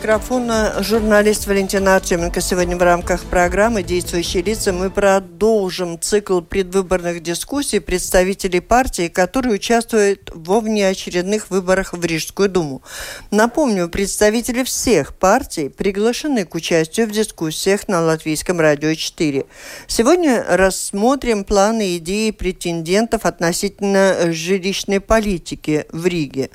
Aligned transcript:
микрофона 0.00 0.82
журналист 0.82 1.46
Валентина 1.46 1.96
Артеменко. 1.96 2.40
Сегодня 2.40 2.74
в 2.74 2.82
рамках 2.82 3.22
программы 3.24 3.82
«Действующие 3.82 4.42
лица» 4.42 4.72
мы 4.72 4.88
продолжим 4.88 6.00
цикл 6.00 6.40
предвыборных 6.40 7.22
дискуссий 7.22 7.80
представителей 7.80 8.60
партии, 8.60 9.08
которые 9.08 9.56
участвуют 9.56 10.30
во 10.34 10.60
внеочередных 10.60 11.50
выборах 11.50 11.92
в 11.92 12.02
Рижскую 12.02 12.48
думу. 12.48 12.80
Напомню, 13.30 13.90
представители 13.90 14.64
всех 14.64 15.14
партий 15.14 15.68
приглашены 15.68 16.46
к 16.46 16.54
участию 16.54 17.06
в 17.06 17.10
дискуссиях 17.10 17.86
на 17.86 18.00
Латвийском 18.00 18.58
радио 18.58 18.94
4. 18.94 19.44
Сегодня 19.86 20.42
рассмотрим 20.48 21.44
планы 21.44 21.90
и 21.90 21.98
идеи 21.98 22.30
претендентов 22.30 23.26
относительно 23.26 24.32
жилищной 24.32 25.00
политики 25.00 25.84
в 25.92 26.06
Риге. 26.06 26.48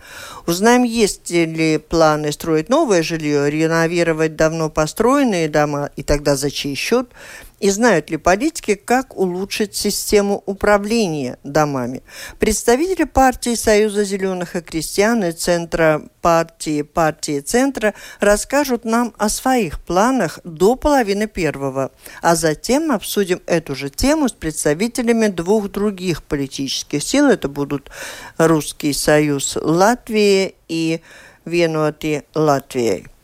Узнаем, 0.47 0.81
есть 0.81 1.29
ли 1.29 1.77
планы 1.77 2.31
строить 2.31 2.69
новое 2.69 3.03
жилье 3.03 3.34
реновировать 3.43 4.35
давно 4.35 4.69
построенные 4.69 5.49
дома 5.49 5.89
и 5.95 6.03
тогда 6.03 6.35
за 6.35 6.49
чей 6.49 6.75
счет, 6.75 7.09
и 7.59 7.69
знают 7.69 8.09
ли 8.09 8.17
политики, 8.17 8.75
как 8.75 9.17
улучшить 9.17 9.75
систему 9.75 10.43
управления 10.45 11.39
домами. 11.43 12.03
Представители 12.39 13.05
партии 13.05 13.55
Союза 13.55 14.03
зеленых 14.03 14.55
и 14.55 14.61
крестьян 14.61 15.23
и 15.23 15.31
Центра 15.31 16.03
партии 16.21 16.81
партии 16.81 17.39
Центра 17.39 17.93
расскажут 18.19 18.83
нам 18.85 19.13
о 19.17 19.29
своих 19.29 19.79
планах 19.79 20.39
до 20.43 20.75
половины 20.75 21.27
первого, 21.27 21.91
а 22.21 22.35
затем 22.35 22.91
обсудим 22.91 23.41
эту 23.45 23.75
же 23.75 23.89
тему 23.89 24.27
с 24.27 24.33
представителями 24.33 25.27
двух 25.27 25.71
других 25.71 26.23
политических 26.23 27.01
сил. 27.03 27.27
Это 27.27 27.47
будут 27.47 27.89
Русский 28.37 28.93
Союз 28.93 29.57
Латвии 29.61 30.55
и 30.67 31.01
Vienoti 31.45 32.23
Латвией. 32.33 33.14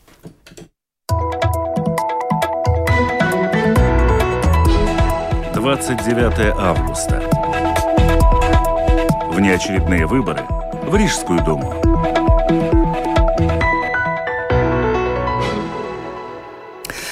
29 5.61 6.55
августа. 6.57 7.21
Внеочередные 9.31 10.07
выборы 10.07 10.43
в 10.87 10.95
Рижскую 10.95 11.39
думу. 11.43 11.75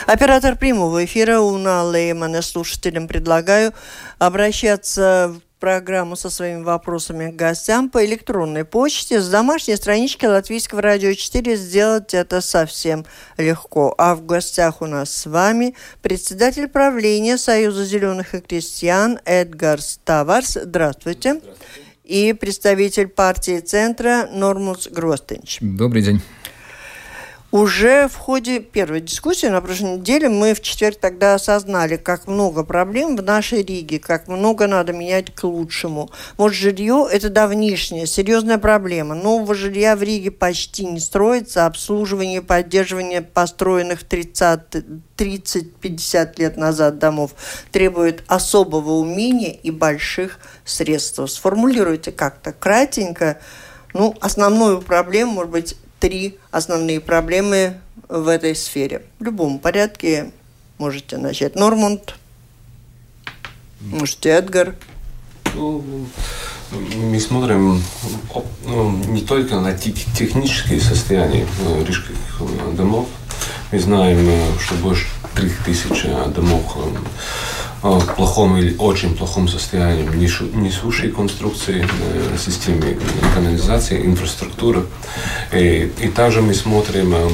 Оператор 0.07 0.55
прямого 0.55 1.05
эфира 1.05 1.41
Уна 1.41 1.83
Леймана 1.83 2.41
слушателям 2.41 3.07
предлагаю 3.07 3.71
обращаться 4.17 5.35
в 5.35 5.48
программу 5.59 6.15
со 6.15 6.29
своими 6.29 6.63
вопросами 6.63 7.31
к 7.31 7.35
гостям 7.35 7.89
по 7.89 8.05
электронной 8.05 8.65
почте 8.65 9.21
с 9.21 9.29
домашней 9.29 9.75
странички 9.75 10.25
Латвийского 10.25 10.81
радио 10.81 11.13
4 11.13 11.55
сделать 11.55 12.13
это 12.13 12.41
совсем 12.41 13.05
легко. 13.37 13.93
А 13.97 14.15
в 14.15 14.25
гостях 14.25 14.81
у 14.81 14.85
нас 14.85 15.11
с 15.11 15.25
вами 15.25 15.75
председатель 16.01 16.67
правления 16.67 17.37
Союза 17.37 17.85
зеленых 17.85 18.33
и 18.35 18.39
крестьян 18.39 19.19
Эдгар 19.25 19.81
Ставарс. 19.81 20.57
Здравствуйте. 20.63 21.35
Здравствуйте. 21.35 21.83
И 22.03 22.33
представитель 22.33 23.07
партии 23.07 23.59
Центра 23.59 24.27
Нормус 24.31 24.87
Гростенч. 24.87 25.59
Добрый 25.61 26.01
день. 26.01 26.21
Уже 27.51 28.07
в 28.07 28.15
ходе 28.15 28.59
первой 28.59 29.01
дискуссии 29.01 29.47
на 29.47 29.59
прошлой 29.59 29.97
неделе 29.97 30.29
мы 30.29 30.53
в 30.53 30.61
четверг 30.61 30.99
тогда 30.99 31.33
осознали, 31.33 31.97
как 31.97 32.27
много 32.27 32.63
проблем 32.63 33.15
в 33.15 33.23
нашей 33.23 33.63
Риге, 33.63 33.97
как 33.97 34.27
много 34.27 34.67
надо 34.67 34.93
менять 34.93 35.33
к 35.33 35.45
лучшему. 35.45 36.11
Вот 36.37 36.53
жилье– 36.53 37.07
это 37.11 37.31
давнишняя, 37.31 38.05
серьезная 38.05 38.59
проблема. 38.59 39.15
Нового 39.15 39.55
жилья 39.55 39.95
в 39.95 40.03
Риге 40.03 40.29
почти 40.29 40.85
не 40.85 40.99
строится. 40.99 41.65
Обслуживание 41.65 42.37
и 42.37 42.43
поддерживание 42.43 43.23
построенных 43.23 44.03
30-50 44.03 46.33
лет 46.37 46.55
назад 46.55 46.99
домов 46.99 47.31
требует 47.71 48.23
особого 48.27 48.91
умения 48.91 49.53
и 49.53 49.71
больших 49.71 50.37
средств. 50.65 51.19
Сформулируйте 51.27 52.11
как-то 52.11 52.53
кратенько, 52.53 53.39
ну, 53.95 54.15
основную 54.21 54.83
проблему, 54.83 55.31
может 55.31 55.51
быть, 55.51 55.75
три 55.99 56.37
основные 56.51 56.99
проблемы 56.99 57.75
в 58.07 58.27
этой 58.27 58.55
сфере. 58.55 59.03
В 59.19 59.23
любом 59.23 59.59
порядке 59.59 60.31
можете 60.77 61.17
начать. 61.17 61.55
Нормунд, 61.55 62.15
можете 63.81 64.29
Эдгар. 64.29 64.75
Ну, 65.55 65.83
мы 66.71 67.19
смотрим 67.19 67.81
ну, 68.65 68.91
не 69.07 69.21
только 69.21 69.59
на 69.59 69.73
технические 69.73 70.79
состояния 70.79 71.47
э, 71.65 71.83
рижских 71.85 72.15
э, 72.39 72.73
домов. 72.75 73.07
Мы 73.71 73.79
знаем, 73.79 74.29
э, 74.29 74.59
что 74.59 74.75
больше 74.75 75.07
3000 75.35 76.31
домов 76.33 76.77
в 77.81 78.15
плохом 78.15 78.57
или 78.57 78.75
очень 78.77 79.15
плохом 79.15 79.47
состоянии 79.47 80.03
несущей 80.03 81.09
конструкции 81.09 81.87
э, 81.87 82.37
системы 82.37 82.97
канализации, 83.33 84.05
инфраструктуры. 84.05 84.85
И, 85.53 85.91
и 86.01 86.09
также 86.09 86.41
мы 86.41 86.53
смотрим, 86.53 87.13
э, 87.13 87.29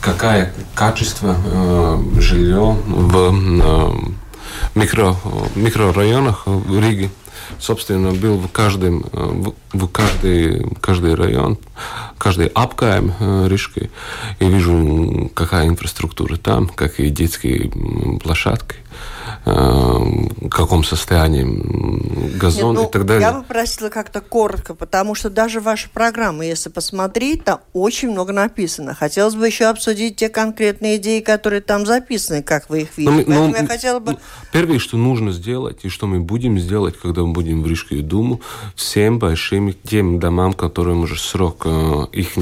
какое 0.00 0.52
качество 0.74 1.36
э, 1.44 2.20
жилья 2.20 2.76
в 2.86 4.14
микро, 4.74 5.16
микрорайонах 5.54 6.46
в 6.46 6.80
Риге 6.80 7.10
собственно, 7.60 8.12
был 8.12 8.38
в 8.38 8.50
каждом, 8.50 9.04
в 9.72 9.86
каждый, 9.88 10.66
каждый 10.80 11.14
район, 11.14 11.58
каждый 12.18 12.46
апкаем 12.48 13.12
Рижской, 13.46 13.90
и 14.40 14.48
вижу, 14.48 15.30
какая 15.34 15.68
инфраструктура 15.68 16.36
там, 16.36 16.68
какие 16.68 17.10
детские 17.10 17.70
площадки. 18.22 18.76
Э, 18.76 19.13
в 19.44 20.48
каком 20.48 20.84
состоянии 20.84 21.44
газон 22.38 22.70
Нет, 22.70 22.82
ну, 22.82 22.88
и 22.88 22.92
так 22.92 23.06
далее. 23.06 23.22
Я 23.28 23.32
бы 23.32 23.42
просила 23.44 23.90
как-то 23.90 24.20
коротко, 24.20 24.74
потому 24.74 25.14
что 25.14 25.28
даже 25.30 25.60
ваша 25.60 25.88
программа, 25.90 26.46
если 26.46 26.70
посмотреть, 26.70 27.44
там 27.44 27.60
очень 27.72 28.10
много 28.10 28.32
написано. 28.32 28.94
Хотелось 28.94 29.34
бы 29.34 29.46
еще 29.46 29.66
обсудить 29.66 30.16
те 30.16 30.28
конкретные 30.28 30.96
идеи, 30.96 31.20
которые 31.20 31.60
там 31.60 31.84
записаны, 31.86 32.42
как 32.42 32.70
вы 32.70 32.82
их 32.82 32.88
ну, 32.96 33.18
видите. 33.18 33.30
Но, 33.30 33.48
но, 33.48 33.56
я 33.56 33.66
хотела 33.66 33.98
бы... 33.98 34.12
Ну, 34.12 34.18
первое, 34.52 34.78
что 34.78 34.96
нужно 34.96 35.32
сделать, 35.32 35.80
и 35.82 35.88
что 35.88 36.06
мы 36.06 36.20
будем 36.20 36.58
сделать, 36.58 36.96
когда 36.98 37.22
мы 37.22 37.32
будем 37.32 37.62
в 37.62 37.66
Рижскую 37.66 38.02
думу, 38.02 38.40
всем 38.74 39.18
большим 39.18 39.72
тем 39.72 40.20
домам, 40.20 40.52
которым 40.54 41.02
уже 41.02 41.18
срок, 41.18 41.62
э, 41.66 42.06
их 42.12 42.32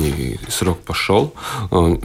срок 0.49 0.79
пошел, 0.81 1.35
э, 1.71 1.97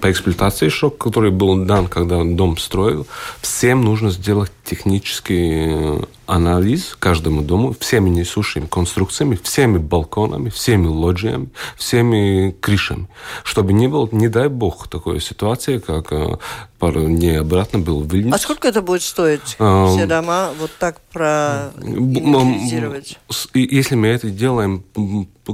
по 0.00 0.10
эксплуатации 0.10 0.68
срок, 0.68 0.98
который 0.98 1.30
был 1.30 1.64
дан, 1.64 1.86
когда 1.86 2.22
дом 2.24 2.56
строил, 2.56 3.06
всем 3.42 3.84
нужно 3.84 4.10
сделать 4.10 4.50
технический 4.64 5.66
э, 5.68 6.00
анализ 6.26 6.96
каждому 6.98 7.42
дому, 7.42 7.74
всеми 7.78 8.08
несущими 8.08 8.66
конструкциями, 8.66 9.38
всеми 9.42 9.78
балконами, 9.78 10.48
всеми 10.48 10.86
лоджиями, 10.86 11.50
всеми 11.76 12.54
крышами, 12.60 13.08
чтобы 13.42 13.72
не 13.72 13.88
было, 13.88 14.08
не 14.12 14.28
дай 14.28 14.48
бог, 14.48 14.88
такой 14.88 15.20
ситуации, 15.20 15.78
как 15.78 16.12
э, 16.12 16.38
пару 16.78 17.06
дней 17.06 17.40
обратно 17.40 17.80
был 17.80 18.00
в 18.00 18.12
Вильнюс. 18.12 18.34
А 18.34 18.38
сколько 18.38 18.68
это 18.68 18.80
будет 18.80 19.02
стоить, 19.02 19.56
а, 19.58 19.88
все 19.88 20.06
дома 20.06 20.50
вот 20.58 20.70
так 20.78 21.00
проинвентаризировать? 21.12 23.18
Если 23.54 23.96
мы 23.96 24.08
это 24.08 24.30
делаем 24.30 24.84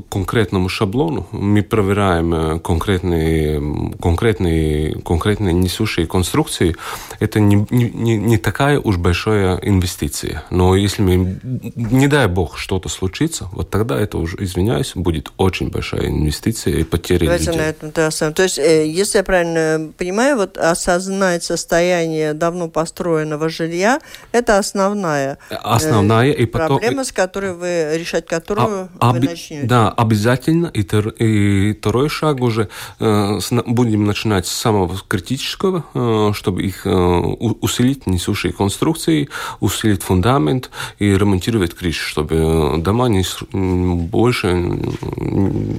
конкретному 0.09 0.69
шаблону, 0.69 1.27
мы 1.33 1.63
проверяем 1.63 2.35
э, 2.35 2.59
конкретные, 2.61 3.61
конкретные, 4.01 5.01
конкретные 5.01 5.55
несущие 5.55 6.07
конструкции, 6.07 6.77
это 7.21 7.41
не, 7.41 7.67
не, 7.71 8.17
не 8.17 8.37
такая 8.37 8.81
уж 8.81 8.99
большая 8.99 9.57
инвестиция. 9.63 10.45
Но 10.51 10.77
если 10.77 11.03
мы, 11.03 11.41
не 11.75 12.07
дай 12.07 12.27
бог, 12.29 12.59
что-то 12.59 12.91
случится, 12.91 13.49
вот 13.53 13.71
тогда 13.71 13.99
это 13.99 14.19
уже, 14.19 14.37
извиняюсь, 14.41 14.93
будет 14.95 15.33
очень 15.39 15.71
большая 15.71 16.09
инвестиция 16.09 16.75
и 16.75 16.85
потеря 16.85 17.25
Давайте 17.25 17.47
людей. 17.47 17.61
на 17.61 17.65
этом 17.65 17.89
-то 17.89 18.33
То 18.33 18.43
есть, 18.43 18.59
э, 18.59 18.87
если 18.87 19.19
я 19.19 19.25
правильно 19.25 19.91
понимаю, 19.97 20.37
вот 20.37 20.59
осознать 20.59 21.45
состояние 21.45 22.35
давно 22.35 22.69
построенного 22.69 23.49
жилья, 23.49 24.01
это 24.33 24.59
основная, 24.59 25.39
э, 25.49 25.55
основная 25.55 26.33
и 26.33 26.45
потом, 26.45 26.79
проблема, 26.79 27.05
с 27.05 27.13
которой 27.13 27.55
вы 27.55 27.97
решать 27.97 28.27
которую 28.27 28.91
а, 29.01 29.13
вы 29.13 29.21
начнете. 29.21 29.67
Да, 29.67 29.78
обязательно. 29.87 30.67
И, 30.75 30.81
и 30.81 31.75
второй 31.75 32.09
шаг 32.09 32.41
уже 32.41 32.69
э, 32.99 33.39
будем 33.67 34.05
начинать 34.05 34.47
с 34.47 34.53
самого 34.53 34.99
критического, 35.07 35.85
э, 35.95 36.33
чтобы 36.35 36.63
их 36.63 36.87
э, 36.87 36.91
усилить 36.91 38.07
несущие 38.07 38.53
конструкции 38.53 39.29
усилить 39.61 40.03
фундамент 40.03 40.71
и 40.99 41.07
ремонтировать 41.07 41.75
крышу, 41.75 42.09
чтобы 42.09 42.77
дома 42.79 43.09
не, 43.09 43.25
больше 43.53 44.53
не 44.53 44.97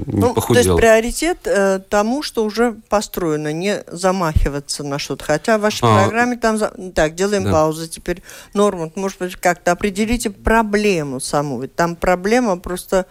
ну, 0.05 0.33
похудел. 0.33 0.63
То 0.63 0.69
есть 0.69 0.81
приоритет 0.81 1.39
э, 1.45 1.79
тому, 1.89 2.23
что 2.23 2.43
уже 2.43 2.75
построено, 2.89 3.51
не 3.53 3.83
замахиваться 3.87 4.83
на 4.83 4.99
что-то. 4.99 5.25
Хотя 5.25 5.57
в 5.57 5.61
вашей 5.61 5.81
а, 5.83 6.03
программе 6.03 6.37
там... 6.37 6.57
Так, 6.93 7.15
делаем 7.15 7.45
да. 7.45 7.51
паузу 7.51 7.87
теперь. 7.87 8.21
Норман, 8.53 8.91
может 8.95 9.19
быть, 9.19 9.35
как-то 9.35 9.71
определите 9.71 10.29
проблему 10.29 11.19
саму. 11.19 11.61
Ведь 11.61 11.75
там 11.75 11.95
проблема 11.95 12.57
просто 12.57 13.05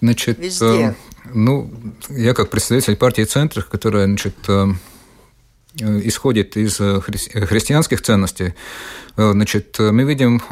Значит, 0.00 0.38
везде. 0.38 0.66
Э, 0.66 0.94
ну, 1.32 1.70
я 2.08 2.34
как 2.34 2.50
представитель 2.50 2.96
партии 2.96 3.22
«Центр», 3.22 3.62
которая, 3.62 4.06
значит, 4.06 4.34
э, 4.48 4.68
э 5.80 6.00
исходит 6.04 6.56
из 6.56 6.76
хри 6.76 7.18
христианских 7.46 8.02
ценностей, 8.02 8.54
значит, 9.16 9.78
мы 9.78 10.04
видим 10.04 10.42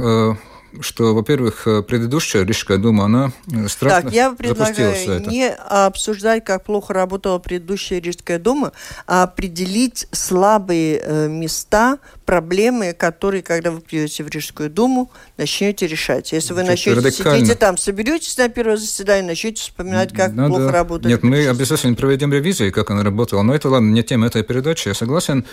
что, 0.80 1.14
во-первых, 1.14 1.66
предыдущая 1.86 2.44
Рижская 2.44 2.78
дума, 2.78 3.04
она 3.04 3.32
страшно 3.68 4.02
Так, 4.02 4.12
я 4.12 4.32
предлагаю 4.32 5.20
не 5.28 5.48
обсуждать, 5.48 6.44
как 6.44 6.64
плохо 6.64 6.92
работала 6.92 7.38
предыдущая 7.38 8.00
Рижская 8.00 8.38
дума, 8.38 8.72
а 9.06 9.24
определить 9.24 10.06
слабые 10.12 11.00
э, 11.02 11.28
места, 11.28 11.98
проблемы, 12.24 12.92
которые, 12.92 13.42
когда 13.42 13.70
вы 13.70 13.80
придете 13.80 14.22
в 14.22 14.28
Рижскую 14.28 14.68
думу, 14.68 15.10
начнете 15.38 15.86
решать. 15.86 16.32
Если 16.32 16.52
вы 16.52 16.62
начнете 16.62 17.00
радикально. 17.00 17.38
сидите 17.38 17.54
там, 17.54 17.78
соберетесь 17.78 18.36
на 18.36 18.48
первое 18.48 18.76
заседание, 18.76 19.28
начнете 19.28 19.62
вспоминать, 19.62 20.12
как 20.12 20.34
Надо... 20.34 20.54
плохо 20.54 20.70
работает. 20.70 21.10
Нет, 21.10 21.22
мы 21.22 21.48
обязательно 21.48 21.94
проведем 21.94 22.32
ревизию, 22.32 22.70
как 22.72 22.90
она 22.90 23.02
работала. 23.02 23.42
Но 23.42 23.54
это, 23.54 23.70
ладно, 23.70 23.90
не 23.90 24.02
тема 24.02 24.26
этой 24.26 24.42
передачи, 24.42 24.88
я 24.88 24.94
согласен. 24.94 25.46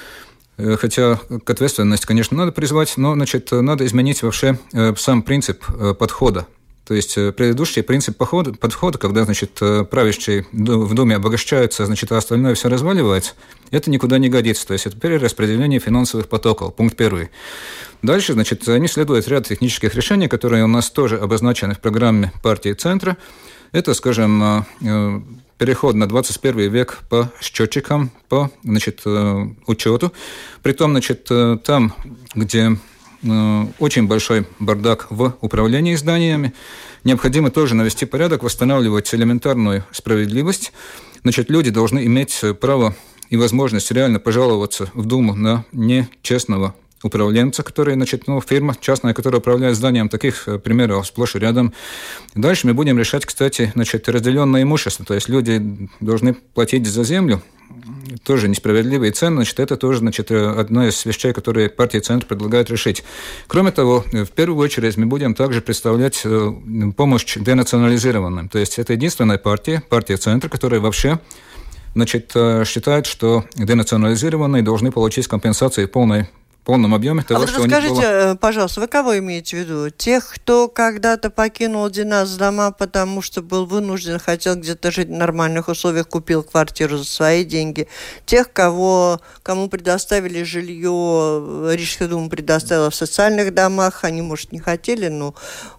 Э, 0.58 0.78
хотя 0.80 1.20
к 1.44 1.50
ответственности, 1.50 2.06
конечно, 2.06 2.38
надо 2.38 2.52
призвать, 2.52 2.94
но 2.98 3.14
значит, 3.14 3.52
надо 3.52 3.86
изменить 3.86 4.24
вообще 4.24 4.58
э, 4.74 4.94
сам 4.98 5.22
принцип 5.22 5.64
э, 5.70 5.94
подхода. 5.94 6.48
То 6.86 6.94
есть 6.94 7.16
предыдущий 7.16 7.82
принцип 7.82 8.16
подхода, 8.16 8.54
подхода 8.54 9.00
когда 9.00 9.26
значит, 9.26 9.54
правящие 9.90 10.46
в 10.52 10.94
Думе 10.94 11.16
обогащаются, 11.16 11.84
значит, 11.88 12.12
а 12.12 12.18
остальное 12.18 12.54
все 12.54 12.70
разваливается, 12.70 13.34
это 13.72 13.90
никуда 13.90 14.20
не 14.20 14.30
годится. 14.30 14.68
То 14.68 14.74
есть 14.74 14.86
это 14.86 14.96
перераспределение 14.96 15.80
финансовых 15.80 16.30
потоков, 16.30 16.76
пункт 16.76 16.96
первый. 16.96 17.32
Дальше, 18.04 18.34
значит, 18.34 18.70
они 18.70 18.88
следуют 18.88 19.28
ряд 19.28 19.48
технических 19.48 19.96
решений, 19.96 20.28
которые 20.28 20.64
у 20.64 20.68
нас 20.68 20.92
тоже 20.92 21.18
обозначены 21.18 21.74
в 21.74 21.80
программе 21.80 22.32
партии 22.44 22.74
Центра. 22.74 23.18
Это, 23.72 23.96
скажем, 23.96 24.68
переход 25.58 25.96
на 25.96 26.08
21 26.08 26.72
век 26.72 27.00
по 27.10 27.32
счетчикам, 27.42 28.12
по 28.30 28.52
значит, 28.64 29.02
э, 29.06 29.48
учету. 29.68 30.12
Притом, 30.62 30.92
значит, 30.92 31.28
э, 31.30 31.58
там, 31.64 31.94
где 32.34 32.78
э, 33.24 33.66
очень 33.80 34.08
большой 34.08 34.46
бардак 34.60 35.08
в 35.10 35.36
управлении 35.42 35.96
зданиями, 35.96 36.54
необходимо 37.04 37.52
тоже 37.52 37.76
навести 37.76 38.06
порядок, 38.06 38.44
восстанавливать 38.44 39.14
элементарную 39.14 39.86
справедливость. 39.92 40.74
Значит, 41.24 41.50
люди 41.50 41.72
должны 41.72 42.06
иметь 42.06 42.42
право 42.60 42.96
и 43.30 43.38
возможность 43.38 43.92
реально 43.92 44.20
пожаловаться 44.20 44.90
в 44.94 45.06
Думу 45.06 45.36
на 45.36 45.66
нечестного 45.72 46.76
управленца, 47.06 47.64
который, 47.64 47.94
значит, 47.94 48.28
ну, 48.28 48.42
фирма 48.42 48.76
частная, 48.80 49.14
которая 49.14 49.40
управляет 49.40 49.76
зданием, 49.76 50.10
таких 50.10 50.48
э, 50.48 50.60
примеров 50.60 51.08
сплошь 51.08 51.36
и 51.36 51.40
рядом. 51.40 51.74
Дальше 52.34 52.68
мы 52.68 52.74
будем 52.74 52.98
решать, 52.98 53.26
кстати, 53.26 53.72
значит, 53.76 54.10
разделенное 54.10 54.64
имущество, 54.64 55.06
то 55.06 55.14
есть 55.14 55.30
люди 55.30 55.90
должны 56.00 56.34
платить 56.34 56.88
за 56.88 57.04
землю, 57.04 57.42
тоже 58.24 58.48
несправедливые 58.48 59.12
цены, 59.12 59.38
значит, 59.38 59.60
это 59.60 59.78
тоже, 59.78 60.00
значит, 60.00 60.32
э, 60.32 60.50
одна 60.50 60.88
из 60.88 61.06
вещей, 61.06 61.34
которые 61.34 61.70
партия 61.70 62.00
Центр 62.00 62.26
предлагает 62.26 62.70
решить. 62.70 63.04
Кроме 63.48 63.72
того, 63.72 64.04
в 64.12 64.32
первую 64.32 64.64
очередь 64.64 64.98
мы 64.98 65.06
будем 65.06 65.34
также 65.34 65.62
представлять 65.62 66.22
э, 66.24 66.52
помощь 66.96 67.38
денационализированным. 67.38 68.50
То 68.50 68.60
есть 68.60 68.80
это 68.80 68.94
единственная 68.94 69.38
партия, 69.38 69.84
партия 69.90 70.18
Центр, 70.18 70.50
которая 70.50 70.80
вообще 70.80 71.20
значит, 71.94 72.34
считает, 72.66 73.06
что 73.06 73.46
денационализированные 73.56 74.62
должны 74.62 74.92
получить 74.92 75.28
компенсации 75.28 75.86
полной 75.86 76.28
полном 76.66 76.96
объеме 76.96 77.22
того, 77.22 77.38
а 77.38 77.42
вот 77.42 77.50
что 77.50 77.64
расскажите, 77.64 77.94
у 77.94 77.96
них 77.96 78.04
было... 78.04 78.34
Э, 78.34 78.36
пожалуйста, 78.36 78.82
вы 78.82 78.88
кого 78.88 79.18
имеете 79.20 79.56
в 79.56 79.60
виду? 79.60 79.90
Тех, 79.92 80.28
кто 80.34 80.68
когда-то 80.68 81.30
покинул 81.30 81.90
Динас 81.90 82.36
дома, 82.36 82.72
потому 82.72 83.22
что 83.22 83.42
был 83.42 83.66
вынужден, 83.66 84.20
хотел 84.20 84.56
где-то 84.56 84.92
жить 84.92 85.08
в 85.08 85.12
нормальных 85.12 85.68
условиях, 85.68 86.10
купил 86.10 86.44
квартиру 86.44 86.98
за 86.98 87.06
свои 87.06 87.46
деньги. 87.46 87.88
Тех, 88.26 88.52
кого, 88.52 89.22
кому 89.44 89.70
предоставили 89.70 90.42
жилье, 90.44 91.72
Рижская 91.72 92.08
дума 92.08 92.30
предоставила 92.30 92.90
в 92.90 92.96
социальных 92.96 93.54
домах, 93.54 94.04
они, 94.04 94.24
может, 94.24 94.52
не 94.52 94.60
хотели, 94.60 95.08
но 95.08 95.36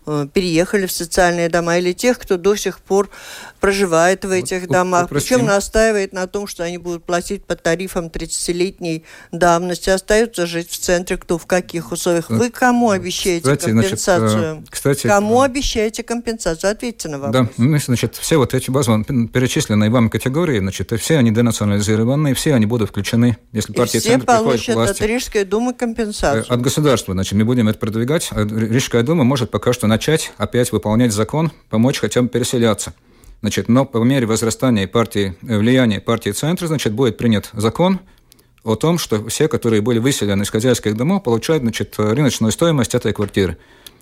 э, 0.06 0.28
переехали 0.32 0.86
в 0.86 0.92
социальные 0.92 1.48
дома. 1.48 1.78
Или 1.78 1.92
тех, 1.92 2.18
кто 2.18 2.36
до 2.36 2.54
сих 2.54 2.78
пор 2.78 3.10
проживает 3.58 4.24
в 4.24 4.30
этих 4.30 4.62
вот, 4.62 4.70
домах. 4.70 5.08
Причем 5.08 5.44
настаивает 5.46 6.12
на 6.12 6.28
том, 6.28 6.46
что 6.46 6.62
они 6.62 6.78
будут 6.78 7.02
платить 7.04 7.44
по 7.44 7.56
тарифам 7.56 8.06
30-летней 8.06 9.04
давности, 9.32 9.90
остаются 9.90 10.46
жить 10.46 10.70
в 10.70 10.75
центре, 10.78 11.16
кто 11.16 11.38
в 11.38 11.46
каких 11.46 11.92
условиях. 11.92 12.30
Вы 12.30 12.50
кому 12.50 12.90
обещаете 12.90 13.40
кстати, 13.40 13.70
компенсацию? 13.70 14.28
Значит, 14.28 14.62
э, 14.62 14.70
кстати, 14.70 15.06
кому 15.06 15.40
обещаете 15.42 16.02
компенсацию? 16.02 16.70
Ответьте 16.70 17.08
на 17.08 17.18
вопрос. 17.18 17.46
Да, 17.46 17.52
ну, 17.56 17.78
значит, 17.78 18.16
все 18.16 18.36
вот 18.36 18.54
эти 18.54 18.70
базовые 18.70 19.04
перечисленные 19.28 19.90
вам 19.90 20.10
категории, 20.10 20.58
значит, 20.58 20.92
все 21.00 21.18
они 21.18 21.30
денационализированы, 21.30 22.34
все 22.34 22.54
они 22.54 22.66
будут 22.66 22.90
включены, 22.90 23.36
если 23.52 23.72
партия 23.72 23.98
И 23.98 24.00
все 24.00 24.10
центр 24.10 24.26
получат 24.26 24.74
власти. 24.74 25.02
от 25.02 25.08
Рижской 25.08 25.44
думы 25.44 25.74
компенсацию. 25.74 26.44
От 26.52 26.60
государства, 26.60 27.14
значит, 27.14 27.32
мы 27.34 27.44
будем 27.44 27.68
это 27.68 27.78
продвигать. 27.78 28.30
Рижская 28.32 29.02
дума 29.02 29.24
может 29.24 29.50
пока 29.50 29.72
что 29.72 29.86
начать 29.86 30.32
опять 30.36 30.72
выполнять 30.72 31.12
закон, 31.12 31.52
помочь 31.70 31.98
хотя 31.98 32.22
бы 32.22 32.28
переселяться. 32.28 32.94
Значит, 33.42 33.68
но 33.68 33.84
по 33.84 33.98
мере 33.98 34.26
возрастания 34.26 34.88
партии, 34.88 35.36
влияния 35.42 36.00
партии 36.00 36.30
центра, 36.30 36.66
значит, 36.66 36.92
будет 36.94 37.16
принят 37.16 37.50
закон, 37.52 38.00
о 38.66 38.74
том, 38.74 38.98
что 38.98 39.26
все, 39.28 39.48
которые 39.48 39.80
были 39.80 39.98
выселены 39.98 40.42
из 40.42 40.50
хозяйских 40.50 40.96
домов, 40.96 41.22
получают 41.22 41.62
значит, 41.62 41.94
рыночную 41.98 42.52
стоимость 42.52 42.94
этой 42.94 43.12
квартиры. 43.12 43.56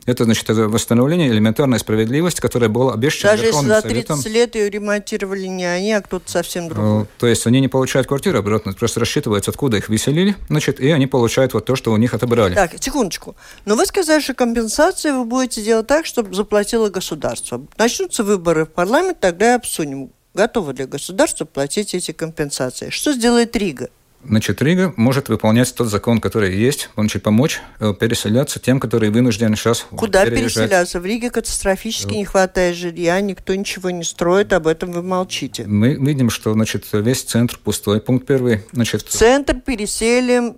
Это, 0.07 0.25
значит, 0.25 0.47
восстановление 0.49 1.31
элементарной 1.31 1.79
справедливости, 1.79 2.41
которая 2.41 2.69
была 2.69 2.93
обещана 2.93 3.33
Даже 3.33 3.47
если 3.47 3.67
за 3.67 3.81
30 3.81 4.07
Советом. 4.09 4.33
лет 4.33 4.55
ее 4.55 4.69
ремонтировали 4.69 5.47
не 5.47 5.65
они, 5.65 5.93
а 5.93 6.03
кто-то 6.03 6.31
совсем 6.31 6.69
другой. 6.69 7.05
Э, 7.05 7.07
то 7.19 7.27
есть 7.27 7.47
они 7.47 7.61
не 7.61 7.69
получают 7.69 8.07
квартиру 8.07 8.39
обратно, 8.39 8.75
просто 8.75 9.01
рассчитываются, 9.01 9.51
откуда 9.51 9.79
их 9.79 9.89
выселили, 9.89 10.37
значит, 10.49 10.79
и 10.79 10.91
они 10.91 11.07
получают 11.07 11.55
вот 11.55 11.65
то, 11.65 11.75
что 11.75 11.91
у 11.93 11.97
них 11.97 12.13
отобрали. 12.13 12.55
Так, 12.55 12.73
секундочку. 12.81 13.35
Но 13.65 13.77
вы 13.77 13.87
сказали, 13.87 14.21
что 14.21 14.35
компенсации 14.35 15.11
вы 15.11 15.25
будете 15.25 15.63
делать 15.63 15.87
так, 15.87 16.05
чтобы 16.05 16.35
заплатило 16.35 16.91
государство. 16.91 17.63
Начнутся 17.79 18.25
выборы 18.25 18.67
в 18.67 18.71
парламент, 18.71 19.21
тогда 19.21 19.53
и 19.53 19.57
обсудим, 19.57 20.11
готовы 20.35 20.75
ли 20.75 20.85
государство 20.85 21.47
платить 21.47 21.95
эти 21.95 22.13
компенсации. 22.13 22.91
Что 22.91 23.15
сделает 23.15 23.57
Рига? 23.57 23.89
Значит, 24.27 24.63
Рига 24.63 24.93
может 24.97 25.29
выполнять 25.29 25.75
тот 25.75 25.89
закон, 25.89 26.21
который 26.21 26.57
есть, 26.57 26.91
он 26.97 27.05
значит, 27.05 27.23
помочь 27.23 27.61
э, 27.81 27.93
переселяться 27.99 28.59
тем, 28.59 28.81
которые 28.81 29.11
вынуждены 29.11 29.57
сейчас 29.57 29.87
Куда 29.91 30.25
переселяться? 30.27 31.01
В 31.01 31.07
Риге 31.07 31.31
катастрофически 31.31 32.15
не 32.15 32.25
хватает 32.25 32.77
жилья, 32.77 33.21
никто 33.21 33.55
ничего 33.55 33.91
не 33.91 34.05
строит, 34.05 34.53
об 34.53 34.67
этом 34.67 34.93
вы 34.93 35.03
молчите. 35.03 35.65
Мы 35.67 35.95
видим, 35.95 36.31
что 36.31 36.53
значит, 36.53 36.85
весь 36.93 37.23
центр 37.23 37.59
пустой. 37.63 38.01
Пункт 38.01 38.27
первый. 38.27 38.63
Значит, 38.73 39.03
центр 39.03 39.61
переселим 39.61 40.57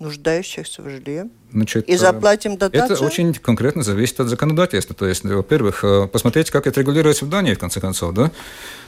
нуждающихся 0.00 0.82
в 0.82 0.88
жилье. 0.88 1.28
Значит, 1.52 1.88
и 1.88 1.96
заплатим 1.96 2.56
дотацию? 2.56 2.96
Это 2.96 3.04
очень 3.04 3.34
конкретно 3.34 3.82
зависит 3.82 4.18
от 4.20 4.28
законодательства. 4.28 4.94
То 4.94 5.06
есть, 5.06 5.24
во-первых, 5.24 5.84
э, 5.84 6.08
посмотреть, 6.08 6.50
как 6.50 6.66
это 6.66 6.80
регулируется 6.80 7.24
в 7.24 7.28
Дании, 7.28 7.54
в 7.54 7.58
конце 7.58 7.80
концов. 7.80 8.14
Да? 8.14 8.30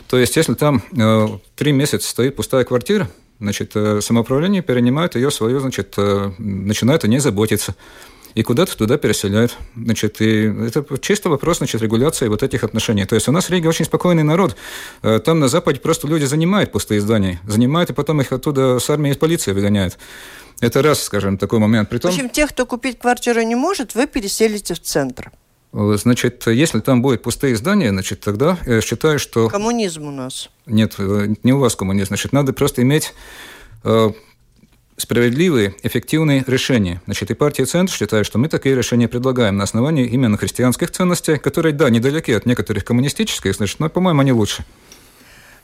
То 0.09 0.19
есть, 0.19 0.37
если 0.37 0.55
там 0.55 0.83
э, 0.97 1.29
три 1.57 1.73
месяца 1.73 2.09
стоит 2.09 2.37
пустая 2.37 2.65
квартира, 2.65 3.09
значит, 3.41 3.73
э, 3.75 4.01
самоуправление 4.01 4.63
перенимает 4.63 5.15
ее 5.15 5.31
свою, 5.31 5.61
значит, 5.61 5.97
начинает 6.39 7.05
о 7.05 7.09
ней 7.09 7.19
заботиться 7.19 7.75
и 8.35 8.43
куда-то 8.43 8.77
туда 8.77 8.99
переселяют. 8.99 9.57
Значит, 9.77 10.21
и 10.21 10.45
это 10.67 10.85
чисто 10.99 11.31
вопрос 11.31 11.59
значит, 11.59 11.83
регуляции 11.83 12.29
вот 12.29 12.43
этих 12.43 12.65
отношений. 12.65 13.05
То 13.05 13.15
есть 13.15 13.29
у 13.29 13.33
нас 13.33 13.47
в 13.47 13.51
Риге 13.51 13.69
очень 13.69 13.85
спокойный 13.85 14.23
народ. 14.23 14.57
Э, 15.03 15.19
там 15.19 15.41
на 15.41 15.49
Западе 15.49 15.81
просто 15.81 16.07
люди 16.09 16.25
занимают 16.25 16.73
пустые 16.73 17.01
здания, 17.01 17.41
занимают, 17.47 17.91
и 17.91 17.93
потом 17.93 18.21
их 18.21 18.33
оттуда 18.33 18.79
с 18.79 18.89
армией 18.91 19.13
и 19.13 19.15
с 19.15 19.19
полицией 19.19 19.55
выгоняют. 19.55 19.99
Это 20.61 20.83
раз, 20.83 21.03
скажем, 21.03 21.39
такой 21.39 21.59
момент. 21.59 21.89
Притом... 21.89 22.11
В 22.11 22.15
общем, 22.15 22.29
тех, 22.29 22.51
кто 22.51 22.67
купить 22.67 22.99
квартиру 22.99 23.43
не 23.43 23.55
может, 23.55 23.95
вы 23.95 24.07
переселите 24.07 24.75
в 24.75 24.81
центр. 24.81 25.33
Значит, 25.73 26.47
если 26.47 26.81
там 26.81 27.01
будут 27.01 27.23
пустые 27.23 27.57
здания, 27.57 27.89
значит, 27.89 28.21
тогда 28.21 28.59
я 28.67 28.83
считаю, 28.83 29.19
что... 29.19 29.49
Коммунизм 29.49 30.07
у 30.07 30.11
нас. 30.11 30.51
Нет, 30.67 30.97
не 30.99 31.53
у 31.53 31.59
вас 31.59 31.75
коммунизм. 31.75 32.09
Значит, 32.09 32.33
надо 32.33 32.53
просто 32.53 32.83
иметь 32.83 33.15
э, 33.83 34.11
справедливые, 34.97 35.75
эффективные 35.83 36.45
решения. 36.47 37.01
Значит, 37.07 37.31
и 37.31 37.35
партия 37.35 37.65
«Центр» 37.65 37.93
считает, 37.93 38.27
что 38.27 38.39
мы 38.39 38.49
такие 38.49 38.75
решения 38.75 39.09
предлагаем 39.09 39.57
на 39.57 39.65
основании 39.65 40.07
именно 40.07 40.37
христианских 40.37 40.91
ценностей, 40.91 41.39
которые, 41.39 41.73
да, 41.73 41.91
недалеки 41.91 42.31
от 42.31 42.47
некоторых 42.47 42.85
коммунистических, 42.85 43.55
значит, 43.55 43.81
но, 43.81 43.89
по-моему, 43.89 44.21
они 44.21 44.33
лучше. 44.33 44.65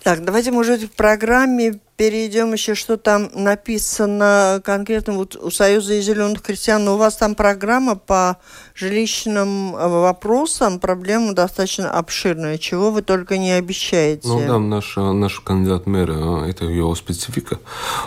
Так, 0.02 0.24
давайте, 0.24 0.50
может, 0.50 0.82
в 0.82 0.90
программе 0.90 1.80
перейдем 1.98 2.52
еще, 2.52 2.76
что 2.76 2.96
там 2.96 3.28
написано 3.34 4.62
конкретно 4.64 5.14
вот 5.14 5.34
у 5.34 5.50
Союза 5.50 6.00
зеленых 6.00 6.42
крестьян. 6.42 6.86
У 6.86 6.96
вас 6.96 7.16
там 7.16 7.34
программа 7.34 7.96
по 7.96 8.38
жилищным 8.76 9.74
э, 9.74 9.88
вопросам, 9.88 10.78
проблема 10.78 11.32
достаточно 11.32 11.90
обширная. 11.90 12.56
Чего 12.56 12.92
вы 12.92 13.02
только 13.02 13.36
не 13.36 13.50
обещаете. 13.50 14.28
Ну 14.28 14.46
да, 14.46 14.58
наш, 14.60 14.96
наш 14.96 15.40
кандидат 15.40 15.86
мэра, 15.86 16.44
это 16.44 16.66
его 16.66 16.94
специфика. 16.94 17.58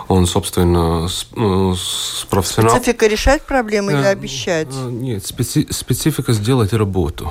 Он, 0.07 0.25
собственно, 0.25 1.09
с, 1.09 1.27
с 1.35 2.25
профессионал... 2.29 2.77
Специфика 2.77 3.07
решать 3.07 3.41
проблемы 3.41 3.91
или 3.91 4.05
обещать? 4.05 4.69
Нет, 4.71 5.25
специ... 5.25 5.67
специфика 5.69 6.31
сделать 6.31 6.71
работу. 6.71 7.29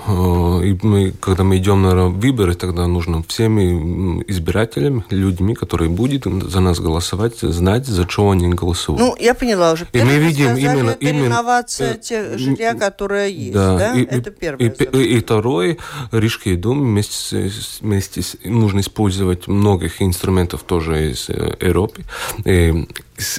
И 0.63 0.79
мы, 0.83 1.13
когда 1.13 1.43
мы 1.43 1.57
идем 1.57 1.81
на 1.81 2.09
выборы, 2.09 2.55
тогда 2.55 2.87
нужно 2.87 3.23
всеми 3.23 4.23
избирателями, 4.29 5.07
людьми, 5.09 5.55
которые 5.55 5.89
будут 5.89 6.27
за 6.51 6.61
нас 6.61 6.81
голосовать, 6.81 7.39
знать, 7.41 7.87
за 7.87 8.09
что 8.09 8.31
они 8.31 8.49
голосуют. 8.49 9.01
Ну, 9.01 9.17
я 9.19 9.35
поняла 9.35 9.73
уже. 9.73 9.87
И 9.93 10.03
мы 10.03 10.19
видим 10.19 10.57
именно... 10.57 10.91
Это 10.91 10.99
именно 11.01 11.25
реновация 11.25 11.95
тех 11.95 12.39
жилья, 12.39 12.75
которые 12.75 13.33
есть, 13.33 13.53
да? 13.53 13.79
да? 13.79 13.99
И, 13.99 14.05
это 14.05 14.31
первое. 14.31 14.71
И, 14.71 14.85
и, 14.85 15.17
и 15.17 15.21
второе, 15.21 15.79
Рижский 16.13 16.57
дом 16.57 16.81
вместе, 16.81 17.51
вместе 17.81 18.23
с, 18.23 18.37
нужно 18.45 18.81
использовать 18.81 19.49
многих 19.49 20.03
инструментов 20.03 20.63
тоже 20.63 21.13
из 21.13 21.29
э, 21.29 21.57
Европы 21.61 22.03
и, 22.45 22.87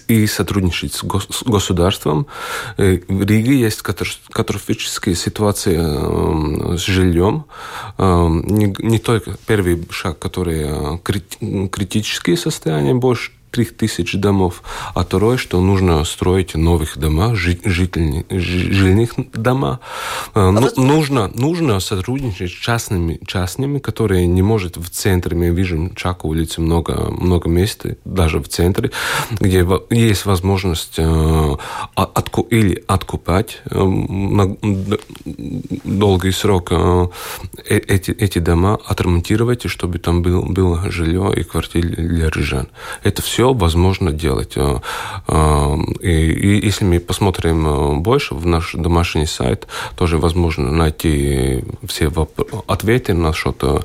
и 0.08 0.28
сотрудничать 0.28 0.94
с, 0.94 1.04
гос, 1.04 1.28
с 1.30 1.44
государством. 1.44 2.28
Э, 2.78 3.00
в 3.08 3.26
Риге 3.26 3.60
есть 3.60 3.82
катастрофическая 3.82 5.16
ситуация 5.16 5.82
э, 5.82 6.78
с 6.78 6.82
жильем. 6.82 7.46
Не, 7.98 8.74
не 8.80 9.00
только 9.00 9.38
первый 9.46 9.88
шаг, 9.90 10.20
который 10.20 11.00
критические 11.70 12.38
состояния, 12.38 12.94
больше 12.94 13.32
трех 13.52 13.76
тысяч 13.76 14.14
домов, 14.14 14.64
а 14.96 15.04
второе, 15.04 15.38
что 15.38 15.60
нужно 15.60 16.04
строить 16.06 16.56
новых 16.56 16.98
дома, 16.98 17.36
жительных, 17.36 18.26
жильных 18.30 19.12
дома. 19.34 19.80
А 20.34 20.52
ну, 20.52 20.62
вот... 20.62 20.78
нужно, 20.78 21.30
нужно 21.36 21.80
сотрудничать 21.80 22.52
с 22.52 22.54
частными, 22.54 23.20
частными, 23.28 23.80
которые 23.80 24.26
не 24.28 24.42
может 24.42 24.78
в 24.78 24.90
центре, 24.90 25.36
мы 25.36 25.50
видим 25.50 25.94
Чака 25.96 26.26
улице 26.26 26.62
много, 26.62 27.12
много 27.12 27.50
мест, 27.50 27.86
даже 28.06 28.40
в 28.40 28.48
центре, 28.48 28.92
где 29.40 29.68
есть 29.90 30.26
возможность 30.26 30.96
э, 30.98 31.56
отку, 31.96 32.42
или 32.44 32.84
откупать 32.88 33.62
э, 33.66 33.84
на 33.84 34.56
долгий 35.84 36.32
срок 36.32 36.70
э, 36.72 37.08
эти, 37.68 38.12
эти 38.12 38.40
дома, 38.40 38.80
отремонтировать, 38.86 39.70
чтобы 39.70 40.00
там 40.00 40.22
был, 40.22 40.44
было 40.44 40.90
жилье 40.90 41.34
и 41.36 41.44
квартиры 41.44 41.90
для 41.90 42.30
рижан. 42.30 42.70
Это 43.04 43.22
все 43.22 43.41
все 43.42 43.54
возможно 43.54 44.12
делать. 44.12 44.54
Э, 44.56 44.78
э, 45.28 45.78
и, 46.02 46.66
если 46.66 46.86
мы 46.86 47.00
посмотрим 47.00 47.68
э, 47.68 48.00
больше 48.00 48.36
в 48.36 48.46
наш 48.46 48.74
домашний 48.74 49.26
сайт, 49.26 49.68
тоже 49.96 50.18
возможно 50.18 50.72
найти 50.72 51.64
все 51.88 52.12
ответы 52.68 53.14
на 53.14 53.34
что-то, 53.34 53.84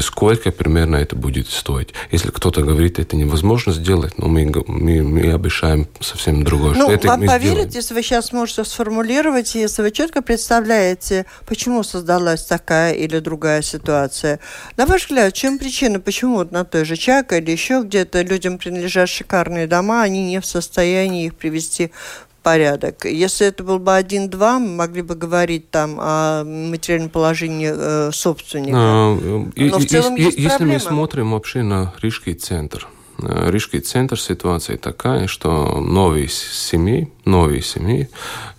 сколько 0.00 0.50
примерно 0.50 0.96
это 0.96 1.16
будет 1.16 1.48
стоить. 1.48 1.94
Если 2.12 2.30
кто-то 2.30 2.60
говорит, 2.60 2.98
это 2.98 3.16
невозможно 3.16 3.72
сделать, 3.72 4.18
но 4.18 4.28
мы, 4.28 4.52
мы, 4.66 5.02
мы 5.02 5.32
обещаем 5.32 5.86
совсем 6.00 6.44
другое. 6.44 6.74
Ну, 6.74 6.84
что 6.84 6.92
это 6.92 7.08
вам 7.08 7.26
поверят, 7.26 7.74
если 7.74 7.94
вы 7.94 8.02
сейчас 8.02 8.32
можете 8.32 8.64
сформулировать, 8.64 9.54
если 9.54 9.82
вы 9.82 9.90
четко 9.90 10.20
представляете, 10.20 11.24
почему 11.46 11.82
создалась 11.82 12.44
такая 12.44 12.92
или 12.92 13.20
другая 13.20 13.62
ситуация. 13.62 14.38
На 14.76 14.84
ваш 14.84 15.04
взгляд, 15.04 15.32
в 15.32 15.36
чем 15.36 15.58
причина, 15.58 15.98
почему 15.98 16.36
вот 16.36 16.52
на 16.52 16.64
той 16.64 16.84
же 16.84 16.96
Чака 16.96 17.38
или 17.38 17.50
еще 17.50 17.82
где-то 17.82 18.20
людям 18.20 18.58
принадлежат 18.98 19.08
шикарные 19.08 19.66
дома, 19.66 20.02
они 20.02 20.24
не 20.24 20.40
в 20.40 20.46
состоянии 20.46 21.26
их 21.26 21.34
привести 21.34 21.88
в 21.88 22.42
порядок. 22.42 23.04
Если 23.04 23.46
это 23.46 23.62
был 23.62 23.78
бы 23.78 23.94
один-два, 23.94 24.58
мы 24.58 24.74
могли 24.76 25.02
бы 25.02 25.14
говорить 25.14 25.70
там 25.70 25.98
о 26.00 26.44
материальном 26.44 27.10
положении 27.10 27.70
э, 27.72 28.10
собственника. 28.12 28.76
А, 28.76 29.14
Но 29.14 29.48
и, 29.54 29.68
в 29.70 29.86
целом 29.86 30.16
и, 30.16 30.22
есть 30.22 30.38
Если 30.38 30.64
мы 30.64 30.78
смотрим 30.78 31.32
вообще 31.32 31.62
на 31.62 31.92
Рижский 32.02 32.34
центр, 32.34 32.88
э, 33.22 33.50
Рижский 33.50 33.80
центр 33.80 34.18
ситуация 34.18 34.76
такая, 34.76 35.26
что 35.26 35.80
новые 35.80 36.28
семьи, 36.28 37.08
новые 37.24 37.62
семьи, 37.62 38.08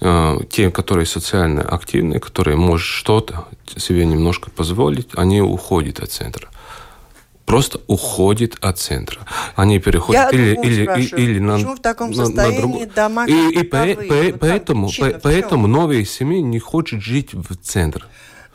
э, 0.02 0.38
те, 0.50 0.70
которые 0.72 1.06
социально 1.06 1.62
активны, 1.62 2.20
которые 2.20 2.58
могут 2.58 2.82
что-то 2.82 3.46
себе 3.76 4.06
немножко 4.06 4.52
позволить, 4.52 5.10
они 5.16 5.42
уходят 5.42 6.00
от 6.00 6.12
центра 6.12 6.50
просто 7.50 7.82
уходит 7.88 8.58
от 8.62 8.78
центра. 8.78 9.22
Они 9.56 9.80
переходят 9.80 10.22
Я 10.22 10.30
или, 10.30 10.54
или, 10.54 10.84
или, 10.84 11.22
или 11.22 11.40
на, 11.40 11.56
Почему 11.56 11.76
в 11.76 11.80
таком 11.80 12.14
состоянии 12.14 12.86
на 12.86 12.94
дома 12.94 13.26
И, 13.26 13.60
и 13.60 13.64
по, 13.64 13.78
по, 13.78 14.14
вот 14.14 14.40
поэтому, 14.40 14.90
по, 14.92 15.20
поэтому 15.20 15.66
новые 15.66 16.06
семьи 16.06 16.42
не 16.42 16.60
хотят 16.60 17.02
жить 17.02 17.34
в 17.34 17.56
центр. 17.56 18.06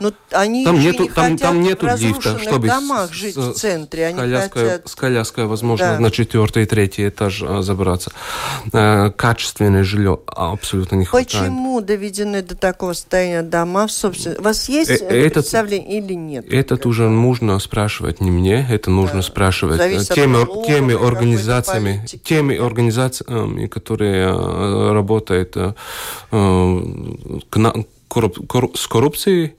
Но 0.00 0.08
ну, 0.08 0.14
они 0.32 0.64
там 0.64 0.80
нету, 0.80 1.04
не 1.04 1.08
там, 1.08 1.36
там 1.38 1.60
нету 1.60 1.86
в 1.86 2.00
лифта, 2.00 2.36
чтобы 2.40 2.66
домах 2.66 3.10
с, 3.10 3.12
жить 3.12 3.36
в 3.36 3.52
центре. 3.52 4.06
Они 4.06 4.18
коляской, 4.18 4.62
хотят... 4.62 4.88
С 4.88 4.94
коляской, 4.96 5.46
возможно, 5.46 5.86
да. 5.86 6.00
на 6.00 6.10
четвертый 6.10 6.64
и 6.64 6.66
третий 6.66 7.08
этаж 7.08 7.42
а, 7.46 7.62
забраться. 7.62 8.10
Э, 8.72 9.12
качественное 9.12 9.84
жилье 9.84 10.18
абсолютно 10.26 10.96
не 10.96 11.04
хватает. 11.04 11.30
Почему 11.30 11.80
доведены 11.80 12.42
до 12.42 12.56
такого 12.56 12.92
состояния 12.92 13.42
дома 13.42 13.86
в 13.86 13.92
собственности? 13.92 14.40
У 14.40 14.44
вас 14.44 14.68
есть 14.68 14.90
э, 14.90 14.94
этот, 14.94 15.44
представление 15.44 15.98
или 15.98 16.14
нет? 16.14 16.52
Этот 16.52 16.86
уже 16.86 17.08
нужно 17.08 17.60
спрашивать 17.60 18.20
не 18.20 18.32
мне, 18.32 18.66
это 18.68 18.90
нужно 18.90 19.16
да. 19.16 19.22
спрашивать 19.22 19.76
Зависит 19.76 20.12
теми, 20.12 20.66
теми 20.66 20.94
организациями, 20.94 22.04
теми 22.24 22.56
организациями, 22.56 23.68
которые 23.68 24.26
э, 24.26 24.92
работают 24.92 25.56
э, 25.56 25.72
к, 27.48 27.84
корруп, 28.14 28.46
корруп, 28.46 28.76
с 28.76 28.86
коррупцией, 28.86 29.54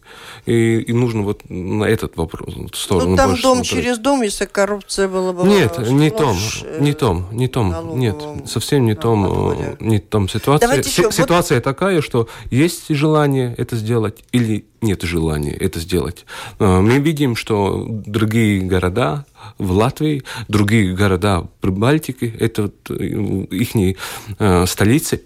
и, 0.45 0.79
и 0.79 0.93
нужно 0.93 1.24
вот 1.24 1.41
на 1.50 1.83
этот 1.83 2.15
вопрос 2.15 2.55
сторону 2.74 3.12
Ну, 3.12 3.17
там 3.17 3.29
больше 3.31 3.43
дом 3.43 3.55
смотреть. 3.57 3.83
через 3.83 3.97
дом, 3.97 4.21
если 4.21 4.45
коррупция 4.45 5.07
была 5.09 5.33
бы... 5.33 5.43
Нет, 5.43 5.77
не 5.89 6.09
том, 6.09 6.38
не 6.79 6.93
том, 6.93 7.27
не 7.31 7.47
том, 7.47 8.00
нет, 8.00 8.15
совсем 8.45 8.85
не 8.85 8.95
том, 8.95 9.24
подводе. 9.24 9.77
не 9.79 10.00
том 10.00 10.29
ситуация. 10.29 10.81
С, 10.81 10.88
еще, 10.88 11.12
ситуация 11.12 11.57
вот... 11.57 11.63
такая, 11.63 12.01
что 12.01 12.29
есть 12.50 12.88
желание 12.89 13.53
это 13.57 13.75
сделать 13.75 14.24
или 14.31 14.65
нет 14.81 15.01
желания 15.01 15.53
это 15.53 15.79
сделать. 15.79 16.25
А, 16.59 16.79
мы 16.79 17.00
видим, 17.00 17.35
что 17.35 17.85
другие 17.88 18.62
города 18.62 19.25
в 19.57 19.71
Латвии, 19.71 20.24
другие 20.47 20.93
города 20.93 21.47
Прибалтики, 21.59 22.33
это 22.39 22.71
э, 22.89 22.93
их 22.93 23.97
э, 24.39 24.65
столицы, 24.67 25.21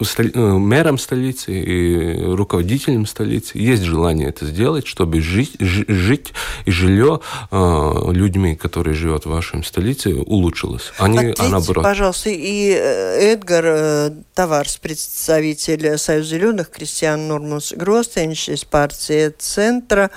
Э, 0.00 0.38
мэром 0.38 0.98
столицы 0.98 1.52
и 1.52 2.20
руководителем 2.20 3.06
столицы 3.06 3.58
есть 3.58 3.84
желание 3.84 4.28
это 4.28 4.44
сделать, 4.44 4.88
чтобы 4.88 5.20
жить, 5.20 5.54
жить 5.60 6.32
и 6.64 6.72
жилье 6.72 7.20
э, 7.52 8.10
людьми, 8.10 8.56
которые 8.56 8.94
живут 8.94 9.24
в 9.24 9.30
вашем 9.30 9.62
столице, 9.62 10.12
улучшилось, 10.14 10.92
а 10.98 11.06
не 11.06 11.18
Ответьте, 11.18 11.42
а 11.44 11.48
наоборот. 11.48 11.84
пожалуйста, 11.84 12.30
и 12.30 12.70
э, 12.70 13.34
Эдгар 13.34 13.64
э, 13.66 14.10
Товарс, 14.34 14.78
представитель 14.78 15.96
Союза 15.96 16.28
зеленых 16.28 16.70
крестьян 16.70 17.28
Норманс 17.28 17.72
Гростенч 17.72 18.48
из 18.48 18.64
партии 18.64 19.32
Центра. 19.38 20.10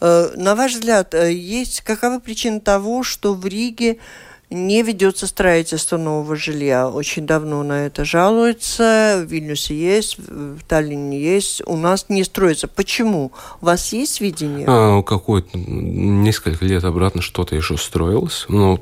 На 0.00 0.54
ваш 0.54 0.72
взгляд, 0.74 1.12
есть 1.14 1.82
какова 1.82 2.18
причина 2.18 2.60
того, 2.60 3.02
что 3.02 3.34
в 3.34 3.44
Риге 3.44 3.98
не 4.50 4.82
ведется 4.82 5.26
строительство 5.26 5.96
нового 5.96 6.36
жилья. 6.36 6.88
Очень 6.88 7.26
давно 7.26 7.62
на 7.62 7.86
это 7.86 8.04
жалуются. 8.04 9.22
В 9.22 9.30
Вильнюсе 9.30 9.74
есть, 9.74 10.18
в 10.18 10.62
Таллине 10.66 11.20
есть. 11.20 11.62
У 11.66 11.76
нас 11.76 12.06
не 12.08 12.24
строится. 12.24 12.66
Почему? 12.66 13.32
У 13.60 13.66
вас 13.66 13.92
есть 13.92 14.20
видение? 14.20 14.64
А, 14.66 15.02
какое-то 15.02 15.58
несколько 15.58 16.64
лет 16.64 16.84
обратно 16.84 17.20
что-то 17.20 17.56
еще 17.56 17.76
строилось. 17.76 18.46
Но, 18.48 18.80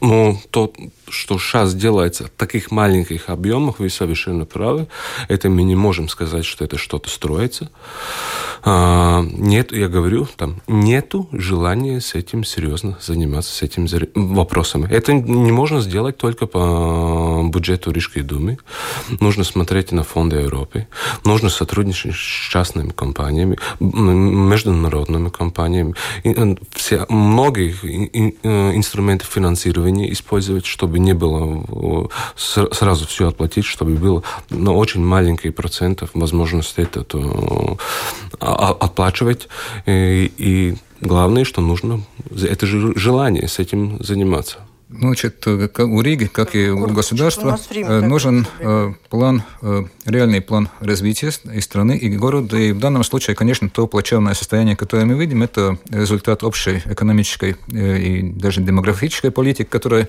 но 0.00 0.36
то, 0.50 0.72
что 1.10 1.38
сейчас 1.38 1.74
делается 1.74 2.26
в 2.26 2.30
таких 2.30 2.70
маленьких 2.70 3.28
объемах, 3.28 3.78
вы 3.78 3.90
совершенно 3.90 4.46
правы. 4.46 4.88
Это 5.28 5.48
мы 5.48 5.62
не 5.62 5.76
можем 5.76 6.08
сказать, 6.08 6.44
что 6.44 6.64
это 6.64 6.78
что-то 6.78 7.10
строится. 7.10 7.70
А, 8.62 9.22
нет, 9.22 9.72
я 9.72 9.88
говорю, 9.88 10.28
там 10.36 10.60
нету 10.66 11.28
желания 11.32 12.00
с 12.00 12.14
этим 12.14 12.44
серьезно 12.44 12.98
заниматься, 13.00 13.52
с 13.52 13.62
этим 13.62 13.86
вопросом. 14.14 14.84
Это 14.84 15.12
не 15.12 15.52
можно 15.52 15.80
сделать 15.80 16.18
только 16.18 16.46
по 16.46 17.42
бюджету 17.52 17.90
Рижской 17.90 18.22
думы. 18.22 18.58
Нужно 19.20 19.44
смотреть 19.44 19.92
на 19.92 20.02
фонды 20.02 20.36
Европы. 20.36 20.86
Нужно 21.24 21.48
сотрудничать 21.48 22.14
с 22.14 22.50
частными 22.50 22.90
компаниями, 22.90 23.58
международными 23.80 25.30
компаниями. 25.30 25.94
Все, 26.72 27.06
многие 27.08 27.74
э, 28.42 28.76
инструменты 28.76 29.24
финансирования 29.24 30.12
использовать, 30.12 30.66
чтобы 30.66 30.98
не 31.02 31.14
было 31.14 32.08
сразу 32.36 33.06
все 33.06 33.28
оплатить, 33.28 33.64
чтобы 33.64 33.92
было 33.94 34.22
но 34.50 34.76
очень 34.76 35.04
маленький 35.04 35.50
процентов 35.50 36.10
возможность 36.14 36.74
это 36.76 37.02
то, 37.04 37.78
оплачивать. 38.38 39.48
И, 39.86 40.32
и 40.36 40.76
главное, 41.00 41.44
что 41.44 41.60
нужно, 41.60 42.02
это 42.30 42.66
же 42.66 42.92
желание 42.96 43.48
с 43.48 43.58
этим 43.58 44.02
заниматься. 44.02 44.58
Ну, 44.92 45.06
значит, 45.06 45.46
у 45.46 46.00
Риги, 46.00 46.24
как 46.24 46.56
и 46.56 46.68
у 46.68 46.84
государства, 46.88 47.58
нужен 47.72 48.44
план, 49.08 49.44
реальный 50.04 50.40
план 50.40 50.68
развития 50.80 51.30
и 51.52 51.60
страны, 51.60 51.96
и 51.96 52.08
города. 52.08 52.56
И 52.58 52.72
в 52.72 52.80
данном 52.80 53.04
случае, 53.04 53.36
конечно, 53.36 53.70
то 53.70 53.86
плачевное 53.86 54.34
состояние, 54.34 54.74
которое 54.74 55.04
мы 55.04 55.14
видим, 55.14 55.44
это 55.44 55.78
результат 55.90 56.42
общей 56.42 56.82
экономической 56.84 57.54
и 57.68 58.22
даже 58.22 58.62
демографической 58.62 59.30
политики, 59.30 59.68
которая 59.68 60.08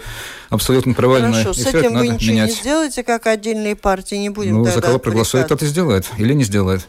абсолютно 0.50 0.95
провальная. 0.95 1.43
Хорошо, 1.43 1.61
и 1.61 1.63
с 1.63 1.67
этим 1.67 1.97
вы 2.00 2.07
ничего 2.07 2.31
менять. 2.31 2.50
не 2.50 2.55
сделаете, 2.55 3.03
как 3.03 3.27
отдельные 3.27 3.75
партии, 3.75 4.15
не 4.15 4.29
будем 4.29 4.55
Ну, 4.55 4.65
за 4.65 4.81
кого 4.81 4.97
проголосует, 4.97 5.47
тот 5.47 5.61
и 5.61 5.67
сделает. 5.67 6.09
Или 6.17 6.33
не 6.33 6.43
сделает. 6.43 6.88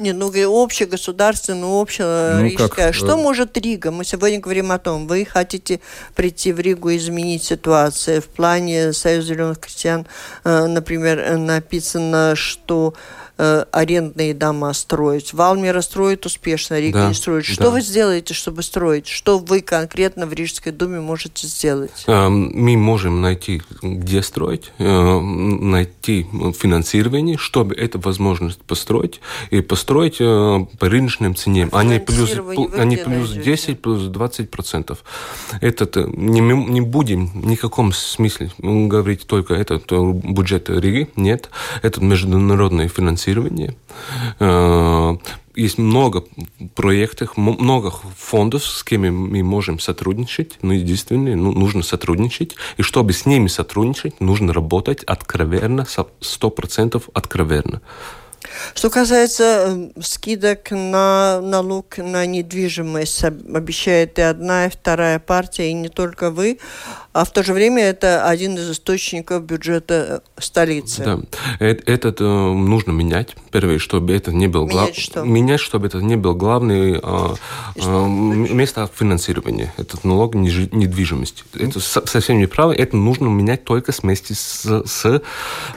Не, 0.00 0.12
ну 0.12 0.28
общегосударственное, 0.62 1.80
общерижское. 1.80 2.86
Ну, 2.86 2.92
Что 2.92 3.16
может 3.18 3.56
Рига? 3.58 3.90
Мы 3.90 4.04
сегодня 4.04 4.40
говорим 4.40 4.72
о 4.72 4.78
том, 4.78 5.06
вы 5.06 5.26
хотите 5.26 5.80
прийти 6.14 6.52
в 6.52 6.58
Ригу 6.58 6.88
и 6.88 6.96
изменить 6.96 7.44
ситуацию. 7.44 8.22
В 8.22 8.26
плане 8.26 8.94
Союза 8.94 9.28
зеленых 9.28 9.60
крестьян, 9.60 10.06
например, 10.44 11.36
написано, 11.36 12.34
что 12.34 12.94
э, 13.40 13.64
арендные 13.72 14.34
дома 14.34 14.72
строить. 14.74 15.32
Валмера 15.32 15.80
строит 15.80 16.26
успешно, 16.26 16.78
Рига 16.78 16.98
да, 16.98 17.08
не 17.08 17.14
строит. 17.14 17.46
Что 17.46 17.64
да. 17.64 17.70
вы 17.70 17.80
сделаете, 17.80 18.34
чтобы 18.34 18.62
строить? 18.62 19.06
Что 19.06 19.38
вы 19.38 19.62
конкретно 19.62 20.26
в 20.26 20.32
Рижской 20.32 20.72
думе 20.72 21.00
можете 21.00 21.46
сделать? 21.46 22.04
Мы 22.06 22.76
можем 22.76 23.22
найти, 23.22 23.62
где 23.82 24.22
строить, 24.22 24.72
э, 24.78 25.20
найти 25.20 26.26
финансирование, 26.58 27.38
чтобы 27.38 27.74
эту 27.74 27.98
возможность 27.98 28.60
построить, 28.62 29.20
и 29.50 29.62
построить 29.62 30.16
э, 30.20 30.66
по 30.78 30.88
рыночным 30.88 31.34
ценам. 31.34 31.70
Они 31.72 31.98
плюс, 31.98 32.32
они 32.76 32.96
плюс 32.96 33.30
10, 33.32 33.80
плюс 33.80 34.04
20 34.04 34.50
процентов. 34.50 34.98
Этот, 35.62 35.96
не, 35.96 36.40
не 36.40 36.80
будем 36.82 37.28
в 37.28 37.46
никаком 37.46 37.92
смысле 37.92 38.50
говорить 38.58 39.26
только 39.26 39.54
это 39.54 39.80
бюджет 39.88 40.68
Риги, 40.68 41.08
нет. 41.16 41.48
Это 41.82 42.02
международное 42.04 42.88
финансирование 42.88 43.29
финансирование. 43.30 43.74
Э, 44.38 45.16
есть 45.56 45.78
много 45.78 46.24
проектов, 46.74 47.36
много 47.36 47.92
фондов, 48.16 48.64
с 48.64 48.82
кем 48.84 49.02
мы 49.02 49.42
можем 49.42 49.78
сотрудничать. 49.78 50.58
Ну, 50.62 50.72
единственное, 50.72 51.36
ну, 51.36 51.52
нужно 51.52 51.82
сотрудничать. 51.82 52.56
И 52.76 52.82
чтобы 52.82 53.12
с 53.12 53.26
ними 53.26 53.48
сотрудничать, 53.48 54.20
нужно 54.20 54.52
работать 54.52 55.02
откровенно, 55.04 55.86
100% 56.20 57.02
откровенно. 57.12 57.80
Что 58.74 58.90
касается 58.90 59.90
э, 59.96 60.00
скидок 60.02 60.70
на 60.70 61.40
налог 61.42 61.98
на 61.98 62.24
недвижимость, 62.26 63.24
обещает 63.24 64.18
и 64.18 64.22
одна, 64.22 64.66
и 64.66 64.70
вторая 64.70 65.18
партия, 65.18 65.70
и 65.70 65.74
не 65.74 65.88
только 65.88 66.30
вы, 66.30 66.58
а 67.12 67.24
в 67.24 67.32
то 67.32 67.42
же 67.42 67.52
время 67.52 67.82
это 67.82 68.24
один 68.28 68.56
из 68.56 68.70
источников 68.70 69.42
бюджета 69.42 70.22
э, 70.36 70.40
столицы. 70.40 71.04
Да, 71.04 71.20
этот 71.58 72.20
э, 72.20 72.24
нужно 72.24 72.92
менять. 72.92 73.34
Первое, 73.50 73.80
чтобы 73.80 74.12
это 74.12 74.32
не 74.32 74.46
был 74.46 74.66
главный. 74.66 74.92
Менять, 74.92 74.96
что? 74.96 75.22
менять, 75.24 75.60
чтобы 75.60 75.88
это 75.88 75.98
не 75.98 76.14
был 76.14 76.36
главный 76.36 77.00
э, 77.02 77.34
э, 77.74 78.06
место 78.06 78.88
финансирования. 78.94 79.74
Этот 79.76 80.04
налог 80.04 80.36
недвижимости. 80.36 81.42
Это 81.54 81.80
совсем 81.80 82.38
неправильно. 82.38 82.80
Это 82.80 82.96
нужно 82.96 83.26
менять 83.26 83.64
только 83.64 83.92
вместе 84.00 84.34
с, 84.34 84.64
с, 84.86 85.22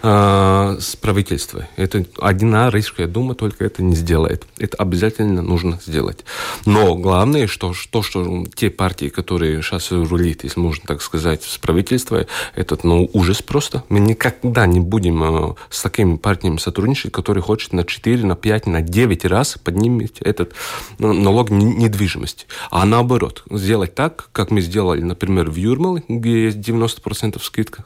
э, 0.03 0.77
с 0.79 0.95
правительством. 0.97 1.63
Это 1.77 2.05
одна 2.19 2.69
Рижская 2.69 3.07
дума 3.07 3.33
только 3.33 3.65
это 3.65 3.81
не 3.81 3.95
сделает. 3.95 4.45
Это 4.59 4.77
обязательно 4.77 5.41
нужно 5.41 5.79
сделать. 5.83 6.25
Но 6.67 6.93
главное, 6.95 7.47
что 7.47 7.73
то, 7.89 8.03
что 8.03 8.45
те 8.53 8.69
партии, 8.69 9.09
которые 9.09 9.63
сейчас 9.63 9.91
рулит, 9.91 10.43
если 10.43 10.59
можно 10.59 10.85
так 10.85 11.01
сказать, 11.01 11.22
сказать, 11.23 11.43
с 11.43 11.57
правительства, 11.57 12.25
этот, 12.55 12.83
ну, 12.83 13.09
ужас 13.13 13.41
просто. 13.41 13.83
Мы 13.89 13.99
никогда 13.99 14.65
не 14.65 14.79
будем 14.79 15.23
э, 15.23 15.53
с 15.69 15.81
такими 15.81 16.17
партиями 16.17 16.57
сотрудничать, 16.57 17.11
которые 17.11 17.41
хочет 17.41 17.73
на 17.73 17.85
4, 17.85 18.25
на 18.25 18.35
5, 18.35 18.67
на 18.67 18.81
9 18.81 19.25
раз 19.25 19.57
поднимать 19.63 20.19
этот 20.19 20.53
ну, 20.99 21.13
налог 21.13 21.49
недвижимости. 21.49 22.45
А 22.71 22.85
наоборот, 22.85 23.43
сделать 23.49 23.95
так, 23.95 24.29
как 24.31 24.51
мы 24.51 24.61
сделали, 24.61 25.01
например, 25.01 25.49
в 25.49 25.55
Юрмале, 25.55 26.03
где 26.07 26.45
есть 26.45 26.57
90% 26.57 27.41
скидка 27.41 27.85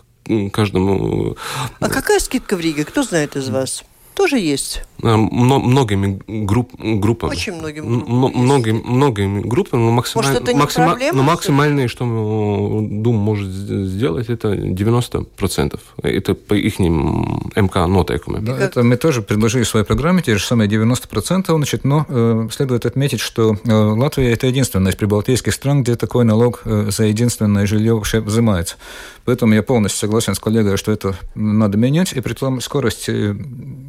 каждому. 0.52 1.38
А 1.80 1.90
какая 1.90 2.20
скидка 2.20 2.58
в 2.58 2.60
Риге? 2.60 2.84
Кто 2.86 3.04
знает 3.04 3.36
из 3.36 3.50
вас? 3.50 3.84
тоже 4.18 4.40
есть. 4.40 4.82
Многими 5.02 6.20
групп, 6.28 6.72
группами. 6.78 7.32
Очень 7.32 7.54
многими 7.54 7.86
группами. 7.86 8.44
Многими, 8.44 8.82
многими 8.84 9.42
группами. 9.42 9.82
Но, 9.82 9.92
максималь, 9.92 10.26
Может, 10.26 10.42
это 10.42 10.54
не 10.54 10.60
максима, 10.60 10.86
проблема, 10.88 11.18
но 11.18 11.24
максимальное, 11.24 11.88
что 11.88 12.04
Дум 12.04 13.16
может 13.16 13.48
сделать, 13.48 14.30
это 14.30 14.54
90%. 14.54 15.80
Это 16.02 16.34
по 16.34 16.56
их 16.56 16.80
МК 16.80 17.86
нотейкам. 17.86 18.44
Да, 18.44 18.58
это 18.58 18.84
мы 18.84 18.98
тоже 18.98 19.22
предложили 19.22 19.64
в 19.64 19.68
своей 19.68 19.86
программе, 19.86 20.24
те 20.24 20.36
же 20.36 20.44
самые 20.44 20.68
90%. 20.68 21.56
Значит, 21.56 21.84
но 21.84 22.06
э, 22.10 22.48
следует 22.52 22.86
отметить, 22.86 23.20
что 23.20 23.58
э, 23.64 23.72
Латвия– 23.72 24.32
это 24.34 24.48
единственная 24.48 24.92
из 24.92 24.96
прибалтийских 24.96 25.54
стран, 25.54 25.84
где 25.84 25.96
такой 25.96 26.26
налог 26.26 26.62
э, 26.66 26.90
за 26.90 27.04
единственное 27.06 27.68
жилье 27.68 27.94
вообще 27.94 28.20
взимается. 28.20 28.78
Поэтому 29.26 29.54
я 29.54 29.62
полностью 29.62 30.00
согласен 30.00 30.34
с 30.34 30.40
коллегой, 30.40 30.78
что 30.78 30.92
это 30.92 31.16
надо 31.36 31.78
менять, 31.78 32.14
и 32.14 32.22
при 32.22 32.34
том 32.34 32.62
скорость 32.62 33.10
э, 33.10 33.36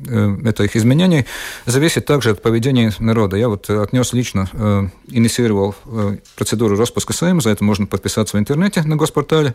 э, 0.08 0.36
этих 0.44 0.76
изменений 0.76 0.97
зависит 1.66 2.06
также 2.06 2.30
от 2.30 2.42
поведения 2.42 2.92
народа. 2.98 3.36
Я 3.36 3.48
вот 3.48 3.68
отнес 3.70 4.12
лично, 4.12 4.48
э, 4.52 4.88
инициировал 5.08 5.74
процедуру 6.36 6.76
распуска 6.76 7.12
Сейма, 7.12 7.40
за 7.40 7.50
это 7.50 7.64
можно 7.64 7.86
подписаться 7.86 8.36
в 8.36 8.40
интернете 8.40 8.82
на 8.82 8.96
госпортале, 8.96 9.54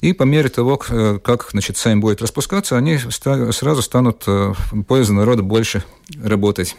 и 0.00 0.12
по 0.12 0.24
мере 0.24 0.48
того, 0.48 0.76
как 0.76 1.48
значит, 1.50 1.76
Сейм 1.76 2.00
будет 2.00 2.20
распускаться, 2.22 2.76
они 2.76 2.98
сразу 2.98 3.82
станут 3.82 4.26
в 4.26 4.82
пользу 4.86 5.12
народа 5.12 5.42
больше 5.42 5.84
работать. 6.22 6.76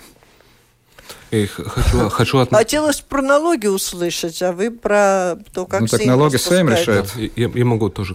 Я 1.34 1.48
хочу, 1.48 2.10
хочу 2.10 2.38
от... 2.38 2.52
Хотелось 2.52 3.02
про 3.02 3.24
налоги 3.24 3.66
услышать, 3.66 4.40
а 4.44 4.52
вы 4.52 4.70
про 4.70 5.36
то, 5.52 5.66
как 5.66 5.82
Ну, 5.82 5.88
так 5.88 6.06
налоги 6.06 6.36
сами 6.36 6.72
решают. 6.72 7.12
Я, 7.16 7.50
я 7.54 7.66
могу 7.66 7.90
тоже... 7.90 8.14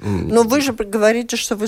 Но 0.00 0.44
вы 0.44 0.60
же 0.60 0.72
говорите, 0.72 1.36
что 1.36 1.56
вы 1.56 1.66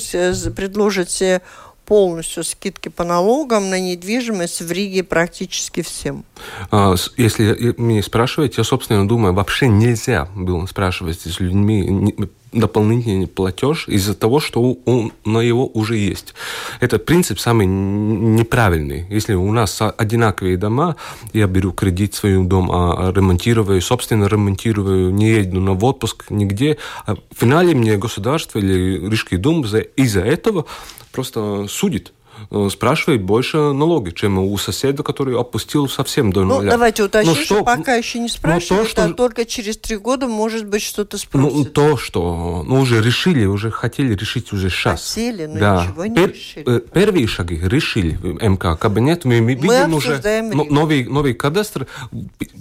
предложите 0.54 1.42
полностью 1.86 2.44
скидки 2.44 2.88
по 2.88 3.04
налогам 3.04 3.70
на 3.70 3.80
недвижимость 3.80 4.62
в 4.62 4.70
Риге 4.70 5.02
практически 5.02 5.82
всем. 5.82 6.24
А, 6.70 6.94
если 7.16 7.74
меня 7.80 8.02
спрашиваете, 8.02 8.56
я, 8.58 8.64
собственно, 8.64 9.06
думаю, 9.06 9.34
вообще 9.34 9.68
нельзя 9.68 10.28
было 10.34 10.66
спрашивать 10.66 11.20
с 11.20 11.40
людьми 11.40 12.14
дополнительный 12.54 13.26
платеж 13.26 13.88
из-за 13.88 14.14
того, 14.14 14.40
что 14.40 14.78
он 14.84 15.12
на 15.24 15.40
его 15.40 15.66
уже 15.66 15.96
есть. 15.96 16.34
Этот 16.80 17.04
принцип 17.04 17.38
самый 17.38 17.66
неправильный. 17.66 19.06
Если 19.10 19.34
у 19.34 19.50
нас 19.52 19.80
одинаковые 19.80 20.56
дома, 20.56 20.96
я 21.32 21.46
беру 21.46 21.72
кредит 21.72 22.14
в 22.14 22.18
свой 22.18 22.42
дом, 22.44 22.70
а 22.72 23.12
ремонтирую, 23.14 23.80
собственно, 23.82 24.26
ремонтирую, 24.26 25.12
не 25.12 25.30
еду 25.30 25.60
на 25.60 25.72
отпуск 25.72 26.26
нигде, 26.30 26.78
а 27.06 27.16
в 27.16 27.20
финале 27.36 27.74
мне 27.74 27.96
государство 27.96 28.58
или 28.58 29.08
Рижский 29.08 29.36
дом 29.36 29.64
из-за 29.96 30.20
этого 30.20 30.66
просто 31.14 31.66
судит. 31.68 32.12
Э, 32.50 32.68
спрашивает 32.70 33.22
больше 33.22 33.56
налоги, 33.72 34.10
чем 34.10 34.38
у 34.38 34.58
соседа, 34.58 35.02
который 35.02 35.38
опустил 35.38 35.88
совсем 35.88 36.32
до 36.32 36.42
нуля. 36.42 36.62
Ну, 36.64 36.70
давайте 36.70 37.04
уточним, 37.04 37.34
ну, 37.34 37.36
что, 37.36 37.54
что 37.56 37.64
пока 37.64 37.94
еще 37.94 38.18
не 38.18 38.28
спрашивают, 38.28 38.88
ну, 38.88 38.94
то, 38.94 39.02
а 39.02 39.06
что... 39.06 39.14
только 39.14 39.44
через 39.44 39.76
три 39.76 39.96
года, 39.96 40.26
может 40.26 40.66
быть, 40.66 40.82
что-то 40.82 41.16
спросят. 41.16 41.52
Ну, 41.52 41.64
то, 41.64 41.96
что 41.96 42.64
ну, 42.66 42.80
уже 42.80 43.00
решили, 43.00 43.44
уже 43.44 43.70
хотели 43.70 44.14
решить 44.14 44.52
уже 44.52 44.68
сейчас. 44.70 45.08
Хотели, 45.08 45.46
но 45.46 45.58
да. 45.58 45.84
ничего 45.86 46.06
не 46.06 46.14
Пер, 46.16 46.30
решили. 46.30 46.76
Э, 46.76 46.80
первые 46.80 47.26
шаги 47.26 47.60
решили 47.62 48.16
в 48.16 48.42
МК 48.42 48.76
кабинет. 48.76 49.24
Мы, 49.24 49.40
мы 49.40 49.54
видим 49.54 49.94
уже 49.94 50.20
новый, 50.42 51.04
новый 51.04 51.34
кадастр, 51.34 51.86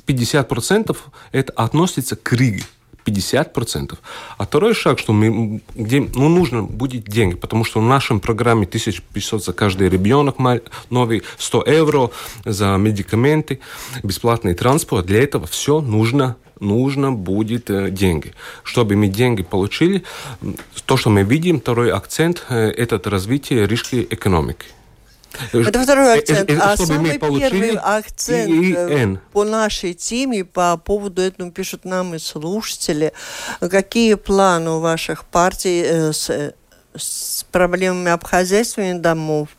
50% 0.07 0.95
это 1.31 1.53
относится 1.53 2.15
к 2.15 2.31
Риге. 2.33 2.63
50%. 3.05 3.97
А 4.37 4.45
второй 4.45 4.73
шаг, 4.73 4.99
что 4.99 5.13
мы, 5.13 5.61
где, 5.75 6.01
ну, 6.01 6.29
нужно 6.29 6.63
будет 6.63 7.05
деньги, 7.05 7.35
потому 7.35 7.63
что 7.65 7.79
в 7.79 7.83
нашем 7.83 8.19
программе 8.19 8.65
1500 8.65 9.43
за 9.43 9.53
каждый 9.53 9.89
ребенок 9.89 10.37
новый, 10.89 11.23
100 11.37 11.63
евро 11.67 12.09
за 12.45 12.77
медикаменты, 12.77 13.59
бесплатный 14.03 14.53
транспорт. 14.53 15.05
Для 15.05 15.23
этого 15.23 15.47
все 15.47 15.81
нужно 15.81 16.35
нужно 16.59 17.11
будет 17.11 17.69
э, 17.69 17.89
деньги. 17.89 18.33
Чтобы 18.63 18.95
мы 18.95 19.07
деньги 19.07 19.43
получили, 19.43 20.03
то, 20.85 20.97
что 20.97 21.09
мы 21.09 21.23
видим, 21.23 21.59
второй 21.59 21.91
акцент 21.91 22.45
э,– 22.49 22.69
это 22.77 23.09
развитие 23.09 23.67
рижской 23.67 24.07
экономики. 24.09 24.67
Это 25.51 25.83
второй 25.83 26.19
акцент. 26.19 26.49
А 26.51 26.77
самый 26.77 27.17
первый 27.17 27.75
акцент 27.75 29.19
по 29.31 29.43
нашей 29.43 29.93
теме, 29.93 30.45
по 30.45 30.77
поводу 30.77 31.21
этого 31.21 31.51
пишут 31.51 31.85
нам 31.85 32.15
и 32.15 32.19
слушатели. 32.19 33.13
Какие 33.59 34.15
планы 34.15 34.71
у 34.71 34.79
ваших 34.79 35.25
партий 35.25 36.11
с 36.11 36.53
с 36.95 37.45
проблемами 37.51 38.11
обхозяйствования 38.11 38.99
домов, 38.99 39.49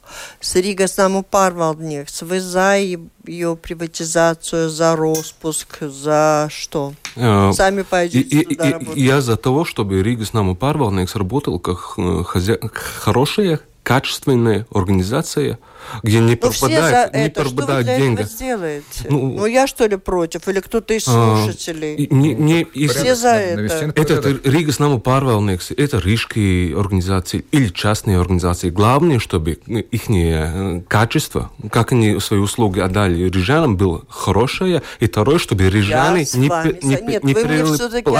с 0.86 0.96
namу 0.96 1.24
pārvaldnieks. 1.28 2.24
Вы 2.24 2.40
за 2.40 2.76
ее 2.76 3.56
приватизацию, 3.56 4.70
за 4.70 4.96
распуск, 4.96 5.82
за 5.82 6.48
что? 6.50 6.94
А, 7.16 7.52
Сами 7.52 7.82
пойдете 7.82 8.36
и, 8.36 8.54
и, 8.54 8.54
и, 8.54 9.02
Я 9.04 9.20
за 9.20 9.36
того, 9.36 9.64
чтобы 9.64 10.02
namу 10.32 10.54
pārvaldnieks 10.54 11.18
работал 11.18 11.58
как 11.58 11.94
э, 11.96 12.22
хозя... 12.24 12.58
хорошая, 12.72 13.60
качественная 13.84 14.66
организация– 14.70 15.58
где 16.02 16.20
не 16.20 16.32
ну, 16.32 16.36
пропадает, 16.36 17.14
не 17.14 17.26
это. 17.26 17.42
пропадают 17.42 17.86
что 17.86 17.94
вы 17.94 18.00
деньги. 18.00 18.22
сделаете? 18.22 19.06
Ну, 19.08 19.36
ну, 19.38 19.46
я 19.46 19.66
что 19.66 19.86
ли 19.86 19.96
против? 19.96 20.48
Или 20.48 20.60
кто-то 20.60 20.94
из 20.94 21.06
а, 21.06 21.36
слушателей? 21.36 22.08
А, 22.10 22.14
не, 22.14 22.34
не, 22.34 22.88
Все 22.88 23.14
за 23.14 23.34
это. 23.34 23.92
Это 23.94 24.30
Риgas 24.30 24.76
Наму 24.78 24.98
Парвелникс, 25.00 25.70
это 25.76 25.98
рижские 25.98 26.78
организации 26.78 27.44
или 27.52 27.68
частные 27.68 28.18
организации. 28.18 28.70
Главное, 28.70 29.18
чтобы 29.18 29.52
их 29.52 30.10
э, 30.10 30.82
качество, 30.88 31.50
как 31.70 31.92
они 31.92 32.18
свои 32.20 32.40
услуги 32.40 32.80
отдали 32.80 33.28
рижанам, 33.28 33.76
было 33.76 34.02
хорошее. 34.08 34.82
И 35.00 35.06
второе, 35.06 35.38
чтобы 35.38 35.68
рижане 35.68 36.26
не, 36.34 36.48
не, 36.82 37.00
Нет, 37.02 37.24
не 37.24 37.34
вы 37.34 37.44
мне 37.44 37.64
все-таки 37.64 38.10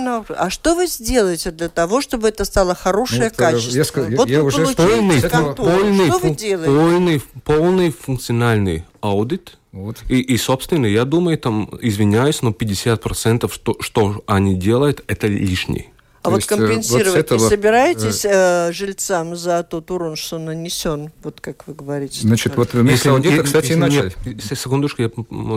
на 0.00 0.24
А 0.36 0.50
что 0.50 0.74
вы 0.74 0.86
сделаете 0.86 1.50
для 1.50 1.68
того, 1.68 2.00
чтобы 2.00 2.28
это 2.28 2.44
стало 2.44 2.74
хорошее 2.74 3.30
ну, 3.30 3.36
качество? 3.36 4.00
Я, 4.08 4.16
вот 4.16 4.28
я, 4.28 4.40
вы 4.40 4.46
уже 4.46 4.66
полный, 4.66 4.95
полный, 5.54 6.06
что 6.08 6.18
вы 6.18 6.30
делаете? 6.30 6.70
полный, 6.70 7.22
полный 7.44 7.90
функциональный 7.90 8.84
аудит. 9.00 9.58
Вот. 9.72 9.98
И, 10.08 10.20
и, 10.20 10.36
собственно, 10.38 10.86
я 10.86 11.04
думаю, 11.04 11.38
там, 11.38 11.68
извиняюсь, 11.82 12.42
но 12.42 12.50
50% 12.50 13.52
что, 13.52 13.76
что 13.80 14.22
они 14.26 14.54
делают, 14.54 15.04
это 15.06 15.26
А 16.26 16.30
вот 16.30 16.42
э, 16.42 16.46
компенсировать 16.46 17.06
вот 17.06 17.16
этого, 17.16 17.38
не 17.38 17.48
собираетесь 17.48 18.24
э, 18.24 18.72
жильцам 18.72 19.36
за 19.36 19.62
тот 19.62 19.90
урон, 19.90 20.16
что 20.16 20.38
нанесен, 20.38 21.12
вот 21.22 21.40
как 21.40 21.66
вы 21.66 21.74
говорите? 21.74 22.20
Значит, 22.20 22.56
вот 22.56 22.74
вместе 22.74 23.10
аудита, 23.10 23.42
кстати, 23.42 23.66
если 23.66 23.74
и 23.74 23.76
начали. 23.76 24.12
Не, 24.24 24.56
секундочку, 24.56 25.02
я 25.02 25.10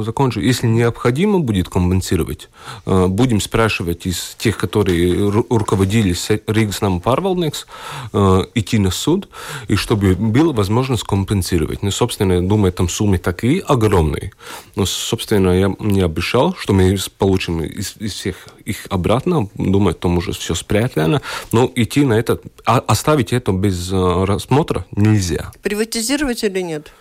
закончу. 0.03 0.39
Если 0.39 0.67
необходимо 0.67 1.39
будет 1.39 1.69
компенсировать, 1.69 2.49
э, 2.85 3.07
будем 3.07 3.41
спрашивать 3.41 4.05
из 4.05 4.35
тех, 4.37 4.57
которые 4.57 5.29
руководили 5.29 6.15
Ригснам 6.47 7.01
Парвалникс, 7.01 7.65
э, 8.13 8.41
идти 8.53 8.77
на 8.77 8.91
суд, 8.91 9.29
и 9.67 9.75
чтобы 9.75 10.15
была 10.15 10.53
возможность 10.53 11.03
компенсировать. 11.03 11.81
Ну, 11.81 11.91
собственно, 11.91 12.33
я 12.33 12.41
думаю, 12.41 12.71
там 12.71 12.89
суммы 12.89 13.17
такие 13.17 13.61
огромные. 13.61 14.31
Но, 14.75 14.85
собственно, 14.85 15.49
я 15.49 15.75
не 15.79 16.01
обещал, 16.01 16.55
что 16.55 16.73
мы 16.73 16.97
получим 17.17 17.63
из, 17.63 17.95
из 17.97 18.13
всех 18.13 18.35
их 18.69 18.85
обратно. 18.89 19.49
Думаю, 19.55 19.95
там 19.95 20.17
уже 20.17 20.31
все 20.31 20.55
спрятано. 20.55 21.21
Но 21.51 21.71
идти 21.75 22.05
на 22.05 22.13
это, 22.13 22.39
а, 22.65 22.79
оставить 22.79 23.33
это 23.33 23.51
без 23.51 23.91
э, 23.91 24.23
рассмотра 24.25 24.85
нельзя. 24.91 25.51
Приватизировать 25.61 26.43
или 26.43 26.61
нет? 26.61 26.91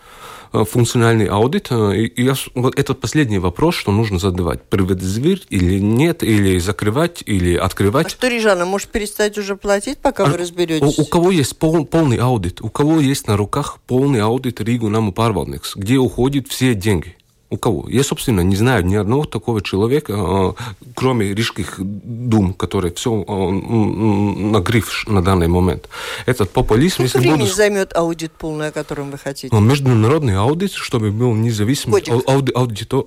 Э, 0.52 0.64
функциональный 0.64 1.26
аудит. 1.26 1.68
Э, 1.70 1.94
и 1.94 2.22
я, 2.22 2.34
вот 2.54 2.78
этот 2.78 3.00
последний 3.00 3.38
вопрос, 3.38 3.74
что 3.74 3.92
нужно 3.92 4.18
задавать. 4.18 4.62
Приватизировать 4.62 5.46
или 5.50 5.78
нет, 5.78 6.22
или 6.22 6.58
закрывать, 6.58 7.22
или 7.26 7.54
открывать. 7.54 8.06
А 8.06 8.10
что, 8.10 8.28
Рижана, 8.28 8.64
может 8.64 8.88
перестать 8.88 9.36
уже 9.38 9.56
платить, 9.56 9.98
пока 9.98 10.24
а, 10.24 10.26
вы 10.30 10.38
разберетесь? 10.38 10.98
У, 10.98 11.02
у 11.02 11.04
кого 11.04 11.30
есть 11.30 11.58
пол, 11.58 11.84
полный 11.84 12.16
аудит? 12.16 12.60
У 12.62 12.70
кого 12.70 13.00
есть 13.00 13.26
на 13.26 13.36
руках 13.36 13.78
полный 13.86 14.22
аудит 14.22 14.60
Ригу 14.60 14.88
Наму 14.88 15.12
Парвалникс, 15.12 15.76
где 15.76 15.96
уходят 15.96 16.48
все 16.48 16.74
деньги? 16.74 17.17
У 17.50 17.56
кого? 17.56 17.88
Я, 17.88 18.04
собственно, 18.04 18.42
не 18.42 18.56
знаю 18.56 18.84
ни 18.84 18.94
одного 18.94 19.24
такого 19.24 19.62
человека, 19.62 20.12
а, 20.16 20.54
кроме 20.94 21.32
рижских 21.32 21.76
дум, 21.78 22.52
которые 22.52 22.92
все 22.92 23.24
а, 23.26 23.50
на 23.50 24.60
гриф 24.60 25.06
на 25.08 25.22
данный 25.22 25.48
момент. 25.48 25.88
Этот 26.26 26.50
популизм... 26.50 27.06
Сколько 27.08 27.18
времени 27.18 27.40
буду... 27.40 27.52
займет 27.52 27.96
аудит 27.96 28.32
полный, 28.32 28.68
о 28.68 28.70
котором 28.70 29.10
вы 29.10 29.16
хотите? 29.16 29.48
Ну, 29.50 29.60
международный 29.60 30.36
аудит, 30.36 30.72
чтобы 30.72 31.10
был 31.10 31.32
независимый. 31.32 32.02
Ауди, 32.26 32.52
аудитор, 32.52 33.04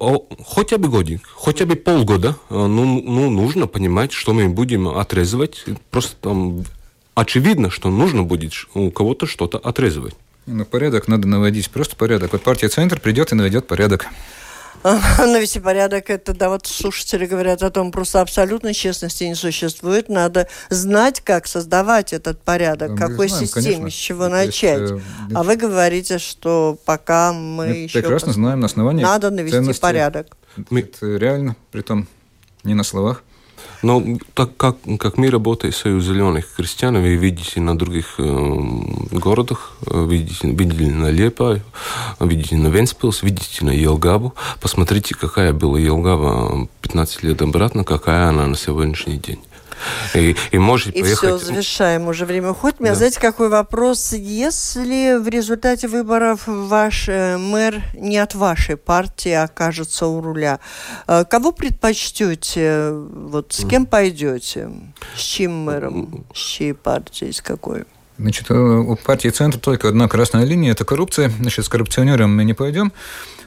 хотя 0.47 0.80
бы 0.80 0.89
годик, 0.89 1.21
хотя 1.36 1.65
бы 1.65 1.75
полгода. 1.75 2.36
А, 2.49 2.65
ну, 2.65 2.99
ну, 2.99 3.30
нужно 3.30 3.67
понимать, 3.67 4.12
что 4.12 4.34
мы 4.34 4.49
будем 4.49 4.88
отрезывать. 4.88 5.65
Просто 5.91 6.15
там 6.19 6.63
очевидно, 7.13 7.69
что 7.69 7.89
нужно 7.89 8.23
будет 8.23 8.54
у 8.73 8.89
кого-то 8.89 9.27
что-то 9.27 9.60
отрезывать. 9.60 10.15
Ну, 10.47 10.65
порядок 10.65 11.08
надо 11.08 11.27
наводить, 11.27 11.69
просто 11.69 11.95
порядок. 11.95 12.34
Вот 12.34 12.41
партия 12.43 12.67
«Центр» 12.67 12.99
придет 12.99 13.32
и 13.32 13.36
наведет 13.36 13.67
порядок. 13.67 14.08
Навести 14.84 15.60
порядок, 15.60 16.10
это, 16.10 16.34
да, 16.34 16.49
вот 16.49 16.65
слушатели 16.65 17.27
говорят 17.27 17.62
о 17.62 17.69
том, 17.69 17.91
просто 17.91 18.21
абсолютной 18.21 18.73
честности 18.73 19.25
не 19.25 19.36
существует. 19.36 20.10
Надо 20.10 20.47
знать, 20.69 21.21
как 21.21 21.45
создавать 21.45 22.13
этот 22.13 22.41
порядок, 22.41 22.95
да, 22.95 23.08
какой 23.08 23.27
знаем, 23.27 23.45
системе, 23.45 23.65
конечно. 23.65 23.89
с 23.91 23.93
чего 23.93 24.27
начать. 24.27 24.82
Есть, 24.82 24.93
э, 24.93 25.34
а 25.36 25.43
вы 25.43 25.56
говорите, 25.56 26.17
что 26.17 26.80
пока 26.86 27.32
мы 27.34 27.67
еще... 27.67 28.01
Прекрасно 28.01 28.34
знаем 28.34 28.62
на 28.62 28.65
основании 28.65 29.04
Надо 29.04 29.30
навести 29.30 29.58
ценности. 29.58 29.82
порядок. 29.82 30.36
Это 30.71 31.17
реально, 31.17 31.56
при 31.71 31.82
том 31.82 32.08
не 32.63 32.73
на 32.73 32.84
словах. 32.84 33.23
Но 33.82 34.04
так 34.34 34.56
как, 34.58 34.78
как 35.00 35.17
мы 35.17 35.30
работаем 35.30 35.74
Союз 35.74 36.04
зеленых 36.04 36.45
крестьян, 36.56 36.95
вы 36.95 37.15
видите 37.15 37.60
на 37.62 37.78
других 37.78 38.15
э, 38.19 38.24
городах, 39.12 39.74
э, 39.88 40.06
видите, 40.08 40.52
видели 40.52 40.89
на 40.89 41.10
Лепа, 41.10 41.62
видите 42.19 42.56
на 42.58 42.67
Венспилс, 42.67 43.24
видите 43.24 43.65
на 43.65 43.71
Елгаву. 43.71 44.36
Посмотрите, 44.60 45.15
какая 45.15 45.54
была 45.54 45.80
Елгава 45.80 46.67
15 46.82 47.24
лет 47.24 47.41
обратно, 47.41 47.84
какая 47.84 48.30
она 48.30 48.45
на 48.47 48.56
сегодняшний 48.56 49.17
день. 49.17 49.39
И, 50.13 50.36
и 50.52 50.58
можете 50.58 50.91
и 50.91 51.02
поехать... 51.02 51.17
все, 51.17 51.38
завершаем, 51.38 52.08
уже 52.08 52.26
время 52.26 52.52
уходит. 52.52 52.80
У 52.80 52.84
меня, 52.84 52.94
да. 52.94 52.98
знаете, 52.98 53.20
какой 53.20 53.50
вопрос? 53.50 54.13
Если 54.13 55.17
в 55.17 55.28
результате 55.28 55.88
выборов 55.88 56.41
ваш 56.46 57.08
э, 57.08 57.38
мэр 57.38 57.82
не 57.94 58.17
от 58.17 58.36
вашей 58.36 58.78
партии 58.78 59.32
окажется 59.32 60.08
у 60.08 60.22
руля, 60.22 60.60
э, 61.08 61.26
кого 61.30 61.52
предпочтете? 61.52 62.91
Вот 62.91 63.54
с 63.54 63.67
кем 63.67 63.86
пойдете? 63.86 64.70
С 65.15 65.22
чьим 65.22 65.52
мэром? 65.63 66.26
С 66.34 66.39
чьей 66.39 66.74
партией? 66.74 67.34
С 67.34 67.41
какой? 67.41 67.86
Значит, 68.17 68.52
у 68.52 68.96
партии 69.04 69.30
«Центр» 69.30 69.58
только 69.58 69.89
одна 69.89 70.08
красная 70.08 70.46
линия– 70.46 70.72
это 70.74 70.86
коррупция. 70.86 71.32
Значит, 71.39 71.65
с 71.65 71.70
коррупционером 71.70 72.36
мы 72.36 72.44
не 72.44 72.54
пойдем. 72.54 72.91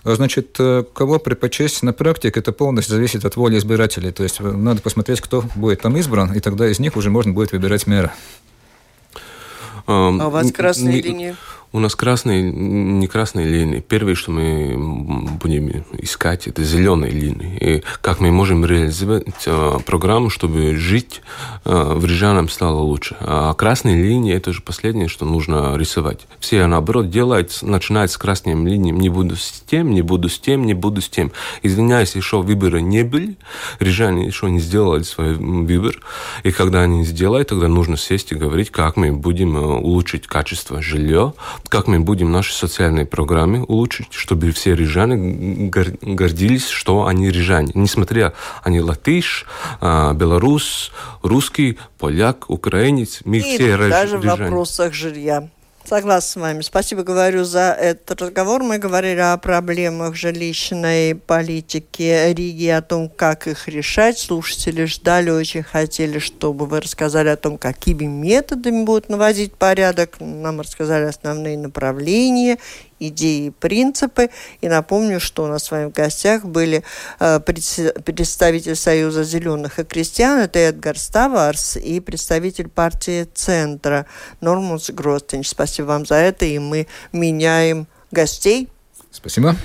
А, 0.04 0.14
значит, 0.14 0.56
э, 0.58 0.84
кого 0.92 1.18
предпочесть 1.18 1.82
на 1.82 1.94
практике, 1.94 2.40
это 2.40 2.52
полностью 2.52 2.94
зависит 2.94 3.24
от 3.24 3.36
воли 3.36 3.56
избирателей. 3.56 4.12
То 4.12 4.22
есть 4.22 4.36
э, 4.38 4.44
надо 4.44 4.82
посмотреть, 4.82 5.20
кто 5.22 5.42
будет 5.54 5.80
там 5.80 5.96
избран, 5.96 6.32
и 6.34 6.40
тогда 6.40 6.68
из 6.68 6.78
них 6.78 6.96
уже 6.96 7.10
можно 7.10 7.32
будет 7.32 7.52
выбирать 7.52 7.86
мэра. 7.86 8.12
А 9.86 10.10
у 10.10 10.30
вас 10.30 10.52
красные 10.52 11.00
линии? 11.00 11.36
У 11.74 11.80
нас 11.80 11.96
красные, 11.96 12.40
не 12.52 13.08
красные 13.08 13.48
линии. 13.48 13.80
Первое, 13.80 14.14
что 14.14 14.30
мы 14.30 14.76
будем 15.42 15.84
искать, 15.98 16.46
это 16.46 16.62
зеленые 16.62 17.10
линии. 17.10 17.58
И 17.60 17.82
как 18.00 18.20
мы 18.20 18.30
можем 18.30 18.64
реализовать 18.64 19.26
э, 19.46 19.78
программу, 19.84 20.30
чтобы 20.30 20.76
жить 20.76 21.20
э, 21.64 21.94
в 21.96 22.04
Рижанам 22.04 22.48
стало 22.48 22.78
лучше. 22.78 23.16
А 23.18 23.54
красные 23.54 24.00
линии– 24.00 24.32
это 24.36 24.52
же 24.52 24.62
последнее, 24.62 25.08
что 25.08 25.24
нужно 25.24 25.76
рисовать. 25.76 26.28
Все, 26.38 26.64
наоборот, 26.68 27.10
делают, 27.10 27.58
начинают 27.62 28.12
с 28.12 28.18
красными 28.18 28.70
линиями. 28.70 29.00
Не 29.00 29.08
буду 29.08 29.34
с 29.34 29.64
тем, 29.66 29.90
не 29.90 30.02
буду 30.02 30.28
с 30.28 30.38
тем, 30.38 30.66
не 30.66 30.74
буду 30.74 31.00
с 31.00 31.08
тем. 31.08 31.32
Извиняюсь, 31.64 32.14
еще 32.14 32.40
выборы 32.40 32.82
не 32.82 33.02
были. 33.02 33.36
Рижане 33.80 34.26
еще 34.26 34.48
не 34.48 34.60
сделали 34.60 35.02
свой 35.02 35.34
выбор. 35.34 36.00
И 36.44 36.52
когда 36.52 36.82
они 36.82 37.04
сделают, 37.04 37.48
тогда 37.48 37.66
нужно 37.66 37.96
сесть 37.96 38.30
и 38.30 38.36
говорить, 38.36 38.70
как 38.70 38.96
мы 38.96 39.12
будем 39.12 39.56
э, 39.56 39.60
улучшить 39.60 40.28
качество 40.28 40.80
жилья, 40.80 41.32
как 41.68 41.86
мы 41.86 42.00
будем 42.00 42.30
наши 42.30 42.54
социальные 42.54 43.06
программы 43.06 43.64
улучшить, 43.64 44.08
чтобы 44.12 44.50
все 44.52 44.74
рижане 44.74 45.70
гордились, 45.70 46.68
что 46.68 47.06
они 47.06 47.30
рижане. 47.30 47.72
Несмотря 47.74 48.32
они 48.62 48.80
латыш, 48.80 49.46
а, 49.80 50.12
белорус, 50.14 50.92
русский, 51.22 51.78
поляк, 51.98 52.48
украинец, 52.50 53.20
мы 53.24 53.38
И 53.38 53.40
все 53.40 53.76
даже 53.76 54.16
рижане. 54.16 54.18
в 54.18 54.38
вопросах 54.38 54.92
жилья. 54.94 55.48
Согласна 55.86 56.30
с 56.30 56.36
вами. 56.36 56.62
Спасибо, 56.62 57.02
говорю, 57.02 57.44
за 57.44 57.76
этот 57.78 58.22
разговор. 58.22 58.62
Мы 58.62 58.78
говорили 58.78 59.20
о 59.20 59.36
проблемах 59.36 60.14
жилищной 60.14 61.14
политики 61.14 62.32
Риги, 62.32 62.68
о 62.68 62.80
том, 62.80 63.10
как 63.10 63.46
их 63.46 63.68
решать. 63.68 64.18
Слушатели 64.18 64.86
ждали, 64.86 65.28
очень 65.28 65.62
хотели, 65.62 66.18
чтобы 66.20 66.64
вы 66.64 66.80
рассказали 66.80 67.28
о 67.28 67.36
том, 67.36 67.58
какими 67.58 68.06
методами 68.06 68.84
будут 68.84 69.10
наводить 69.10 69.52
порядок. 69.52 70.16
Нам 70.20 70.62
рассказали 70.62 71.04
основные 71.04 71.58
направления 71.58 72.56
идеи 72.98 73.46
и 73.46 73.50
принципы. 73.50 74.30
И 74.60 74.68
напомню, 74.68 75.20
что 75.20 75.44
у 75.44 75.46
нас 75.46 75.64
с 75.64 75.70
вами 75.70 75.86
в 75.86 75.92
гостях 75.92 76.44
были 76.44 76.84
э, 77.20 77.40
представитель 77.40 78.76
Союза 78.76 79.24
зеленых 79.24 79.78
и 79.78 79.84
крестьян, 79.84 80.38
это 80.38 80.58
Эдгар 80.58 80.98
Ставарс, 80.98 81.76
и 81.76 82.00
представитель 82.00 82.68
партии 82.68 83.28
Центра 83.34 84.06
Нормус 84.40 84.90
Гростинч. 84.90 85.48
Спасибо 85.48 85.86
вам 85.86 86.06
за 86.06 86.16
это, 86.16 86.44
и 86.44 86.58
мы 86.58 86.86
меняем 87.12 87.86
гостей. 88.10 88.68
Спасибо. 89.10 89.56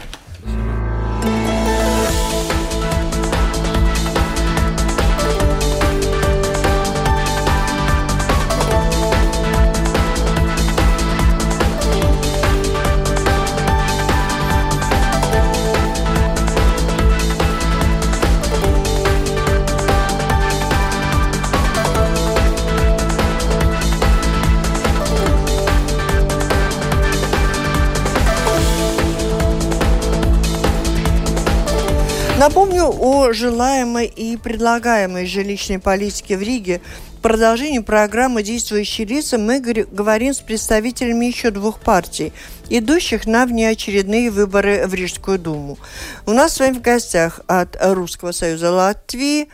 Напомню 32.40 32.86
о 32.86 33.34
желаемой 33.34 34.06
и 34.06 34.38
предлагаемой 34.38 35.26
жилищной 35.26 35.78
политике 35.78 36.38
в 36.38 36.42
Риге. 36.42 36.80
В 37.18 37.22
продолжении 37.22 37.80
программы 37.80 38.44
«Действующие 38.44 39.06
лица» 39.06 39.38
мы 39.38 39.60
говорим 39.60 40.34
с 40.34 40.40
представителями 40.40 41.26
еще 41.26 41.52
двух 41.52 41.82
партий, 41.82 42.32
идущих 42.70 43.28
на 43.28 43.46
внеочередные 43.46 44.32
выборы 44.32 44.88
в 44.88 44.94
Рижскую 44.94 45.38
думу. 45.38 45.78
У 46.26 46.32
нас 46.32 46.54
с 46.54 46.62
вами 46.62 46.76
в 46.76 46.82
гостях 46.82 47.42
от 47.48 47.76
Русского 47.82 48.32
союза 48.32 48.72
Латвии 48.72 49.50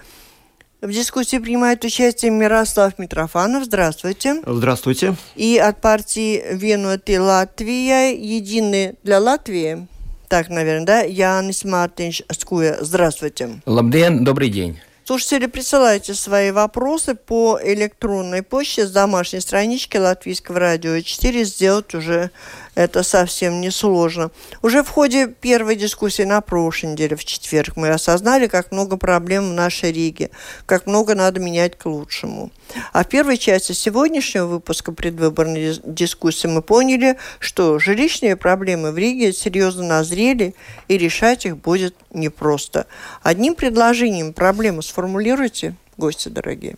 в 0.80 0.92
дискуссии 0.92 1.38
принимает 1.40 1.84
участие 1.84 2.30
Мирослав 2.30 3.00
Митрофанов. 3.00 3.66
Здравствуйте. 3.66 4.44
Здравствуйте. 4.46 5.16
И 5.36 5.58
от 5.58 5.82
партии 5.82 6.44
«Венуты 6.52 7.20
Латвия» 7.20 8.12
«Единый 8.12 8.94
для 9.02 9.20
Латвии» 9.20 9.88
Так, 10.36 10.50
наверное, 10.50 10.86
да? 10.86 11.00
Янис 11.00 11.64
Мартинш 11.64 12.22
Скуя. 12.30 12.80
Здравствуйте. 12.82 13.62
Лабден, 13.66 14.26
добрый 14.26 14.50
день. 14.50 14.78
Слушатели, 15.06 15.46
присылайте 15.46 16.14
свои 16.14 16.52
вопросы 16.52 17.16
по 17.16 17.58
электронной 17.64 18.44
почте 18.44 18.86
с 18.86 18.92
домашней 18.92 19.40
странички 19.40 19.96
Латвийского 19.96 20.60
радио 20.60 21.00
4. 21.00 21.46
Сделать 21.46 21.96
уже 21.96 22.32
это 22.76 23.04
совсем 23.04 23.62
несложно. 23.62 24.32
Уже 24.62 24.84
в 24.84 24.90
ходе 24.90 25.28
первой 25.28 25.76
дискуссии 25.76 26.24
на 26.24 26.42
прошлой 26.42 26.92
неделе, 26.92 27.16
в 27.16 27.26
четверг, 27.26 27.78
мы 27.78 27.90
осознали, 27.90 28.48
как 28.48 28.72
много 28.72 28.98
проблем 28.98 29.50
в 29.50 29.54
нашей 29.54 29.92
Риге, 29.92 30.30
как 30.66 30.86
много 30.86 31.16
надо 31.16 31.40
менять 31.40 31.78
к 31.78 31.86
лучшему. 31.86 32.52
А 32.94 33.04
в 33.04 33.08
первой 33.08 33.38
части 33.38 33.72
сегодняшнего 33.72 34.46
выпуска 34.46 34.92
предвыборной 34.92 35.80
дискуссии 35.84 36.48
мы 36.48 36.62
поняли, 36.62 37.18
что 37.40 37.80
жилищные 37.80 38.36
проблемы 38.36 38.92
в 38.92 38.98
Риге 38.98 39.34
серьезно 39.34 39.84
назрели, 39.84 40.54
и 40.88 40.98
решать 40.98 41.46
их 41.46 41.58
будет 41.58 41.96
непросто. 42.12 42.88
Одним 43.24 43.56
предложением 43.56 44.34
проблему 44.34 44.82
сформулируйте, 44.82 45.76
гости 45.98 46.30
дорогие 46.30 46.76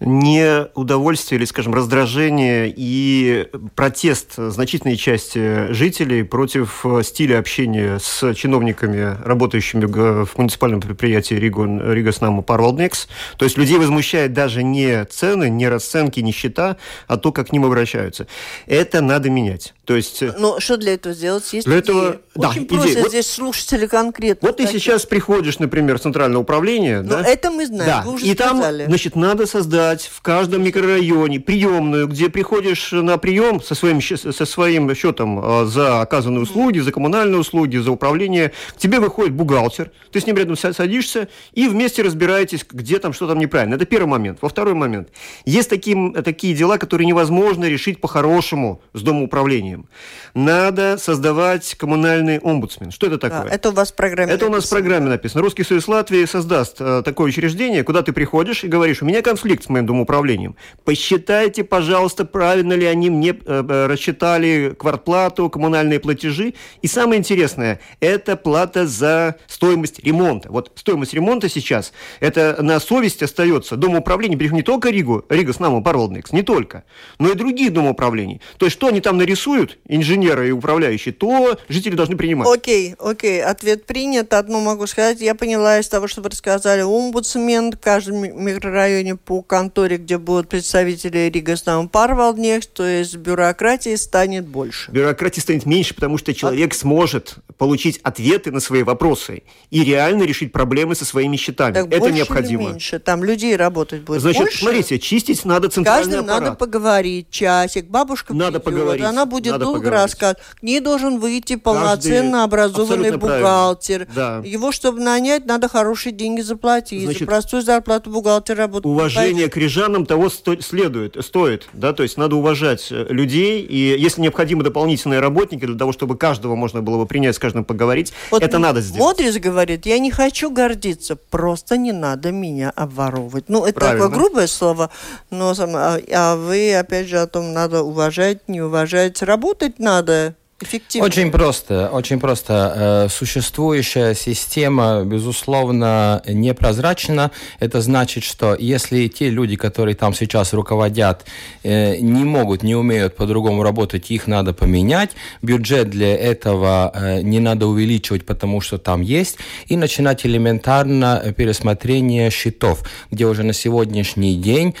не 0.00 0.66
удовольствие 0.74 1.38
или, 1.38 1.44
скажем, 1.44 1.74
раздражение 1.74 2.72
и 2.74 3.48
протест 3.74 4.34
значительной 4.36 4.96
части 4.96 5.72
жителей 5.72 6.22
против 6.22 6.84
стиля 7.02 7.38
общения 7.38 7.98
с 7.98 8.34
чиновниками, 8.34 9.16
работающими 9.24 9.84
в 9.84 10.28
муниципальном 10.36 10.80
предприятии 10.80 11.34
Рига, 11.34 11.64
Рига 11.92 12.12
Снаму 12.12 12.42
Парвалднекс. 12.42 13.08
То 13.36 13.44
есть 13.44 13.56
людей 13.56 13.78
возмущает 13.78 14.32
даже 14.32 14.62
не 14.62 15.04
цены, 15.06 15.48
не 15.50 15.68
расценки, 15.68 16.20
не 16.20 16.32
счета, 16.32 16.76
а 17.06 17.16
то, 17.16 17.32
как 17.32 17.48
к 17.48 17.52
ним 17.52 17.64
обращаются. 17.64 18.26
Это 18.66 19.00
надо 19.00 19.30
менять. 19.30 19.74
То 19.84 19.96
есть... 19.96 20.22
Э, 20.22 20.34
Но 20.38 20.60
что 20.60 20.76
для 20.76 20.94
этого 20.94 21.14
сделать? 21.14 21.52
Есть 21.52 21.66
для 21.66 21.78
этого... 21.78 22.20
Да, 22.34 22.50
Очень 22.50 22.64
идея. 22.64 22.78
просят 22.78 22.98
вот, 23.00 23.08
здесь 23.08 23.30
слушатели 23.30 23.86
конкретно. 23.86 24.48
Вот 24.48 24.56
такие. 24.56 24.72
ты 24.72 24.78
сейчас 24.78 25.04
приходишь, 25.06 25.58
например, 25.58 25.98
в 25.98 26.02
центральное 26.02 26.38
управление. 26.38 27.02
Ну, 27.02 27.10
да? 27.10 27.22
это 27.22 27.50
мы 27.50 27.66
знаем, 27.66 27.86
да. 27.86 28.02
вы 28.02 28.14
уже 28.14 28.26
И 28.26 28.34
сказали. 28.34 28.82
там, 28.84 28.88
значит, 28.88 29.16
надо 29.16 29.46
создать 29.46 29.61
в 29.62 30.22
каждом 30.22 30.64
микрорайоне 30.64 31.40
приемную, 31.40 32.08
где 32.08 32.28
приходишь 32.28 32.92
на 32.92 33.18
прием 33.18 33.60
со 33.62 33.74
своим, 33.74 34.00
со 34.00 34.46
своим 34.46 34.94
счетом 34.94 35.40
а, 35.42 35.64
за 35.66 36.00
оказанные 36.00 36.40
услуги, 36.42 36.78
за 36.78 36.92
коммунальные 36.92 37.38
услуги, 37.40 37.76
за 37.76 37.90
управление. 37.90 38.52
К 38.74 38.78
тебе 38.78 39.00
выходит 39.00 39.32
бухгалтер, 39.32 39.90
ты 40.10 40.20
с 40.20 40.26
ним 40.26 40.36
рядом 40.36 40.56
садишься 40.56 41.28
и 41.52 41.68
вместе 41.68 42.02
разбираетесь, 42.02 42.64
где 42.70 42.98
там, 42.98 43.12
что 43.12 43.28
там 43.28 43.38
неправильно. 43.38 43.74
Это 43.74 43.84
первый 43.84 44.08
момент. 44.08 44.38
Во 44.40 44.48
второй 44.48 44.74
момент. 44.74 45.08
Есть 45.44 45.68
такие, 45.70 46.12
такие 46.22 46.54
дела, 46.54 46.78
которые 46.78 47.06
невозможно 47.06 47.66
решить 47.66 48.00
по-хорошему 48.00 48.80
с 48.94 49.02
домоуправлением. 49.02 49.86
Надо 50.34 50.96
создавать 50.98 51.74
коммунальный 51.74 52.38
омбудсмен. 52.38 52.90
Что 52.90 53.06
это 53.06 53.18
такое? 53.18 53.44
Да, 53.44 53.54
это 53.54 53.68
у 53.68 53.72
вас 53.72 53.92
в 53.92 53.96
программе 53.96 54.32
Это 54.32 54.44
написано. 54.44 54.52
у 54.52 54.56
нас 54.56 54.66
в 54.66 54.70
программе 54.70 55.08
написано. 55.08 55.42
Русский 55.42 55.64
союз 55.64 55.88
Латвии 55.88 56.24
создаст 56.24 56.76
э, 56.80 57.02
такое 57.04 57.28
учреждение, 57.28 57.84
куда 57.84 58.02
ты 58.02 58.12
приходишь 58.12 58.64
и 58.64 58.68
говоришь, 58.68 59.02
у 59.02 59.04
меня 59.04 59.20
конфликт 59.22 59.51
с 59.60 59.68
моим 59.68 59.86
домоуправлением. 59.86 60.56
Посчитайте, 60.84 61.64
пожалуйста, 61.64 62.24
правильно 62.24 62.74
ли 62.74 62.86
они 62.86 63.10
мне 63.10 63.30
э, 63.30 63.34
э, 63.44 63.86
рассчитали 63.86 64.74
квартплату, 64.78 65.50
коммунальные 65.50 66.00
платежи. 66.00 66.54
И 66.80 66.86
самое 66.86 67.18
интересное, 67.18 67.80
это 68.00 68.36
плата 68.36 68.86
за 68.86 69.36
стоимость 69.46 69.98
ремонта. 70.04 70.50
Вот 70.50 70.72
стоимость 70.76 71.14
ремонта 71.14 71.48
сейчас, 71.48 71.92
это 72.20 72.58
на 72.62 72.80
совесть 72.80 73.22
остается 73.22 73.76
домоуправления, 73.76 74.38
причем 74.38 74.54
не 74.54 74.62
только 74.62 74.90
Ригу, 74.90 75.24
Рига 75.28 75.52
с 75.52 75.60
нами 75.60 75.82
Паролдникс, 75.82 76.32
не 76.32 76.42
только, 76.42 76.84
но 77.18 77.30
и 77.30 77.34
других 77.34 77.72
домоуправлений. 77.72 78.40
То 78.58 78.66
есть, 78.66 78.76
что 78.76 78.88
они 78.88 79.00
там 79.00 79.18
нарисуют, 79.18 79.78
инженеры 79.88 80.48
и 80.48 80.52
управляющие, 80.52 81.12
то 81.12 81.58
жители 81.68 81.94
должны 81.94 82.16
принимать. 82.16 82.48
Окей, 82.48 82.94
окей, 82.98 83.42
ответ 83.42 83.86
принят. 83.86 84.32
Одно 84.32 84.60
могу 84.60 84.86
сказать, 84.86 85.20
я 85.20 85.34
поняла 85.34 85.78
из 85.78 85.88
того, 85.88 86.06
что 86.08 86.20
вы 86.20 86.30
рассказали, 86.30 86.82
омбудсмен 86.82 87.72
в 87.72 87.78
каждом 87.78 88.44
микрорайоне 88.44 89.16
по 89.16 89.41
конторе, 89.42 89.96
где 89.96 90.18
будут 90.18 90.48
представители 90.48 91.30
Рига 91.32 91.56
Парвалднекс, 91.90 92.66
то 92.68 92.84
есть 92.84 93.16
бюрократии 93.16 93.94
станет 93.96 94.46
больше. 94.46 94.90
Бюрократии 94.90 95.40
станет 95.40 95.66
меньше, 95.66 95.94
потому 95.94 96.18
что 96.18 96.34
человек 96.34 96.72
От... 96.72 96.78
сможет 96.78 97.36
получить 97.58 98.00
ответы 98.02 98.50
на 98.50 98.60
свои 98.60 98.82
вопросы 98.82 99.42
и 99.70 99.84
реально 99.84 100.24
решить 100.24 100.52
проблемы 100.52 100.94
со 100.94 101.04
своими 101.04 101.36
счетами. 101.36 101.74
Так 101.74 101.92
Это 101.92 102.10
необходимо. 102.10 102.62
Или 102.64 102.70
меньше? 102.72 102.98
Там 102.98 103.22
людей 103.24 103.56
работать 103.56 104.02
будет 104.02 104.20
Значит, 104.20 104.42
больше? 104.42 104.58
смотрите, 104.58 104.98
чистить 104.98 105.44
надо 105.44 105.68
центральный 105.68 106.04
Каждым 106.04 106.24
аппарат. 106.24 106.42
надо 106.42 106.56
поговорить, 106.56 107.30
часик, 107.30 107.86
бабушка 107.86 108.34
надо 108.34 108.60
придет, 108.60 108.80
поговорить, 108.80 109.04
она 109.04 109.26
будет 109.26 109.52
надо 109.52 109.64
долго 109.64 109.78
поговорить. 109.80 110.02
рассказывать. 110.02 110.38
К 110.58 110.62
ней 110.62 110.80
должен 110.80 111.18
выйти 111.18 111.56
полноценно 111.56 112.38
Каждый... 112.38 112.44
образованный 112.44 113.16
бухгалтер. 113.16 114.08
Да. 114.14 114.42
Его, 114.44 114.72
чтобы 114.72 115.00
нанять, 115.00 115.46
надо 115.46 115.68
хорошие 115.68 116.12
деньги 116.12 116.40
заплатить. 116.40 117.04
Значит, 117.04 117.20
За 117.20 117.26
простую 117.26 117.62
зарплату 117.62 118.10
бухгалтер 118.10 118.56
работает. 118.56 118.86
Уважение 118.86 119.31
к 119.48 119.56
рижанам 119.56 120.06
того 120.06 120.30
сто... 120.30 120.60
следует, 120.60 121.16
стоит. 121.24 121.68
Да? 121.72 121.92
То 121.92 122.02
есть 122.02 122.16
надо 122.16 122.36
уважать 122.36 122.88
э, 122.90 123.06
людей. 123.08 123.62
И 123.62 123.76
если 123.98 124.20
необходимы 124.20 124.62
дополнительные 124.62 125.20
работники 125.20 125.64
для 125.64 125.76
того, 125.76 125.92
чтобы 125.92 126.16
каждого 126.16 126.54
можно 126.54 126.82
было 126.82 126.98
бы 126.98 127.06
принять, 127.06 127.36
с 127.36 127.38
каждым 127.38 127.64
поговорить, 127.64 128.12
вот 128.30 128.42
это 128.42 128.58
надо 128.58 128.80
сделать. 128.80 129.18
Модрис 129.18 129.38
говорит, 129.38 129.86
я 129.86 129.98
не 129.98 130.10
хочу 130.10 130.50
гордиться, 130.50 131.16
просто 131.16 131.76
не 131.76 131.92
надо 131.92 132.32
меня 132.32 132.70
обворовывать. 132.70 133.48
Ну, 133.48 133.64
это 133.64 133.80
Правильно. 133.80 134.04
такое 134.04 134.18
грубое 134.18 134.46
слово, 134.46 134.90
но 135.30 135.54
а, 135.58 135.98
а 136.12 136.36
вы, 136.36 136.74
опять 136.74 137.08
же, 137.08 137.18
о 137.18 137.26
том, 137.26 137.52
надо 137.52 137.82
уважать, 137.82 138.48
не 138.48 138.60
уважать, 138.60 139.22
работать 139.22 139.78
надо 139.78 140.36
эффективно? 140.62 141.06
Очень 141.06 141.30
просто, 141.30 141.88
очень 141.92 142.20
просто. 142.20 143.06
Э, 143.06 143.08
существующая 143.10 144.14
система, 144.14 145.02
безусловно, 145.04 146.22
непрозрачна. 146.26 147.30
Это 147.60 147.80
значит, 147.80 148.24
что 148.24 148.54
если 148.58 149.08
те 149.08 149.30
люди, 149.30 149.56
которые 149.56 149.94
там 149.94 150.14
сейчас 150.14 150.52
руководят, 150.52 151.24
э, 151.62 151.96
не 151.96 152.24
могут, 152.24 152.62
не 152.62 152.74
умеют 152.74 153.16
по-другому 153.16 153.62
работать, 153.62 154.10
их 154.10 154.26
надо 154.26 154.52
поменять. 154.52 155.10
Бюджет 155.42 155.90
для 155.90 156.14
этого 156.14 156.92
э, 156.94 157.22
не 157.22 157.40
надо 157.40 157.66
увеличивать, 157.66 158.24
потому 158.26 158.60
что 158.60 158.78
там 158.78 159.02
есть. 159.02 159.38
И 159.66 159.76
начинать 159.76 160.24
элементарно 160.26 161.34
пересмотрение 161.36 162.30
счетов, 162.30 162.82
где 163.10 163.26
уже 163.26 163.42
на 163.42 163.52
сегодняшний 163.52 164.36
день 164.36 164.74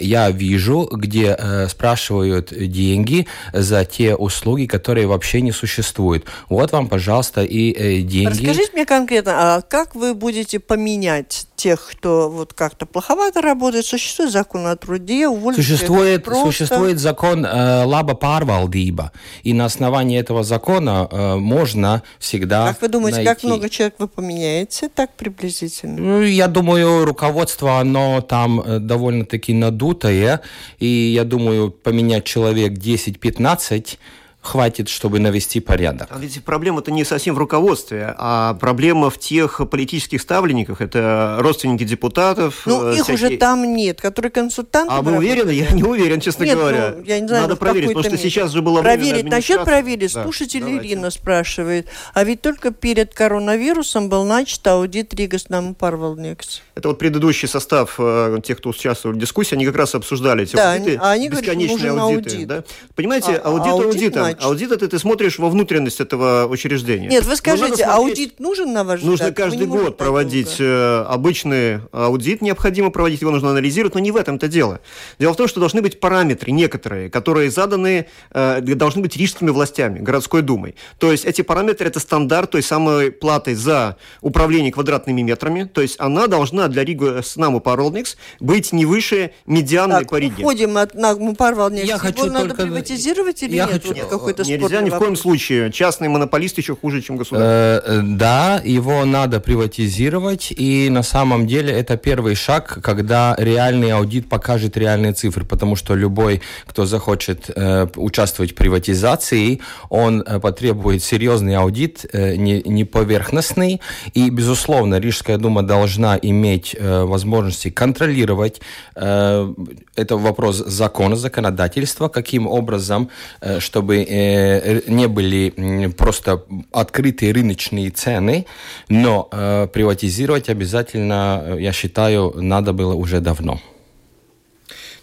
я 0.00 0.30
вижу, 0.30 0.88
где 0.90 1.36
спрашивают 1.68 2.52
деньги 2.52 3.26
за 3.52 3.84
те 3.84 4.14
услуги, 4.14 4.66
которые 4.66 5.06
вообще 5.06 5.27
вообще 5.28 5.42
не 5.42 5.52
существует. 5.52 6.24
Вот 6.48 6.72
вам, 6.72 6.88
пожалуйста, 6.88 7.44
и 7.44 7.72
э, 7.72 8.00
деньги. 8.00 8.28
Расскажите 8.28 8.70
мне 8.72 8.86
конкретно, 8.86 9.32
а 9.56 9.60
как 9.60 9.94
вы 9.94 10.14
будете 10.14 10.58
поменять 10.58 11.46
тех, 11.54 11.86
кто 11.90 12.30
вот 12.30 12.54
как-то 12.54 12.86
плоховато 12.86 13.42
работает? 13.42 13.84
Существует 13.84 14.32
закон 14.32 14.66
о 14.66 14.76
труде, 14.76 15.28
существует, 15.54 16.24
просто... 16.24 16.46
существует 16.46 16.98
закон 16.98 17.44
э, 17.44 17.84
лаба 17.84 18.14
парвалдиба, 18.14 19.12
и 19.42 19.52
на 19.52 19.66
основании 19.66 20.18
этого 20.18 20.44
закона 20.44 21.06
э, 21.10 21.34
можно 21.36 22.02
всегда 22.18 22.68
Как 22.68 22.80
вы 22.80 22.88
думаете, 22.88 23.16
найти... 23.16 23.28
как 23.28 23.42
много 23.42 23.68
человек 23.68 23.96
вы 23.98 24.08
поменяете, 24.08 24.88
так 24.88 25.14
приблизительно? 25.14 25.98
Ну, 25.98 26.22
я 26.22 26.48
думаю, 26.48 27.04
руководство, 27.04 27.80
оно 27.80 28.22
там 28.22 28.60
э, 28.60 28.78
довольно-таки 28.78 29.52
надутое, 29.52 30.40
и 30.78 30.86
я 30.86 31.24
думаю, 31.24 31.70
поменять 31.70 32.24
человек 32.24 32.72
10-15 32.72 33.98
хватит, 34.40 34.88
чтобы 34.88 35.18
навести 35.18 35.60
порядок. 35.60 36.08
А 36.10 36.18
ведь 36.18 36.42
проблема-то 36.44 36.90
не 36.90 37.04
совсем 37.04 37.34
в 37.34 37.38
руководстве, 37.38 38.14
а 38.16 38.54
проблема 38.54 39.10
в 39.10 39.18
тех 39.18 39.60
политических 39.68 40.22
ставленниках. 40.22 40.80
Это 40.80 41.36
родственники 41.40 41.84
депутатов. 41.84 42.62
Ну, 42.64 42.92
их 42.92 43.04
всякие... 43.04 43.14
уже 43.14 43.36
там 43.36 43.74
нет, 43.74 44.00
которые 44.00 44.30
консультанты. 44.30 44.92
А 44.92 45.02
вы 45.02 45.16
уверены? 45.16 45.50
Я 45.50 45.70
не 45.70 45.82
уверен, 45.82 46.20
честно 46.20 46.44
нет, 46.44 46.56
говоря. 46.56 46.94
Ну, 46.96 47.04
я 47.04 47.20
не 47.20 47.28
знаю, 47.28 47.42
Надо 47.42 47.56
проверить, 47.56 47.88
потому 47.88 48.04
что 48.04 48.12
мере. 48.12 48.22
сейчас 48.22 48.52
же 48.52 48.62
было 48.62 48.80
Проверить. 48.80 49.24
Насчет 49.24 49.64
проверить. 49.64 50.14
Да, 50.14 50.22
Слушатель 50.22 50.60
давайте. 50.60 50.88
Ирина 50.88 51.10
спрашивает. 51.10 51.88
А 52.14 52.24
ведь 52.24 52.40
только 52.40 52.70
перед 52.70 53.12
коронавирусом 53.12 54.08
был 54.08 54.24
начат 54.24 54.66
аудит 54.66 55.12
Ригас 55.14 55.48
нам 55.48 55.74
Парвалникс. 55.74 56.62
Это 56.74 56.88
вот 56.88 56.98
предыдущий 56.98 57.48
состав 57.48 57.96
э, 57.98 58.38
тех, 58.44 58.58
кто 58.58 58.70
участвовал 58.70 59.14
в 59.14 59.18
дискуссии, 59.18 59.54
они 59.54 59.66
как 59.66 59.76
раз 59.76 59.94
обсуждали 59.94 60.44
эти 60.44 60.56
да, 60.56 60.74
аудиты. 60.74 60.98
А 61.02 61.10
они 61.10 61.28
бесконечные 61.28 61.76
говорят, 61.76 61.98
аудиты. 61.98 62.30
аудит. 62.30 62.48
Да? 62.48 62.64
Понимаете, 62.94 63.32
а, 63.32 63.48
аудит, 63.48 63.72
аудит 63.72 63.86
аудитом. 63.86 64.27
Значит? 64.32 64.44
Аудит 64.44 64.72
это 64.72 64.88
ты 64.88 64.98
смотришь 64.98 65.38
во 65.38 65.48
внутренность 65.48 66.00
этого 66.00 66.46
учреждения. 66.46 67.08
Нет, 67.08 67.24
вы 67.24 67.36
скажите, 67.36 67.84
аудит 67.84 68.40
нужен 68.40 68.72
на 68.72 68.84
ваш 68.84 69.00
взгляд? 69.00 69.10
Нужно 69.10 69.32
каждый 69.32 69.66
год 69.66 69.96
проводить 69.96 70.56
э, 70.58 71.04
обычный 71.08 71.80
аудит, 71.92 72.42
необходимо 72.42 72.90
проводить, 72.90 73.20
его 73.20 73.30
нужно 73.30 73.50
анализировать, 73.50 73.94
но 73.94 74.00
не 74.00 74.10
в 74.10 74.16
этом-то 74.16 74.48
дело. 74.48 74.80
Дело 75.18 75.32
в 75.32 75.36
том, 75.36 75.48
что 75.48 75.60
должны 75.60 75.82
быть 75.82 76.00
параметры 76.00 76.52
некоторые, 76.52 77.10
которые 77.10 77.50
заданы, 77.50 78.06
э, 78.30 78.60
должны 78.60 79.02
быть 79.02 79.16
рижскими 79.16 79.50
властями, 79.50 79.98
городской 79.98 80.42
думой. 80.42 80.74
То 80.98 81.12
есть 81.12 81.24
эти 81.24 81.42
параметры 81.42 81.88
это 81.88 82.00
стандарт 82.00 82.50
той 82.50 82.62
самой 82.62 83.10
платы 83.10 83.54
за 83.54 83.96
управление 84.20 84.72
квадратными 84.72 85.22
метрами, 85.22 85.64
то 85.64 85.80
есть 85.80 85.96
она 85.98 86.26
должна 86.26 86.68
для 86.68 86.84
Рига 86.84 87.22
Снаму 87.22 87.60
Паролникс 87.60 88.16
быть 88.40 88.72
не 88.72 88.86
выше 88.86 89.32
медианной 89.46 90.00
так, 90.00 90.10
по 90.10 90.16
Риге. 90.16 90.42
уходим 90.42 90.76
от 90.76 90.94
Нагму 90.94 91.34
Паролникс. 91.34 91.86
Я 91.86 91.98
хочу 91.98 92.26
надо 92.26 92.48
только... 92.48 92.62
приватизировать 92.62 93.42
или 93.42 93.56
я 93.56 93.66
нет? 93.66 93.82
Хочу... 93.82 93.94
Вот 94.18 94.36
какой-то 94.36 94.50
Нельзя 94.50 94.80
ни 94.82 94.90
в 94.90 94.98
коем 94.98 95.16
случае. 95.16 95.72
Частный 95.72 96.08
монополист 96.08 96.58
еще 96.58 96.76
хуже, 96.76 97.02
чем 97.02 97.16
государство. 97.16 97.82
Э, 97.86 98.00
да, 98.02 98.60
его 98.64 99.04
надо 99.04 99.40
приватизировать, 99.40 100.52
и 100.52 100.88
на 100.90 101.02
самом 101.02 101.46
деле 101.46 101.72
это 101.72 101.96
первый 101.96 102.34
шаг, 102.34 102.78
когда 102.82 103.34
реальный 103.38 103.92
аудит 103.92 104.28
покажет 104.28 104.76
реальные 104.76 105.12
цифры, 105.12 105.44
потому 105.44 105.76
что 105.76 105.94
любой, 105.94 106.42
кто 106.66 106.86
захочет 106.86 107.50
э, 107.54 107.86
участвовать 107.96 108.52
в 108.52 108.54
приватизации, 108.54 109.60
он 109.88 110.22
э, 110.22 110.40
потребует 110.40 111.02
серьезный 111.02 111.56
аудит, 111.56 112.04
э, 112.12 112.36
не, 112.36 112.62
не 112.62 112.84
поверхностный, 112.84 113.80
и, 114.14 114.30
безусловно, 114.30 114.98
Рижская 114.98 115.38
дума 115.38 115.62
должна 115.62 116.18
иметь 116.20 116.76
э, 116.78 117.04
возможности 117.04 117.70
контролировать. 117.70 118.60
Э, 118.94 119.52
это 119.96 120.16
вопрос 120.16 120.56
закона, 120.56 121.16
законодательства, 121.16 122.08
каким 122.08 122.46
образом, 122.46 123.10
э, 123.40 123.60
чтобы 123.60 124.04
э, 124.08 124.80
не 124.86 125.06
были 125.06 125.90
просто 125.96 126.44
открытые 126.72 127.32
рыночные 127.32 127.90
цены, 127.90 128.46
но 128.88 129.28
э, 129.30 129.68
приватизировать 129.72 130.48
обязательно, 130.48 131.42
э, 131.44 131.56
я 131.60 131.72
считаю, 131.72 132.32
надо 132.36 132.72
было 132.72 132.94
уже 132.94 133.20
давно. 133.20 133.60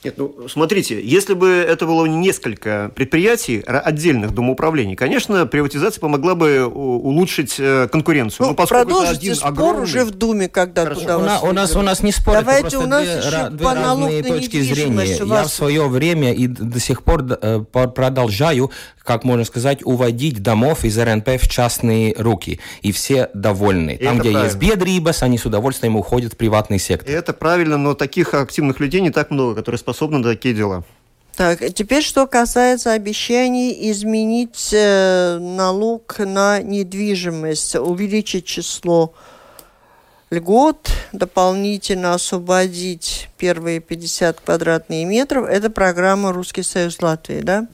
Нет, 0.06 0.18
ну, 0.18 0.48
смотрите, 0.48 1.02
если 1.02 1.34
бы 1.34 1.48
это 1.48 1.88
было 1.88 2.06
несколько 2.06 2.92
предприятий, 2.96 3.60
отдельных 3.66 4.36
домоуправлений, 4.36 4.96
конечно, 4.96 5.48
приватизация 5.48 6.00
помогла 6.00 6.36
бы 6.36 6.66
улучшить 6.66 7.56
э, 7.58 7.88
конкуренцию. 7.92 8.48
Ну, 8.48 8.56
Но 8.58 8.66
продолжите 8.68 9.34
спор 9.34 9.50
огромный... 9.50 9.84
уже 9.84 10.06
в 10.06 10.12
Думе, 10.12 10.48
когда 10.48 10.84
Хорошо. 10.84 11.02
туда 11.02 11.18
у, 11.18 11.22
нас, 11.22 11.44
у, 11.44 11.52
нас, 11.52 11.76
у 11.76 11.82
нас 11.82 12.04
не 12.04 12.12
спор, 12.12 12.36
Давайте, 12.36 12.78
у 12.78 12.86
нас 12.86 13.04
две, 13.04 13.18
еще 13.18 13.50
две 13.50 13.66
разные 13.66 14.24
точки 14.24 14.62
зрения. 14.62 15.26
Я 15.26 15.44
в 15.44 15.50
свое 15.50 15.88
время 15.88 16.34
и 16.34 16.46
до 16.48 16.80
сих 16.80 17.02
пор 17.02 17.26
э, 17.28 17.62
продолжаю 17.72 18.70
как 19.06 19.24
можно 19.24 19.46
сказать, 19.46 19.86
уводить 19.86 20.42
домов 20.42 20.84
из 20.84 20.98
РНП 20.98 21.40
в 21.40 21.48
частные 21.48 22.16
руки. 22.18 22.60
И 22.82 22.92
все 22.92 23.30
довольны. 23.34 23.92
И 23.92 24.04
Там, 24.04 24.18
где 24.18 24.32
правильно. 24.32 24.44
есть 24.46 24.58
бедрибас, 24.58 25.22
они 25.24 25.38
с 25.38 25.46
удовольствием 25.46 25.96
уходят 25.96 26.34
в 26.34 26.38
приватный 26.38 26.80
сектор. 26.80 27.10
И 27.10 27.14
это 27.14 27.32
правильно, 27.34 27.78
но 27.78 27.94
таких 27.94 28.34
активных 28.34 28.80
людей 28.80 29.02
не 29.02 29.12
так 29.12 29.30
много, 29.30 29.56
которые 29.56 29.78
способны 29.78 29.95
на 30.02 30.24
такие 30.24 30.54
дела. 30.54 30.84
Так, 31.36 31.60
теперь 31.74 32.02
что 32.02 32.28
касается 32.28 32.94
обещаний 32.94 33.92
изменить 33.92 34.70
э, 34.72 35.38
налог 35.40 36.18
на 36.20 36.62
недвижимость, 36.62 37.76
увеличить 37.76 38.46
число 38.46 39.14
льгот, 40.30 40.90
дополнительно 41.12 42.14
освободить 42.14 43.28
первые 43.38 43.82
50 43.82 44.40
квадратных 44.40 45.06
метров. 45.06 45.46
Это 45.50 45.70
программа 45.70 46.32
«Русский 46.32 46.64
Союз 46.64 47.02
Латвии», 47.02 47.42
да? 47.42 47.68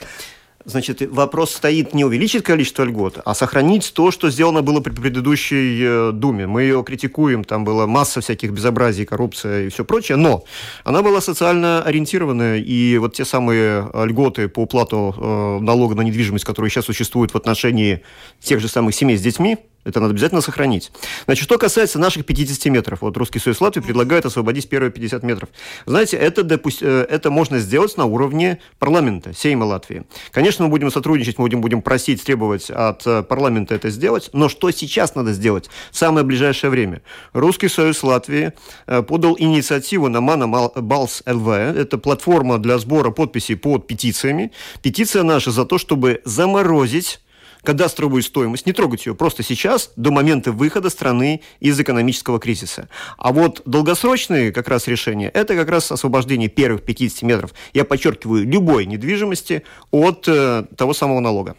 Значит, 0.66 1.02
вопрос 1.02 1.52
стоит 1.52 1.94
не 1.94 2.06
увеличить 2.06 2.44
количество 2.44 2.84
льгот, 2.84 3.20
а 3.26 3.34
сохранить 3.34 3.94
то, 3.94 4.12
что 4.12 4.30
сделано 4.30 4.62
было 4.62 4.80
при 4.80 4.92
предыдущей 4.92 5.82
э, 5.82 6.12
Думе. 6.14 6.46
Мы 6.46 6.64
ее 6.64 6.84
критикуем, 6.84 7.44
там 7.44 7.64
была 7.64 7.88
масса 7.88 8.22
всяких 8.22 8.52
безобразий, 8.52 9.06
коррупция 9.06 9.66
и 9.66 9.70
все 9.70 9.84
прочее, 9.84 10.18
но 10.18 10.44
она 10.84 11.02
была 11.02 11.20
социально 11.20 11.82
ориентированная, 11.82 12.58
и 12.58 12.98
вот 12.98 13.16
те 13.16 13.26
самые 13.26 13.90
э, 13.92 14.06
льготы 14.06 14.50
по 14.50 14.62
уплату 14.62 15.16
э, 15.18 15.64
налога 15.64 15.96
на 15.96 16.02
недвижимость, 16.02 16.46
которые 16.46 16.70
сейчас 16.70 16.86
существуют 16.86 17.34
в 17.34 17.38
отношении 17.38 18.04
тех 18.40 18.60
же 18.60 18.68
самых 18.68 18.94
семей 18.94 19.18
с 19.18 19.22
детьми, 19.22 19.58
это 19.84 20.00
надо 20.00 20.12
обязательно 20.12 20.42
сохранить. 20.42 20.92
Значит, 21.26 21.44
что 21.44 21.58
касается 21.58 22.00
наших 22.00 22.26
50 22.26 22.66
метров. 22.72 23.02
Вот 23.02 23.18
Русский 23.18 23.40
Союз 23.40 23.62
Латвии 23.62 23.82
предлагает 23.82 24.26
освободить 24.26 24.70
первые 24.70 24.92
50 24.92 25.24
метров. 25.24 25.50
Знаете, 25.86 26.18
это, 26.18 26.44
допусть, 26.44 26.82
э, 26.82 27.06
это 27.10 27.32
можно 27.32 27.60
сделать 27.60 27.98
на 27.98 28.06
уровне 28.06 28.60
парламента, 28.80 29.34
Сейма 29.34 29.64
Латвии. 29.64 30.04
Конечно, 30.32 30.66
мы 30.66 30.70
будем 30.70 30.92
сотрудничать, 30.92 31.38
мы 31.38 31.46
будем, 31.46 31.62
будем 31.62 31.82
просить, 31.82 32.24
требовать 32.24 32.70
от 32.70 33.06
э, 33.08 33.24
парламента 33.24 33.74
это 33.74 33.90
сделать. 33.90 34.30
Но 34.34 34.50
что 34.50 34.70
сейчас 34.72 35.16
надо 35.16 35.34
сделать 35.34 35.70
в 35.92 35.98
самое 35.98 36.26
ближайшее 36.26 36.70
время? 36.70 37.02
Русский 37.34 37.68
Союз 37.68 38.04
Латвии 38.04 38.54
э, 38.88 39.02
подал 39.02 39.36
инициативу 39.40 40.10
на 40.10 40.22
Мана 40.22 40.48
Балс 40.48 41.24
ЛВ. 41.26 41.48
Это 41.48 41.98
платформа 41.98 42.60
для 42.60 42.78
сбора 42.78 43.12
подписей 43.12 43.56
под 43.56 43.88
петициями. 43.88 44.52
Петиция 44.82 45.24
наша 45.24 45.52
за 45.52 45.66
то, 45.66 45.78
чтобы 45.78 46.22
заморозить 46.26 47.20
кадастровую 47.64 48.24
стоимость, 48.24 48.66
не 48.66 48.74
трогать 48.74 49.06
ее 49.06 49.16
просто 49.16 49.44
сейчас, 49.44 49.92
до 49.96 50.12
момента 50.12 50.52
выхода 50.52 50.90
страны 50.90 51.42
из 51.60 51.80
экономического 51.80 52.40
кризиса. 52.40 52.90
А 53.18 53.32
вот 53.32 53.62
долгосрочные 53.66 54.52
как 54.52 54.68
раз 54.68 54.88
решения, 54.88 55.30
это 55.30 55.56
как 55.56 55.70
раз 55.70 55.92
освобождение 55.92 56.50
первых 56.50 56.84
50 56.84 57.22
метров, 57.24 57.54
я 57.74 57.86
подчеркиваю, 57.86 58.48
любой 58.48 58.86
недвижимости 58.86 59.64
от 59.92 60.28
э, 60.28 60.66
того 60.76 60.94
самого 60.94 61.20
налога. 61.20 61.56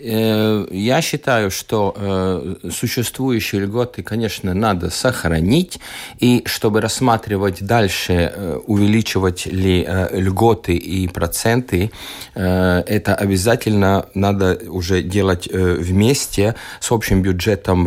Э, 0.00 0.66
я 0.70 1.02
считаю, 1.02 1.50
что 1.50 1.94
э, 1.96 2.70
существующие 2.70 3.62
льготы, 3.62 4.02
конечно, 4.02 4.54
надо 4.54 4.90
сохранить, 4.90 5.80
и 6.20 6.42
чтобы 6.46 6.80
рассматривать 6.80 7.64
дальше, 7.64 8.32
э, 8.34 8.60
увеличивать 8.66 9.46
ли 9.46 9.86
льготы 10.12 10.76
и 10.76 11.08
проценты, 11.08 11.90
это 12.34 13.14
обязательно 13.14 14.06
надо 14.14 14.60
уже 14.68 15.02
делать 15.02 15.48
вместе 15.50 16.54
с 16.80 16.92
общим 16.92 17.22
бюджетом 17.22 17.86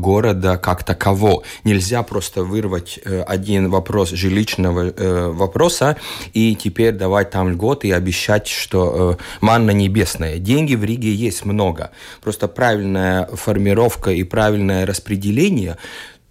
города 0.00 0.56
как 0.58 0.84
таково. 0.84 1.42
Нельзя 1.64 2.02
просто 2.02 2.44
вырвать 2.44 2.98
один 3.26 3.70
вопрос 3.70 4.10
жилищного 4.10 4.92
вопроса 5.32 5.96
и 6.32 6.54
теперь 6.54 6.92
давать 6.94 7.30
там 7.30 7.50
льготы 7.50 7.88
и 7.88 7.92
обещать, 7.92 8.46
что 8.46 9.18
манна 9.40 9.70
небесная. 9.70 10.38
Деньги 10.38 10.74
в 10.74 10.84
Риге 10.84 11.12
есть 11.14 11.44
много. 11.48 11.90
Просто 12.20 12.48
правильная 12.48 13.26
формировка 13.26 14.10
и 14.10 14.22
правильное 14.22 14.86
распределение 14.86 15.76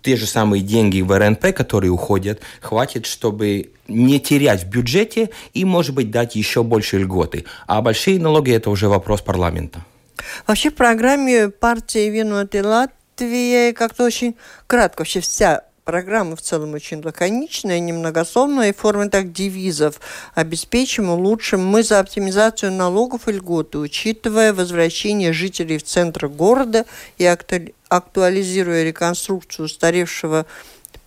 те 0.01 0.15
же 0.15 0.25
самые 0.25 0.63
деньги 0.63 1.01
в 1.01 1.17
РНП, 1.17 1.53
которые 1.53 1.91
уходят, 1.91 2.39
хватит, 2.61 3.05
чтобы 3.05 3.71
не 3.89 4.21
терять 4.21 4.63
в 4.63 4.69
бюджете 4.69 5.31
и, 5.53 5.65
может 5.65 5.95
быть, 5.95 6.11
дать 6.11 6.37
еще 6.37 6.63
больше 6.63 6.97
льготы. 6.97 7.43
А 7.65 7.81
большие 7.81 8.17
налоги– 8.17 8.51
это 8.53 8.69
уже 8.69 8.87
вопрос 8.87 9.21
парламента. 9.21 9.83
Вообще 10.45 10.69
в 10.69 10.75
программе 10.75 11.49
партии 11.49 12.09
«Винуты 12.09 12.63
Латвии» 12.63 13.73
как-то 13.73 14.05
очень 14.05 14.35
кратко 14.65 15.01
вообще 15.01 15.19
вся 15.19 15.63
Программа 15.87 16.35
в 16.35 16.41
целом 16.41 16.73
очень 16.73 17.01
лаконичная, 17.01 17.79
немногословная, 17.79 18.71
и 18.71 18.73
форме 18.73 19.07
так 19.07 19.31
девизов. 19.31 20.01
Обеспечим, 20.35 21.09
улучшим. 21.09 21.65
Мы 21.65 21.81
за 21.81 21.99
оптимизацию 22.01 22.73
налогов 22.73 23.29
и 23.29 23.31
льготы, 23.31 23.77
учитывая 23.77 24.51
возвращение 24.51 25.31
жителей 25.31 25.77
в 25.77 25.83
центр 25.83 26.27
города 26.27 26.85
и 27.17 27.25
актуализируя 27.87 28.83
реконструкцию 28.83 29.67
устаревшего 29.67 30.45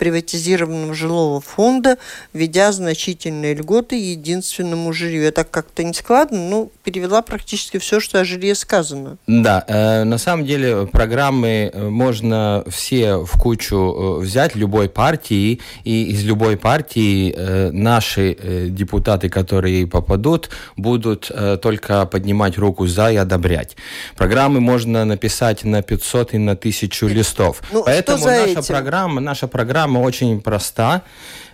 приватизированного 0.00 0.94
жилого 0.94 1.42
фонда, 1.42 1.98
введя 2.32 2.72
значительные 2.72 3.54
льготы 3.54 3.96
единственному 3.96 4.94
жилью. 4.94 5.24
Я 5.24 5.30
так 5.30 5.50
как-то 5.50 5.84
не 5.84 5.92
складно, 5.92 6.38
но 6.38 6.70
перевела 6.84 7.20
практически 7.20 7.76
все, 7.76 8.00
что 8.00 8.18
о 8.18 8.24
жилье 8.24 8.54
сказано. 8.54 9.18
Да, 9.26 9.62
э, 9.68 10.04
на 10.04 10.16
самом 10.16 10.46
деле 10.46 10.86
программы 10.86 11.70
э, 11.72 11.88
можно 11.88 12.64
все 12.68 13.16
в 13.18 13.32
кучу 13.38 13.76
э, 13.76 14.20
взять 14.22 14.56
любой 14.56 14.88
партии, 14.88 15.60
и 15.84 16.04
из 16.04 16.24
любой 16.24 16.56
партии 16.56 17.34
э, 17.36 17.70
наши 17.70 18.32
э, 18.32 18.68
депутаты, 18.70 19.28
которые 19.28 19.86
попадут, 19.86 20.48
будут 20.78 21.30
э, 21.30 21.58
только 21.60 22.06
поднимать 22.06 22.56
руку 22.56 22.86
за 22.86 23.12
и 23.12 23.16
одобрять. 23.16 23.76
Программы 24.16 24.60
можно 24.60 25.04
написать 25.04 25.62
на 25.64 25.82
500 25.82 26.34
и 26.34 26.38
на 26.38 26.52
1000 26.52 27.06
листов. 27.08 27.62
Ну, 27.70 27.82
Поэтому 27.84 28.24
наша 28.24 28.46
этим? 28.46 28.62
программа, 28.64 29.20
наша 29.20 29.46
программа 29.46 29.89
очень 29.96 30.40
проста. 30.40 31.02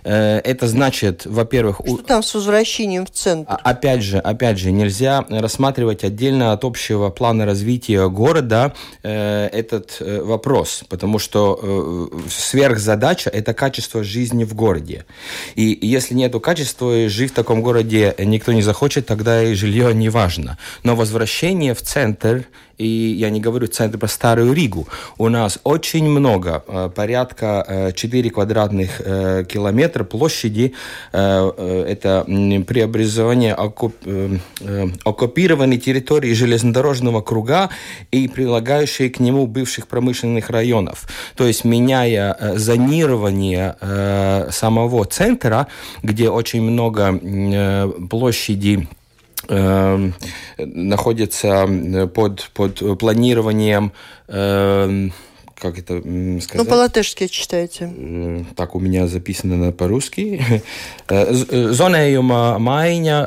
Это 0.07 0.67
значит, 0.67 1.25
во-первых... 1.25 1.81
Что 1.85 1.97
там 1.97 2.23
с 2.23 2.33
возвращением 2.33 3.05
в 3.05 3.11
центр? 3.11 3.51
А, 3.51 3.55
опять 3.55 4.01
же, 4.01 4.19
опять 4.19 4.57
же, 4.57 4.71
нельзя 4.71 5.25
рассматривать 5.29 6.03
отдельно 6.03 6.53
от 6.53 6.63
общего 6.63 7.09
плана 7.09 7.45
развития 7.45 8.07
города 8.07 8.73
этот 9.03 9.97
вопрос, 9.99 10.83
потому 10.89 11.19
что 11.19 12.09
сверхзадача– 12.29 13.29
это 13.33 13.53
качество 13.53 14.03
жизни 14.03 14.43
в 14.43 14.53
городе. 14.53 15.05
И 15.55 15.77
если 15.81 16.13
нету 16.13 16.39
качества, 16.39 17.09
жить 17.09 17.31
в 17.31 17.35
таком 17.35 17.61
городе 17.61 18.15
никто 18.17 18.53
не 18.53 18.61
захочет, 18.61 19.05
тогда 19.05 19.43
и 19.43 19.53
жилье 19.53 19.93
не 19.93 20.09
важно. 20.09 20.57
Но 20.83 20.95
возвращение 20.95 21.73
в 21.73 21.81
центр 21.81 22.45
и 22.77 22.87
я 22.87 23.29
не 23.29 23.39
говорю 23.39 23.67
центр 23.67 23.97
про 23.97 24.07
Старую 24.07 24.53
Ригу. 24.53 24.87
У 25.17 25.29
нас 25.29 25.59
очень 25.63 26.07
много, 26.07 26.63
э, 26.67 26.89
порядка 26.95 27.91
4 27.95 28.29
э, 28.29 28.31
квадратных 28.31 29.01
э, 29.03 29.45
километра 29.97 30.03
площади. 30.03 30.73
Это 31.11 32.25
преобразование 32.67 33.53
оккупированной 35.03 35.77
территории 35.77 36.33
железнодорожного 36.33 37.21
круга 37.21 37.69
и 38.11 38.27
прилагающие 38.27 39.09
к 39.09 39.19
нему 39.19 39.47
бывших 39.47 39.87
промышленных 39.87 40.49
районов. 40.49 41.07
То 41.35 41.47
есть 41.47 41.65
меняя 41.65 42.35
зонирование 42.55 43.75
самого 44.51 45.05
центра, 45.05 45.67
где 46.03 46.29
очень 46.29 46.61
много 46.61 47.19
площади 48.09 48.87
э, 49.49 50.11
находится 50.57 51.67
под, 52.13 52.49
под 52.53 52.99
планированием 52.99 53.91
э, 54.27 55.09
как 55.59 55.79
это 55.79 56.01
сказать? 56.41 56.55
Ну, 56.55 56.65
по-латышски 56.65 57.27
читайте. 57.27 57.91
Э, 57.95 58.43
так 58.55 58.75
у 58.75 58.79
меня 58.79 59.07
записано 59.07 59.71
по-русски. 59.71 60.41
Э, 61.09 61.23
э, 61.31 61.71
Зонējuma 61.71 62.59
майня. 62.59 63.25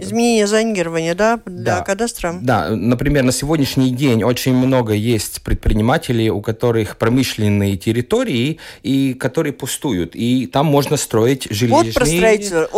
Изменение 0.00 0.46
зонирования, 0.46 1.16
да, 1.16 1.40
для 1.44 1.78
да. 1.78 1.80
кадастра? 1.80 2.38
Да, 2.40 2.68
например, 2.70 3.24
на 3.24 3.32
сегодняшний 3.32 3.90
день 3.90 4.22
очень 4.22 4.54
много 4.54 4.92
есть 4.92 5.42
предпринимателей, 5.42 6.30
у 6.30 6.40
которых 6.40 6.96
промышленные 6.96 7.76
территории, 7.76 8.58
и 8.84 9.14
которые 9.14 9.52
пустуют. 9.52 10.14
И 10.14 10.46
там 10.46 10.66
можно 10.66 10.96
строить 10.96 11.48
жилищные... 11.50 11.92
Вот 11.92 11.94
про 11.94 12.06
строительство. 12.06 12.68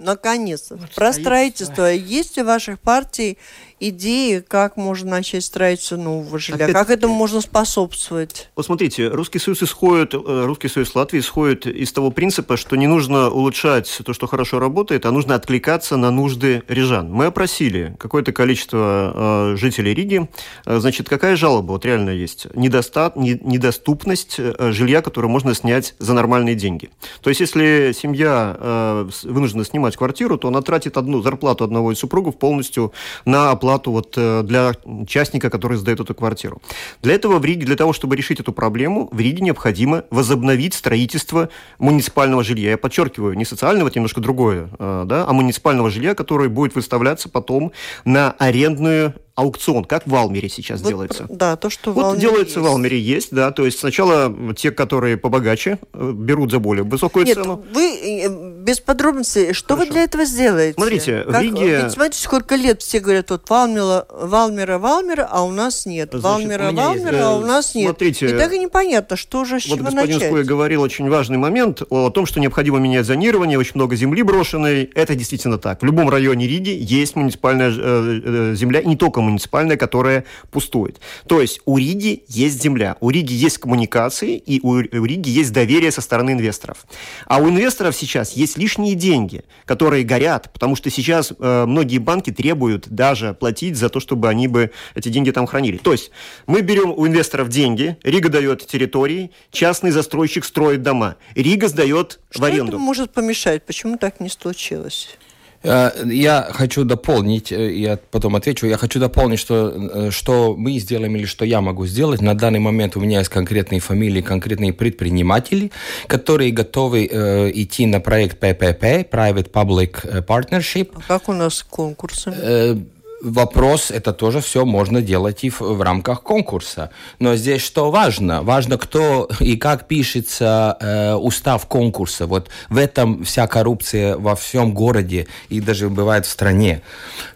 Наконец-то. 0.00 0.76
Вот 0.76 0.90
про 0.90 1.12
строительство. 1.12 1.92
Есть 1.92 2.38
у 2.38 2.44
ваших 2.44 2.80
партий 2.80 3.38
идеи, 3.80 4.44
как 4.46 4.76
можно 4.76 5.10
начать 5.10 5.44
строительство 5.44 5.96
нового 5.96 6.38
жилья, 6.38 6.66
Опять... 6.66 6.74
как 6.74 6.90
этому 6.90 7.14
можно 7.14 7.40
способствовать? 7.40 8.50
Вот 8.54 8.66
смотрите, 8.66 9.08
Русский 9.08 9.38
Союз 9.38 9.62
исходит, 9.62 10.14
э, 10.14 10.44
Русский 10.44 10.68
Союз 10.68 10.94
Латвии 10.94 11.20
исходит 11.20 11.66
из 11.66 11.92
того 11.92 12.10
принципа, 12.10 12.56
что 12.56 12.76
не 12.76 12.86
нужно 12.86 13.30
улучшать 13.30 14.00
то, 14.04 14.12
что 14.12 14.26
хорошо 14.26 14.58
работает, 14.58 15.06
а 15.06 15.10
нужно 15.10 15.34
откликаться 15.34 15.96
на 15.96 16.10
нужды 16.10 16.62
рижан. 16.68 17.10
Мы 17.10 17.26
опросили 17.26 17.96
какое-то 17.98 18.32
количество 18.32 19.52
э, 19.52 19.56
жителей 19.56 19.94
Риги. 19.94 20.28
Э, 20.66 20.78
значит, 20.78 21.08
какая 21.08 21.36
жалоба 21.36 21.72
вот 21.72 21.84
реально 21.84 22.10
есть? 22.10 22.46
Недостат, 22.54 23.16
не, 23.16 23.40
недоступность 23.42 24.38
жилья, 24.58 25.00
которое 25.00 25.28
можно 25.28 25.54
снять 25.54 25.94
за 25.98 26.12
нормальные 26.12 26.54
деньги. 26.54 26.90
То 27.22 27.30
есть, 27.30 27.40
если 27.40 27.92
семья 27.96 28.56
э, 28.58 29.08
вынуждена 29.22 29.64
снимать 29.64 29.89
квартиру, 29.96 30.38
то 30.38 30.48
она 30.48 30.62
тратит 30.62 30.96
одну 30.96 31.22
зарплату 31.22 31.64
одного 31.64 31.92
из 31.92 31.98
супругов 31.98 32.38
полностью 32.38 32.92
на 33.24 33.50
оплату 33.50 33.92
вот 33.92 34.14
э, 34.16 34.42
для 34.42 34.74
частника, 35.06 35.50
который 35.50 35.76
сдает 35.76 36.00
эту 36.00 36.14
квартиру. 36.14 36.60
Для 37.02 37.14
этого 37.14 37.38
в 37.38 37.44
Риге, 37.44 37.66
для 37.66 37.76
того, 37.76 37.92
чтобы 37.92 38.16
решить 38.16 38.40
эту 38.40 38.52
проблему, 38.52 39.08
в 39.12 39.20
Риге 39.20 39.42
необходимо 39.42 40.04
возобновить 40.10 40.74
строительство 40.74 41.48
муниципального 41.78 42.42
жилья. 42.42 42.70
Я 42.70 42.78
подчеркиваю, 42.78 43.34
не 43.36 43.44
социального, 43.44 43.88
это 43.88 43.98
немножко 43.98 44.20
другое, 44.20 44.68
э, 44.78 45.04
да, 45.06 45.24
а 45.26 45.32
муниципального 45.32 45.90
жилья, 45.90 46.14
которое 46.14 46.48
будет 46.48 46.74
выставляться 46.74 47.28
потом 47.28 47.72
на 48.04 48.32
арендную 48.32 49.14
аукцион, 49.40 49.84
как 49.84 50.06
в 50.06 50.10
Валмере 50.10 50.48
сейчас 50.48 50.80
вот, 50.80 50.88
делается. 50.88 51.26
Да, 51.28 51.56
то, 51.56 51.70
что 51.70 51.92
в 51.92 51.94
вот 51.94 52.02
Валмере 52.02 52.20
делается 52.20 52.58
есть. 52.58 52.68
в 52.68 52.70
Валмере 52.70 53.00
есть, 53.00 53.34
да, 53.34 53.50
то 53.52 53.64
есть 53.64 53.78
сначала 53.78 54.34
те, 54.54 54.70
которые 54.70 55.16
побогаче, 55.16 55.78
э, 55.92 56.12
берут 56.14 56.50
за 56.50 56.58
более 56.58 56.84
высокую 56.84 57.24
Нет, 57.24 57.36
цену. 57.36 57.64
вы 57.72 58.49
без 58.64 58.80
подробностей, 58.80 59.52
что 59.52 59.74
Хорошо. 59.74 59.86
вы 59.86 59.92
для 59.92 60.04
этого 60.04 60.24
сделаете? 60.24 60.74
Смотрите, 60.74 61.24
как, 61.26 61.36
в 61.36 61.40
Риге... 61.40 61.82
Ведь 61.82 61.92
смотрите, 61.92 62.22
сколько 62.22 62.56
лет 62.56 62.82
все 62.82 63.00
говорят, 63.00 63.30
вот 63.30 63.48
Валмера, 63.48 64.06
Валмера, 64.10 64.78
Валмера, 64.78 65.28
а 65.30 65.42
у 65.44 65.50
нас 65.50 65.86
нет. 65.86 66.08
Значит, 66.10 66.24
Валмера, 66.24 66.72
Валмера, 66.72 67.12
есть, 67.12 67.24
а 67.24 67.36
у 67.36 67.40
нас 67.40 67.74
нет. 67.74 67.86
Смотрите, 67.86 68.26
и 68.26 68.38
так 68.38 68.52
и 68.52 68.58
непонятно, 68.58 69.16
что 69.16 69.44
же, 69.44 69.60
с 69.60 69.66
вот 69.66 69.76
чего 69.76 69.84
господин 69.86 70.14
начать. 70.14 70.28
Скуя 70.28 70.44
говорил 70.44 70.82
очень 70.82 71.08
важный 71.08 71.38
момент 71.38 71.82
о 71.88 72.10
том, 72.10 72.26
что 72.26 72.40
необходимо 72.40 72.78
менять 72.78 73.06
зонирование, 73.06 73.58
очень 73.58 73.72
много 73.74 73.96
земли 73.96 74.22
брошенной. 74.22 74.84
Это 74.94 75.14
действительно 75.14 75.58
так. 75.58 75.82
В 75.82 75.84
любом 75.84 76.10
районе 76.10 76.46
Риги 76.46 76.76
есть 76.80 77.16
муниципальная 77.16 77.70
э, 77.70 78.20
э, 78.24 78.54
земля, 78.56 78.80
и 78.80 78.86
не 78.86 78.96
только 78.96 79.20
муниципальная, 79.20 79.76
которая 79.76 80.00
которая 80.00 80.24
пустует. 80.50 81.00
То 81.26 81.40
есть 81.40 81.60
у 81.66 81.76
Риги 81.76 82.24
есть 82.28 82.62
земля, 82.62 82.96
у 83.00 83.10
Риги 83.10 83.32
есть 83.32 83.58
коммуникации, 83.58 84.36
и 84.36 84.60
у, 84.62 84.76
у 84.76 85.04
Риги 85.04 85.28
есть 85.28 85.52
доверие 85.52 85.90
со 85.90 86.00
стороны 86.00 86.30
инвесторов. 86.30 86.86
А 87.26 87.38
у 87.38 87.48
инвесторов 87.48 87.94
сейчас 87.94 88.32
есть 88.32 88.49
лишние 88.56 88.94
деньги, 88.94 89.44
которые 89.64 90.04
горят, 90.04 90.50
потому 90.52 90.76
что 90.76 90.90
сейчас 90.90 91.32
э, 91.38 91.64
многие 91.66 91.98
банки 91.98 92.30
требуют 92.30 92.88
даже 92.88 93.34
платить 93.34 93.76
за 93.76 93.88
то, 93.88 94.00
чтобы 94.00 94.28
они 94.28 94.48
бы 94.48 94.70
эти 94.94 95.08
деньги 95.08 95.30
там 95.30 95.46
хранили. 95.46 95.78
То 95.78 95.92
есть 95.92 96.10
мы 96.46 96.60
берем 96.60 96.90
у 96.90 97.06
инвесторов 97.06 97.48
деньги, 97.48 97.96
Рига 98.02 98.28
дает 98.28 98.66
территории, 98.66 99.30
частный 99.50 99.90
застройщик 99.90 100.44
строит 100.44 100.82
дома, 100.82 101.16
Рига 101.34 101.68
сдает 101.68 102.20
Что 102.30 102.42
в 102.42 102.44
аренду. 102.44 102.72
Что 102.72 102.78
может 102.78 103.12
помешать? 103.12 103.64
Почему 103.64 103.98
так 103.98 104.20
не 104.20 104.28
случилось? 104.28 105.16
Э, 105.62 105.90
я 106.06 106.48
хочу 106.52 106.84
дополнить, 106.84 107.52
э, 107.52 107.74
я 107.74 107.98
потом 108.10 108.36
отвечу, 108.36 108.66
я 108.66 108.76
хочу 108.76 108.98
дополнить, 108.98 109.38
что, 109.38 109.72
э, 109.74 110.10
что 110.10 110.54
мы 110.56 110.78
сделаем 110.78 111.16
или 111.16 111.26
что 111.26 111.44
я 111.44 111.60
могу 111.60 111.86
сделать. 111.86 112.20
На 112.20 112.34
данный 112.34 112.60
момент 112.60 112.96
у 112.96 113.00
меня 113.00 113.18
есть 113.18 113.30
конкретные 113.30 113.80
фамилии, 113.80 114.22
конкретные 114.22 114.72
предприниматели, 114.72 115.70
которые 116.06 116.50
готовы 116.52 117.08
э, 117.10 117.50
идти 117.54 117.86
на 117.86 118.00
проект 118.00 118.42
PPP, 118.42 119.10
Private 119.10 119.50
Public 119.50 120.26
Partnership. 120.26 120.90
А 120.94 121.00
как 121.06 121.28
у 121.28 121.32
нас 121.32 121.62
конкурсы? 121.62 122.32
Э, 122.34 122.76
вопрос, 123.22 123.90
это 123.90 124.12
тоже 124.12 124.40
все 124.40 124.64
можно 124.64 125.02
делать 125.02 125.44
и 125.44 125.50
в, 125.50 125.60
в 125.60 125.82
рамках 125.82 126.22
конкурса. 126.22 126.90
Но 127.18 127.36
здесь 127.36 127.62
что 127.62 127.90
важно? 127.90 128.42
Важно, 128.42 128.78
кто 128.78 129.28
и 129.40 129.56
как 129.56 129.88
пишется 129.88 130.76
э, 130.80 131.14
устав 131.14 131.66
конкурса. 131.66 132.26
Вот 132.26 132.48
в 132.68 132.76
этом 132.76 133.24
вся 133.24 133.46
коррупция 133.46 134.16
во 134.16 134.34
всем 134.34 134.72
городе 134.72 135.26
и 135.48 135.60
даже 135.60 135.88
бывает 135.88 136.26
в 136.26 136.30
стране. 136.30 136.82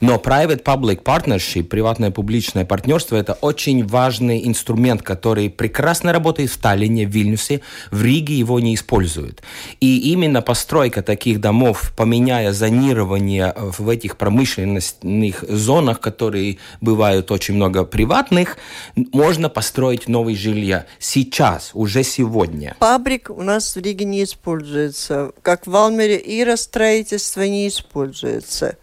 Но 0.01 0.17
private-public 0.17 1.03
partnership, 1.03 1.65
приватное 1.65 2.11
публичное 2.11 2.65
партнерство, 2.65 3.17
это 3.17 3.35
очень 3.35 3.87
важный 3.87 4.47
инструмент, 4.47 5.03
который 5.03 5.51
прекрасно 5.51 6.13
работает 6.13 6.51
в 6.51 6.59
Таллине, 6.59 7.07
в 7.07 7.11
Вильнюсе, 7.11 7.61
в 7.91 8.03
Риге 8.03 8.35
его 8.35 8.61
не 8.61 8.75
используют. 8.75 9.43
И 9.81 10.13
именно 10.13 10.43
постройка 10.43 11.03
таких 11.03 11.41
домов, 11.41 11.93
поменяя 11.97 12.53
зонирование 12.53 13.55
в 13.57 13.89
этих 13.89 14.17
промышленных 14.17 15.45
зонах, 15.49 15.74
зонах, 15.75 16.01
которые 16.01 16.59
бывают 16.81 17.31
очень 17.31 17.55
много 17.55 17.85
приватных, 17.85 18.59
можно 18.95 19.49
построить 19.49 20.09
новые 20.09 20.37
жилья 20.37 20.87
сейчас, 21.01 21.71
уже 21.75 22.05
сегодня. 22.05 22.77
Фабрик 22.79 23.31
у 23.31 23.43
нас 23.43 23.75
в 23.75 23.81
Риге 23.81 24.05
не 24.05 24.23
используется. 24.23 25.33
Как 25.43 25.67
в 25.67 25.71
Валмере 25.71 26.17
и 26.17 26.45
строительство 26.57 27.43
не 27.43 27.67
используется. 27.67 28.77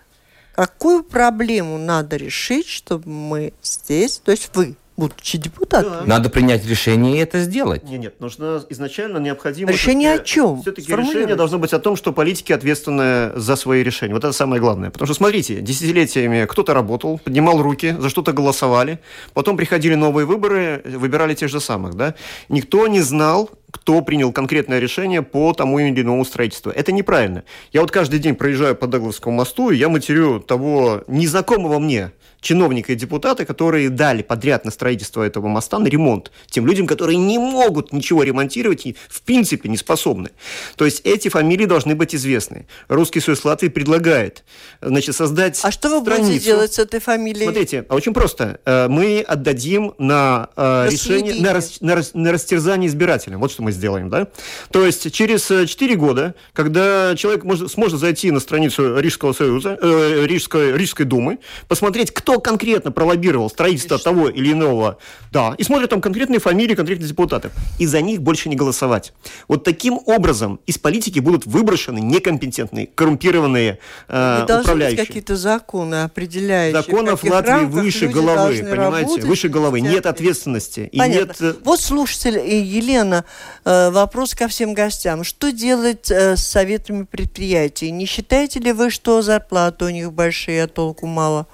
Какую 0.54 1.04
проблему 1.04 1.78
надо 1.78 2.18
решить, 2.18 2.68
чтобы 2.68 3.10
мы 3.10 3.54
здесь, 3.64 4.18
то 4.18 4.32
есть 4.32 4.50
вы, 4.54 4.76
будучи 5.02 5.40
депутатом. 5.40 5.92
Да. 5.92 6.06
Надо 6.06 6.30
принять 6.30 6.64
решение 6.68 7.18
и 7.18 7.20
это 7.20 7.40
сделать. 7.40 7.84
Нет, 7.84 8.00
нет, 8.00 8.20
нужно 8.20 8.64
изначально 8.70 9.18
необходимо... 9.18 9.72
Решение 9.72 10.14
о 10.14 10.20
чем? 10.20 10.62
Все-таки 10.62 10.92
решение 10.96 11.36
должно 11.36 11.58
быть 11.58 11.74
о 11.74 11.80
том, 11.80 11.96
что 11.96 12.14
политики 12.14 12.54
ответственны 12.54 13.32
за 13.36 13.56
свои 13.56 13.82
решения. 13.82 14.14
Вот 14.14 14.24
это 14.24 14.34
самое 14.34 14.62
главное. 14.62 14.92
Потому 14.92 15.08
что, 15.08 15.16
смотрите, 15.16 15.60
десятилетиями 15.62 16.46
кто-то 16.46 16.76
работал, 16.76 17.18
поднимал 17.18 17.62
руки, 17.64 17.96
за 17.98 18.10
что-то 18.10 18.32
голосовали, 18.32 19.00
потом 19.34 19.58
приходили 19.58 19.96
новые 19.96 20.28
выборы, 20.28 20.84
выбирали 20.86 21.34
тех 21.34 21.50
же 21.50 21.60
самых, 21.60 21.96
да? 21.96 22.14
Никто 22.50 22.88
не 22.88 23.02
знал, 23.02 23.50
кто 23.72 24.02
принял 24.02 24.32
конкретное 24.32 24.78
решение 24.78 25.24
по 25.24 25.54
тому 25.54 25.80
или 25.80 26.00
иному 26.00 26.26
строительству. 26.26 26.72
Это 26.72 26.92
неправильно. 26.92 27.44
Я 27.72 27.82
вот 27.82 27.90
каждый 27.90 28.20
день 28.20 28.36
проезжаю 28.36 28.76
по 28.76 28.86
Дагловскому 28.86 29.36
мосту, 29.36 29.72
и 29.72 29.78
я 29.78 29.90
матерю 29.90 30.40
того 30.40 31.04
незнакомого 31.08 31.80
мне 31.80 32.12
чиновника 32.42 32.92
и 32.92 32.96
депутата, 32.96 33.46
которые 33.46 33.90
дали 33.90 34.22
подряд 34.24 34.66
на 34.66 34.72
строительство 34.72 35.24
этого 35.24 35.48
моста, 35.48 35.80
на 35.80 35.88
ремонт, 35.88 36.32
тем 36.50 36.66
людям, 36.68 36.88
которые 36.88 37.18
не 37.18 37.38
могут 37.38 37.94
ничего 37.94 38.24
ремонтировать 38.24 38.86
и 38.88 38.96
в 39.10 39.22
принципе 39.22 39.70
не 39.70 39.78
способны. 39.78 40.32
То 40.76 40.86
есть 40.86 41.02
эти 41.06 41.30
фамилии 41.30 41.66
должны 41.66 41.96
быть 41.96 42.14
известны. 42.16 42.68
Русский 42.88 43.20
Союз 43.20 43.46
Латвии 43.46 43.70
предлагает 43.70 44.44
значит, 44.82 45.16
создать 45.16 45.60
А 45.64 45.72
что 45.72 45.90
вы 45.90 46.02
страницу. 46.02 46.28
будете 46.30 46.46
делать 46.46 46.74
с 46.74 46.80
этой 46.80 47.00
фамилией? 47.00 47.44
Смотрите, 47.44 47.86
а 47.88 47.96
очень 47.96 48.14
просто. 48.14 48.60
Э, 48.66 48.88
Мы 48.90 49.22
отдадим 49.22 49.94
на 50.00 50.50
э, 50.56 50.88
решение, 50.92 51.36
на, 51.36 51.54
рас- 51.54 51.80
на 51.82 51.96
рас- 51.96 52.12
на 52.14 52.32
растерзание 52.32 52.90
избирателям. 52.90 53.40
Вот 53.40 53.52
что 53.52 53.62
мы 53.64 53.72
сделаем, 53.72 54.10
да? 54.10 54.28
То 54.72 54.86
есть 54.86 55.12
через 55.14 55.46
4 55.48 55.96
года, 55.96 56.34
когда 56.54 57.16
человек 57.16 57.44
может, 57.44 57.72
сможет 57.72 58.00
зайти 58.00 58.32
на 58.32 58.40
страницу 58.40 58.98
Рижского 59.00 59.34
союза, 59.34 59.78
э, 59.82 60.26
Рижской, 60.26 60.76
Рижской 60.76 61.06
думы, 61.06 61.38
посмотреть, 61.68 62.12
кто 62.12 62.31
конкретно 62.40 62.92
пролоббировал 62.92 63.50
строительство 63.50 63.98
того 63.98 64.30
или 64.30 64.52
иного, 64.52 64.98
да, 65.32 65.56
и 65.58 65.64
смотрит 65.64 65.90
там 65.90 66.02
конкретные 66.02 66.40
фамилии 66.40 66.76
конкретных 66.76 67.08
депутатов, 67.08 67.52
и 67.80 67.86
за 67.86 68.02
них 68.02 68.22
больше 68.22 68.50
не 68.50 68.56
голосовать. 68.56 69.14
Вот 69.48 69.64
таким 69.64 70.00
образом 70.06 70.60
из 70.66 70.78
политики 70.78 71.20
будут 71.20 71.46
выброшены 71.46 72.00
некомпетентные, 72.00 72.88
коррумпированные 72.88 73.80
э, 74.08 74.40
Не 74.42 74.46
должны 74.46 74.56
быть 74.58 74.66
управляющие. 74.66 75.06
какие-то 75.06 75.36
законы, 75.36 76.04
определяющие. 76.04 76.82
Законов 76.82 77.24
в 77.24 77.30
Латвии 77.30 77.66
выше 77.66 78.08
головы, 78.08 78.58
понимаете? 78.60 78.76
работать, 78.76 79.24
Выше 79.26 79.50
головы. 79.50 79.82
Нет 79.82 80.06
ответственности. 80.06 80.90
И 80.92 81.00
нет... 81.00 81.36
э, 81.42 81.54
Вот 81.64 81.80
слушатель 81.80 82.38
и 82.38 82.62
Елена, 82.62 83.26
э, 83.66 83.90
вопрос 83.92 84.34
ко 84.36 84.48
всем 84.48 84.74
гостям. 84.74 85.24
Что 85.24 85.52
делать 85.52 86.10
э, 86.12 86.36
с 86.36 86.44
советами 86.48 87.04
предприятий? 87.04 87.92
Не 87.92 88.06
считаете 88.06 88.60
ли 88.60 88.72
вы, 88.72 88.90
что 88.90 89.22
зарплаты 89.22 89.86
у 89.86 89.90
них 89.90 90.12
большие, 90.14 90.64
а 90.64 90.68
толку 90.68 91.08
мало? 91.08 91.48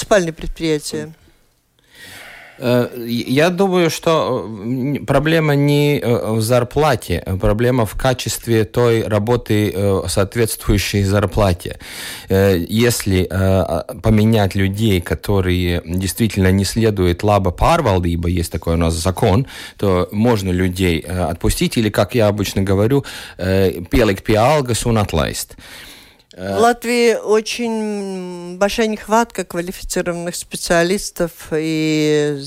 Муниципальные 0.00 0.32
предприятия. 0.32 1.12
Э, 2.58 2.88
Я 3.06 3.50
думаю, 3.50 3.90
что 3.90 4.48
э, 4.48 5.04
проблема 5.04 5.54
не 5.54 5.98
э, 5.98 6.32
в 6.32 6.40
зарплате, 6.40 7.22
а 7.26 7.36
проблема 7.36 7.84
в 7.84 7.94
качестве 7.96 8.64
той 8.64 9.02
работы, 9.02 9.74
соответствующей 10.08 11.02
зарплате. 11.02 11.78
Если 12.30 13.26
э, 13.30 13.94
поменять 14.00 14.54
людей, 14.54 15.02
которые 15.02 15.82
действительно 15.84 16.50
не 16.50 16.64
следуют 16.64 17.22
лаба 17.22 17.50
парвалдиба, 17.50 18.28
есть 18.28 18.52
такой 18.52 18.74
у 18.74 18.78
нас 18.78 18.94
закон, 18.94 19.46
то 19.76 20.08
можно 20.12 20.50
людей 20.50 21.00
отпустить, 21.00 21.76
или, 21.76 21.90
как 21.90 22.14
я 22.14 22.28
обычно 22.28 22.62
говорю, 22.62 23.04
пелик 23.36 24.22
пиалгас 24.22 24.86
un 24.86 24.96
atlaist. 24.96 25.56
В 26.36 26.58
Латвии 26.58 27.14
очень 27.14 28.56
большая 28.56 28.86
нехватка 28.86 29.44
квалифицированных 29.44 30.36
специалистов. 30.36 31.32
И 31.52 32.40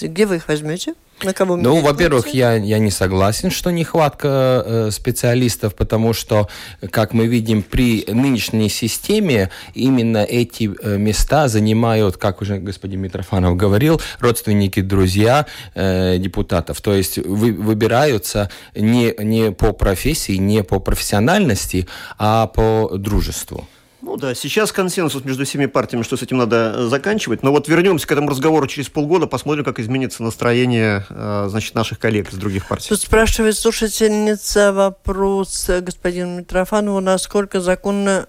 где 0.00 0.26
вы 0.26 0.36
их 0.36 0.48
возьмете? 0.48 0.94
На 1.22 1.32
кого 1.32 1.56
Ну, 1.56 1.80
во-первых, 1.80 2.28
я, 2.28 2.54
я 2.54 2.78
не 2.78 2.90
согласен, 2.90 3.50
что 3.50 3.70
нехватка 3.70 4.62
э, 4.64 4.90
специалистов, 4.92 5.74
потому 5.74 6.12
что, 6.12 6.48
как 6.90 7.12
мы 7.12 7.26
видим, 7.26 7.62
при 7.62 8.04
нынешней 8.06 8.68
системе 8.68 9.50
именно 9.74 10.18
эти 10.18 10.70
э, 10.80 10.96
места 10.96 11.48
занимают, 11.48 12.16
как 12.16 12.40
уже 12.40 12.58
господин 12.58 13.00
Митрофанов 13.00 13.56
говорил, 13.56 14.00
родственники, 14.20 14.80
друзья 14.80 15.46
э, 15.74 16.18
депутатов. 16.18 16.80
То 16.80 16.94
есть 16.94 17.18
вы, 17.18 17.52
выбираются 17.52 18.50
не, 18.76 19.14
не 19.18 19.50
по 19.50 19.72
профессии, 19.72 20.36
не 20.36 20.62
по 20.62 20.78
профессиональности, 20.78 21.88
а 22.18 22.46
по 22.46 22.90
дружеству. 22.96 23.66
Ну 24.00 24.16
да, 24.16 24.34
сейчас 24.34 24.70
консенсус 24.70 25.24
между 25.24 25.44
всеми 25.44 25.66
партиями, 25.66 26.04
что 26.04 26.16
с 26.16 26.22
этим 26.22 26.38
надо 26.38 26.74
э, 26.76 26.86
заканчивать. 26.86 27.42
Но 27.42 27.50
вот 27.50 27.66
вернемся 27.66 28.06
к 28.06 28.12
этому 28.12 28.30
разговору 28.30 28.66
через 28.68 28.88
полгода, 28.88 29.26
посмотрим, 29.26 29.64
как 29.64 29.80
изменится 29.80 30.22
настроение 30.22 31.04
э, 31.10 31.46
значит, 31.50 31.74
наших 31.74 31.98
коллег 31.98 32.32
из 32.32 32.36
других 32.36 32.68
партий. 32.68 32.88
Тут 32.88 33.00
спрашивает 33.00 33.58
слушательница 33.58 34.72
вопрос 34.72 35.68
э, 35.68 35.80
господину 35.80 36.38
Митрофанову, 36.38 37.00
насколько 37.00 37.60
законно 37.60 38.26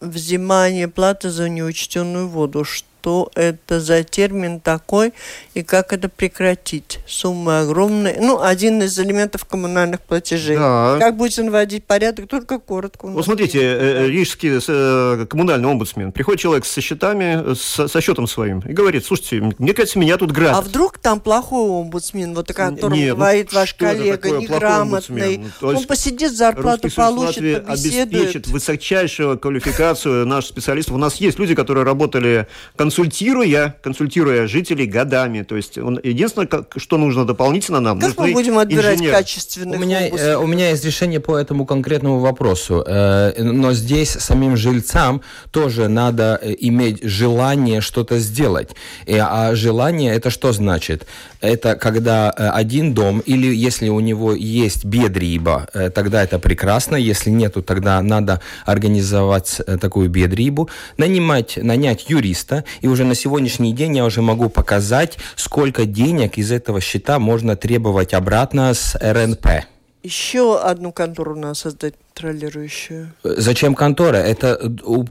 взимание 0.00 0.88
платы 0.88 1.28
за 1.28 1.50
неучтенную 1.50 2.26
воду? 2.28 2.64
Что 2.64 2.86
это 3.34 3.80
за 3.80 4.02
термин 4.02 4.60
такой 4.60 5.12
и 5.54 5.62
как 5.62 5.92
это 5.92 6.08
прекратить? 6.08 7.00
Суммы 7.06 7.60
огромные. 7.60 8.18
Ну, 8.20 8.40
один 8.42 8.82
из 8.82 8.98
элементов 8.98 9.44
коммунальных 9.44 10.00
платежей. 10.00 10.56
Да. 10.56 10.96
Как 10.98 11.16
будете 11.16 11.42
наводить 11.42 11.84
порядок? 11.84 12.28
Только 12.28 12.58
коротко. 12.58 13.06
Вот 13.06 13.24
смотрите, 13.24 13.58
есть. 13.58 13.82
э, 13.82 14.04
э, 14.04 14.08
рижский 14.08 14.58
э, 14.66 15.26
коммунальный 15.26 15.68
омбудсмен. 15.68 16.12
Приходит 16.12 16.40
человек 16.40 16.64
со 16.64 16.80
счетами, 16.80 17.54
со, 17.54 17.88
со 17.88 18.00
счетом 18.00 18.26
своим, 18.26 18.60
и 18.60 18.72
говорит, 18.72 19.04
слушайте, 19.04 19.52
мне 19.58 19.74
кажется, 19.74 19.98
меня 19.98 20.16
тут 20.16 20.30
А 20.30 20.34
грабят. 20.34 20.64
вдруг 20.64 20.98
там 20.98 21.20
плохой 21.20 21.68
омбудсмен, 21.82 22.34
вот 22.34 22.50
о 22.50 22.54
котором 22.54 22.92
Не, 22.96 23.14
ну 23.14 23.16
ваш 23.16 23.68
что 23.68 23.86
коллега, 23.86 24.30
неграмотный. 24.30 25.44
Он 25.62 25.84
посидит, 25.84 26.32
зарплату 26.32 26.88
получит, 26.94 27.36
Латвии 27.36 27.54
побеседует. 27.56 28.12
обеспечит 28.14 28.46
высочайшую 28.48 29.38
квалификацию 29.38 30.26
наших 30.26 30.50
специалистов. 30.50 30.94
У 30.94 30.98
нас 30.98 31.16
есть 31.16 31.38
люди, 31.38 31.54
которые 31.54 31.84
работали 31.84 32.46
консультируя, 32.94 33.74
консультируя 33.82 34.46
жителей 34.46 34.86
годами. 34.86 35.42
То 35.42 35.56
есть 35.56 35.78
он, 35.78 36.00
единственное, 36.02 36.46
как- 36.46 36.74
что 36.76 36.96
нужно 36.96 37.24
дополнительно 37.26 37.80
нам, 37.80 38.00
Как 38.00 38.16
мы 38.18 38.32
будем 38.32 38.58
отбирать 38.58 38.94
инженеры. 38.94 39.14
У 39.14 39.18
качественных 39.18 39.80
меня, 39.80 40.08
э, 40.08 40.36
у 40.36 40.46
меня 40.46 40.70
есть 40.70 40.84
решение 40.84 41.20
по 41.20 41.36
этому 41.36 41.66
конкретному 41.66 42.20
вопросу, 42.20 42.84
э, 42.86 43.42
но 43.42 43.72
здесь 43.72 44.10
самим 44.10 44.56
жильцам 44.56 45.20
тоже 45.50 45.88
надо 45.88 46.38
э, 46.42 46.54
иметь 46.60 47.02
желание 47.02 47.80
что-то 47.80 48.18
сделать. 48.18 48.70
И, 49.06 49.16
а 49.20 49.54
желание 49.54 50.14
это 50.14 50.30
что 50.30 50.52
значит? 50.52 51.06
Это 51.40 51.74
когда 51.76 52.32
э, 52.36 52.48
один 52.48 52.94
дом 52.94 53.20
или 53.20 53.54
если 53.54 53.88
у 53.88 54.00
него 54.00 54.32
есть 54.32 54.84
бедриба, 54.84 55.66
э, 55.74 55.90
тогда 55.90 56.22
это 56.22 56.38
прекрасно. 56.38 56.96
Если 56.96 57.30
нету, 57.30 57.62
тогда 57.62 58.00
надо 58.02 58.40
организовать 58.66 59.60
э, 59.66 59.78
такую 59.78 60.08
бедрибу, 60.08 60.68
нанимать, 60.96 61.58
нанять 61.62 62.06
юриста, 62.08 62.64
и 62.84 62.86
уже 62.86 63.04
на 63.04 63.14
сегодняшний 63.14 63.72
день 63.72 63.96
я 63.96 64.04
уже 64.04 64.20
могу 64.20 64.50
показать, 64.50 65.16
сколько 65.36 65.86
денег 65.86 66.36
из 66.36 66.52
этого 66.52 66.82
счета 66.82 67.18
можно 67.18 67.56
требовать 67.56 68.12
обратно 68.12 68.74
с 68.74 68.94
РНП. 69.00 69.64
Еще 70.02 70.60
одну 70.60 70.92
контору 70.92 71.34
надо 71.34 71.54
создать 71.54 71.94
контролирующую. 72.14 73.10
Зачем 73.24 73.74
контора? 73.74 74.16
Это 74.18 74.58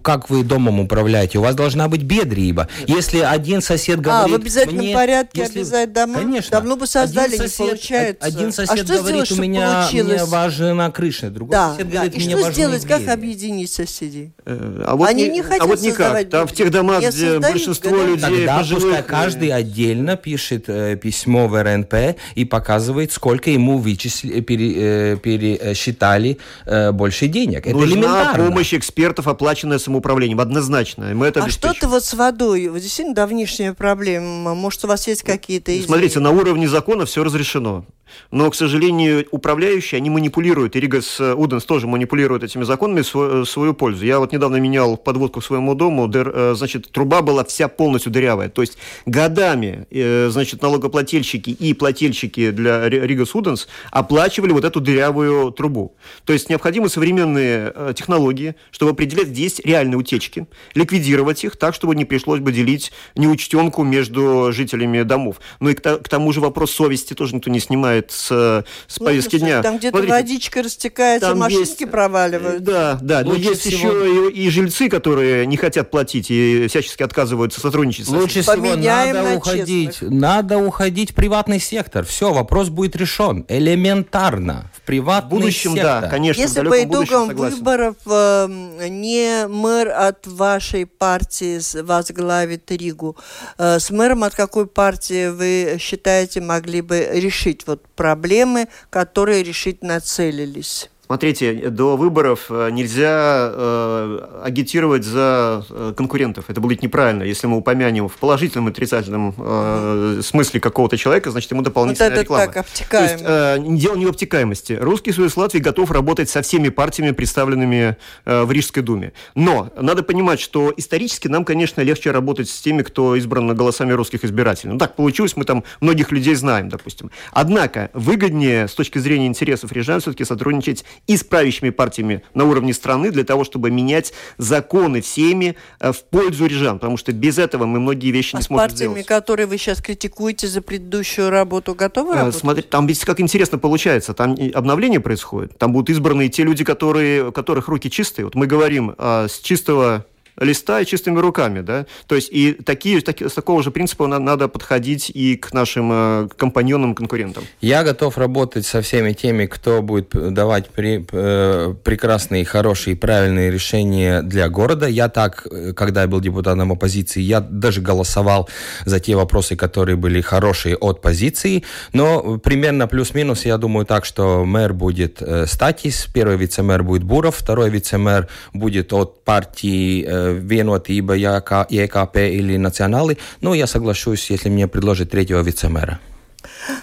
как 0.02 0.30
вы 0.30 0.44
домом 0.44 0.80
управляете? 0.80 1.38
У 1.40 1.42
вас 1.42 1.56
должна 1.56 1.88
быть 1.88 2.04
бедриба. 2.04 2.68
Если 2.88 3.20
один 3.20 3.62
сосед 3.62 4.00
говорит... 4.00 4.34
а, 4.34 4.38
в 4.38 4.42
обязательном 4.42 4.86
мне- 4.86 4.94
порядке 4.94 5.42
если- 5.42 5.60
обязать 5.60 5.94
дома? 5.94 6.16
Конечно. 6.20 6.52
Давно 6.52 6.76
бы 6.78 6.88
создали, 6.88 7.34
Один 7.34 7.42
не 7.42 7.48
сосед- 7.48 7.68
получается. 7.68 8.26
Один 8.26 8.48
А 8.50 8.52
сосед 8.52 8.78
что 8.86 8.98
говорит, 8.98 9.06
сделать, 9.26 9.32
у 9.32 9.36
меня, 9.42 9.90
мне 9.92 10.26
важна 10.26 10.92
крыша. 10.92 11.30
Другой 11.30 11.52
Да, 11.52 11.72
сосед 11.74 11.88
да. 11.90 11.94
говорит, 11.94 12.14
И 12.16 12.18
мне 12.20 12.30
что 12.30 12.38
важны 12.38 12.54
сделать, 12.54 12.86
как 12.86 12.98
двери». 13.00 13.12
объединить 13.12 13.72
соседей? 13.72 14.32
Э, 14.46 14.84
А 14.88 14.96
вот 14.96 15.10
Они 15.10 15.26
ни- 15.28 15.34
не 15.34 15.42
хотят 15.42 15.62
а 15.62 15.66
вот 15.66 15.82
никак. 15.82 15.98
создавать 15.98 16.30
Там 16.30 16.48
в 16.48 16.54
тех 16.54 16.72
домах, 16.72 17.02
Не 17.02 17.08
где 17.10 17.40
большинство 17.40 17.98
людей 18.04 18.20
Тогда 18.38 18.58
пожилых... 18.60 18.84
пускай 18.84 19.04
каждый 19.04 19.50
отдельно 19.50 20.16
пишет 20.16 20.66
э, 20.68 20.96
письмо 20.96 21.48
в 21.48 21.62
РНП 21.62 22.16
и 22.36 22.46
показывает, 22.46 23.12
сколько 23.12 23.50
ему 23.50 23.78
вычисли, 23.78 24.40
пере- 24.42 25.14
э, 25.14 25.18
пересчитали 25.18 26.38
э, 26.66 26.92
больше 26.94 27.28
денег. 27.28 27.68
Это 27.68 27.76
Нужна 27.76 27.96
элементарно. 27.96 28.46
помощь 28.46 28.74
экспертов, 28.74 29.28
оплаченная 29.28 29.80
самоуправлением. 29.80 30.40
Однозначно. 30.40 31.14
Мы 31.14 31.26
это 31.28 31.42
А 31.42 31.44
обеспечим. 31.44 31.74
что-то 31.76 31.90
вот 31.90 32.04
с 32.06 32.14
водой, 32.14 32.68
вот 32.70 32.80
действительно 32.82 33.16
давнишняя 33.16 33.74
проблема. 33.74 34.54
Может, 34.56 34.86
у 34.86 34.88
вас 34.88 35.08
есть 35.08 35.24
какие-то 35.24 35.76
идеи? 35.76 35.86
Смотрите, 35.86 36.20
на 36.20 36.32
уровне 36.32 36.68
закона 36.70 37.06
все 37.06 37.24
разрешено. 37.24 37.86
Но, 38.32 38.50
к 38.50 38.56
сожалению, 38.56 39.26
управляющие, 39.32 39.98
они 39.98 40.10
манипулируют. 40.10 40.76
И 40.76 40.80
Ригас 40.80 41.20
э, 41.20 41.34
Уденс 41.34 41.66
тоже 41.66 41.88
манипулирует 41.88 42.44
этими 42.44 42.64
законами 42.64 43.02
свою, 43.02 43.46
в 43.46 43.50
свою 43.50 43.74
пользу. 43.74 44.06
Я 44.06 44.20
вот 44.20 44.32
недавно 44.32 44.58
менял 44.58 44.98
подводку 44.98 45.40
к 45.40 45.44
своему 45.44 45.76
дому. 45.76 46.08
дыр- 46.08 46.32
э, 46.34 46.56
значит, 46.56 46.92
труба 46.92 47.22
была 47.22 47.44
вся 47.44 47.68
полностью 47.68 48.12
дырявая. 48.12 48.50
То 48.50 48.62
есть 48.62 48.78
годами, 49.06 49.88
э, 49.92 50.30
значит, 50.30 50.62
налогоплательщики 50.62 51.50
и 51.50 51.74
плательщики 51.74 52.52
для 52.52 52.90
Ри- 52.90 53.02
Ригас 53.02 53.36
Уденс 53.36 53.68
оплачивали 53.92 54.52
вот 54.52 54.66
эту 54.66 54.82
дырявую 54.82 55.52
трубу. 55.52 55.96
То 56.26 56.34
есть 56.34 56.50
необходимы 56.50 56.90
современные 56.90 57.72
э, 57.74 57.94
технологии, 57.96 58.56
чтобы 58.72 58.92
определять, 58.92 59.30
где 59.30 59.44
есть 59.44 59.66
реальные 59.66 59.98
утечки, 59.98 60.48
ликвидировать 60.76 61.44
их 61.44 61.56
так, 61.58 61.74
чтобы 61.76 61.96
не 61.96 62.06
пришлось 62.06 62.40
бы 62.40 62.52
делить 62.52 62.92
неучтенку 63.16 63.84
между 63.84 64.52
жителями 64.52 65.04
домов. 65.04 65.40
Ну 65.60 65.70
и 65.70 65.74
к 65.74 66.10
тому 66.10 66.32
же 66.32 66.42
вопрос 66.42 66.72
совести 66.72 67.14
тоже 67.14 67.36
никто 67.36 67.50
не 67.50 67.60
снимает 67.60 68.03
снимает 68.04 68.12
с, 68.12 68.66
с 68.88 69.00
ну, 69.00 69.06
повестки 69.06 69.40
дня. 69.40 69.62
Там 69.62 69.78
где-то 69.78 70.02
водичка 70.02 70.64
растекается, 70.64 71.30
там 71.30 71.40
машинки 71.40 71.82
есть, 71.82 71.92
проваливают. 71.92 72.64
Да, 72.64 72.98
да, 73.02 73.22
но 73.24 73.36
есть 73.36 73.62
всего... 73.62 73.92
еще 73.92 74.30
и, 74.30 74.46
и 74.46 74.50
жильцы, 74.50 74.90
которые 74.90 75.46
не 75.46 75.58
хотят 75.58 75.92
платить 75.92 76.30
и 76.30 76.68
всячески 76.68 77.04
отказываются 77.04 77.60
сотрудничать. 77.60 78.08
Лучше 78.08 78.42
всего 78.42 78.76
надо 78.76 79.24
на 79.24 79.36
уходить. 79.36 79.90
Честных. 79.92 80.12
Надо 80.12 80.58
уходить 80.58 81.12
в 81.12 81.16
приватный 81.16 81.60
сектор. 81.60 82.06
Все, 82.06 82.34
вопрос 82.34 82.70
будет 82.70 82.96
решен. 82.96 83.46
Элементарно. 83.48 84.70
В 84.76 84.82
приватный 84.82 85.38
в 85.38 85.42
будущем, 85.42 85.74
сектор. 85.74 86.02
да, 86.02 86.10
конечно. 86.10 86.42
Если 86.42 86.62
по 86.62 86.84
итогам 86.84 87.36
выборов 87.36 87.96
э, 88.06 88.48
не 88.90 89.48
мэр 89.48 89.90
от 89.90 90.28
вашей 90.28 90.86
партии 90.86 91.60
возглавит 91.82 92.72
Ригу, 92.72 93.16
э, 93.58 93.80
с 93.80 93.90
мэром 93.90 94.24
от 94.24 94.36
какой 94.36 94.68
партии 94.68 95.30
вы 95.30 95.78
считаете 95.80 96.42
могли 96.42 96.82
бы 96.82 97.10
решить 97.14 97.66
вот 97.68 97.84
проблемы, 97.96 98.68
которые 98.90 99.44
решить 99.44 99.84
нацелились? 99.84 100.90
Смотрите, 101.14 101.70
до 101.70 101.96
выборов 101.96 102.48
э, 102.50 102.72
нельзя 102.72 103.52
э, 103.54 104.20
агитировать 104.46 105.04
за 105.04 105.64
э, 105.70 105.94
конкурентов. 105.96 106.46
Это 106.48 106.60
будет 106.60 106.82
неправильно. 106.82 107.22
Если 107.22 107.46
мы 107.46 107.58
упомянем 107.58 108.08
в 108.08 108.16
положительном 108.18 108.68
и 108.68 108.72
отрицательном 108.72 109.36
э, 109.38 110.22
смысле 110.24 110.60
какого-то 110.60 110.98
человека, 110.98 111.30
значит, 111.30 111.52
ему 111.52 111.62
дополнительная 111.62 112.10
вот 112.10 112.14
это 112.14 112.22
реклама. 112.24 112.46
так 112.48 112.58
обтекаемо. 112.58 113.08
То 113.08 113.14
есть, 113.14 113.24
э, 113.28 113.78
дело 113.78 113.96
не 113.96 114.08
в 114.08 114.10
обтекаемости. 114.10 114.74
Русский 114.74 115.12
Союз 115.12 115.38
Латвии 115.38 115.60
готов 115.60 115.92
работать 115.92 116.32
со 116.32 116.42
всеми 116.42 116.70
партиями, 116.70 117.12
представленными 117.12 117.96
э, 118.26 118.44
в 118.44 118.52
Рижской 118.52 118.82
думе. 118.82 119.14
Но 119.36 119.70
надо 119.80 120.02
понимать, 120.02 120.40
что 120.40 120.74
исторически 120.76 121.28
нам, 121.28 121.46
конечно, 121.46 121.82
легче 121.82 122.10
работать 122.10 122.50
с 122.50 122.60
теми, 122.60 122.82
кто 122.82 123.16
избран 123.18 123.56
голосами 123.56 123.92
русских 123.92 124.26
избирателей. 124.26 124.72
Ну, 124.72 124.80
так 124.80 124.96
получилось, 124.96 125.38
мы 125.38 125.46
там 125.46 125.64
многих 125.80 126.12
людей 126.12 126.34
знаем, 126.34 126.70
допустим. 126.70 127.12
Однако, 127.32 127.92
выгоднее 127.94 128.68
с 128.68 128.74
точки 128.74 128.98
зрения 128.98 129.28
интересов 129.28 129.72
рижан 129.72 130.00
все-таки 130.00 130.26
сотрудничать 130.26 130.84
и 131.08 131.18
с 131.18 131.24
правящими 131.24 131.70
партиями 131.70 132.24
на 132.34 132.46
уровне 132.46 132.74
страны 132.74 133.12
для 133.12 133.24
того, 133.24 133.44
чтобы 133.44 133.72
менять 133.72 134.14
законы 134.38 135.02
всеми 135.02 135.56
э, 135.80 135.92
в 135.92 136.04
пользу 136.06 136.46
рижан, 136.46 136.80
потому 136.80 136.98
что 136.98 137.12
без 137.12 137.38
этого 137.38 137.66
мы 137.66 137.80
многие 137.80 138.12
вещи 138.12 138.36
а 138.36 138.38
не 138.38 138.44
сможем 138.44 138.68
с 138.68 138.72
партиями, 138.72 138.94
сделать. 138.94 139.08
которые 139.08 139.48
вы 139.48 139.58
сейчас 139.58 139.82
критикуете 139.82 140.48
за 140.48 140.62
предыдущую 140.62 141.30
работу, 141.30 141.76
готовы 141.76 142.14
а, 142.14 142.18
работать? 142.18 142.40
Смотри, 142.40 142.64
там 142.64 142.88
ведь 142.88 143.04
как 143.04 143.20
интересно 143.20 143.58
получается, 143.58 144.14
там 144.14 144.38
обновление 144.54 145.00
происходит, 145.00 145.58
там 145.58 145.74
будут 145.74 145.90
избраны 145.90 146.30
те 146.30 146.44
люди, 146.44 146.64
которые, 146.64 147.28
у 147.28 147.32
которых 147.32 147.68
руки 147.68 147.90
чистые. 147.90 148.26
Вот 148.26 148.36
мы 148.36 148.48
говорим 148.48 148.96
а, 148.98 149.28
с 149.28 149.40
чистого 149.40 150.06
листа 150.40 150.82
и 150.82 150.86
чистыми 150.86 151.20
руками, 151.20 151.62
да, 151.62 151.86
то 152.08 152.16
есть 152.16 152.30
и 152.32 152.54
такие, 152.54 153.02
так, 153.02 153.22
с 153.22 153.34
такого 153.34 153.64
же 153.64 153.72
принципа 153.72 154.08
надо, 154.08 154.24
надо 154.24 154.48
подходить 154.48 155.12
и 155.14 155.36
к 155.36 155.54
нашим 155.54 155.90
э, 155.92 156.30
компаньонам, 156.38 156.96
конкурентам. 156.96 157.44
Я 157.62 157.84
готов 157.84 158.18
работать 158.18 158.66
со 158.66 158.82
всеми 158.82 159.14
теми, 159.14 159.46
кто 159.46 159.82
будет 159.82 160.10
давать 160.34 160.70
при, 160.70 161.06
э, 161.12 161.76
прекрасные, 161.84 162.46
хорошие, 162.46 162.96
правильные 162.96 163.52
решения 163.52 164.22
для 164.22 164.50
города. 164.50 164.88
Я 164.88 165.10
так, 165.10 165.48
э, 165.50 165.74
когда 165.74 166.02
я 166.02 166.08
был 166.08 166.20
депутатом 166.20 166.72
оппозиции, 166.72 167.22
я 167.22 167.40
даже 167.40 167.82
голосовал 167.82 168.50
за 168.86 169.00
те 169.00 169.16
вопросы, 169.16 169.56
которые 169.56 169.96
были 169.96 170.22
хорошие 170.22 170.76
от 170.76 171.02
позиции, 171.02 171.64
но 171.94 172.40
примерно 172.40 172.88
плюс-минус 172.88 173.46
я 173.46 173.58
думаю 173.58 173.86
так, 173.86 174.06
что 174.06 174.46
мэр 174.46 174.74
будет 174.74 175.22
э, 175.22 175.46
Статис, 175.48 176.08
первый 176.14 176.38
вице-мэр 176.38 176.84
будет 176.84 177.04
Буров, 177.04 177.36
второй 177.36 177.70
вице-мэр 177.70 178.28
будет 178.54 178.94
от 178.94 179.24
партии 179.24 180.06
э, 180.08 180.23
vienotība, 180.32 181.18
JK, 181.18 181.68
JKP 181.70 182.30
или 182.30 182.58
националы. 182.58 183.18
Ну, 183.42 183.54
я 183.54 183.68
соглашусь, 183.68 184.30
если 184.30 184.50
мне 184.50 184.68
предложат 184.68 185.12
третьего 185.12 185.42
вице-мэра. 185.42 186.00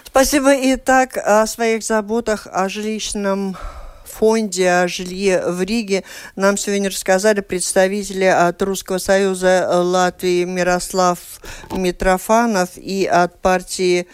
Спасибо. 0.05 0.53
Итак, 0.75 1.17
о 1.17 1.45
своих 1.47 1.83
заботах 1.83 2.47
о 2.51 2.69
жилищном 2.69 3.55
фонде 4.11 4.69
о 4.69 4.87
жилье 4.87 5.43
в 5.47 5.61
Риге 5.63 6.03
нам 6.35 6.57
сегодня 6.57 6.89
рассказали 6.89 7.41
представители 7.41 8.25
от 8.25 8.61
Русского 8.61 8.97
союза 8.97 9.67
Латвии 9.71 10.43
Мирослав 10.43 11.17
Митрофанов 11.71 12.69
и 12.75 13.05
от 13.05 13.41
партии 13.41 14.07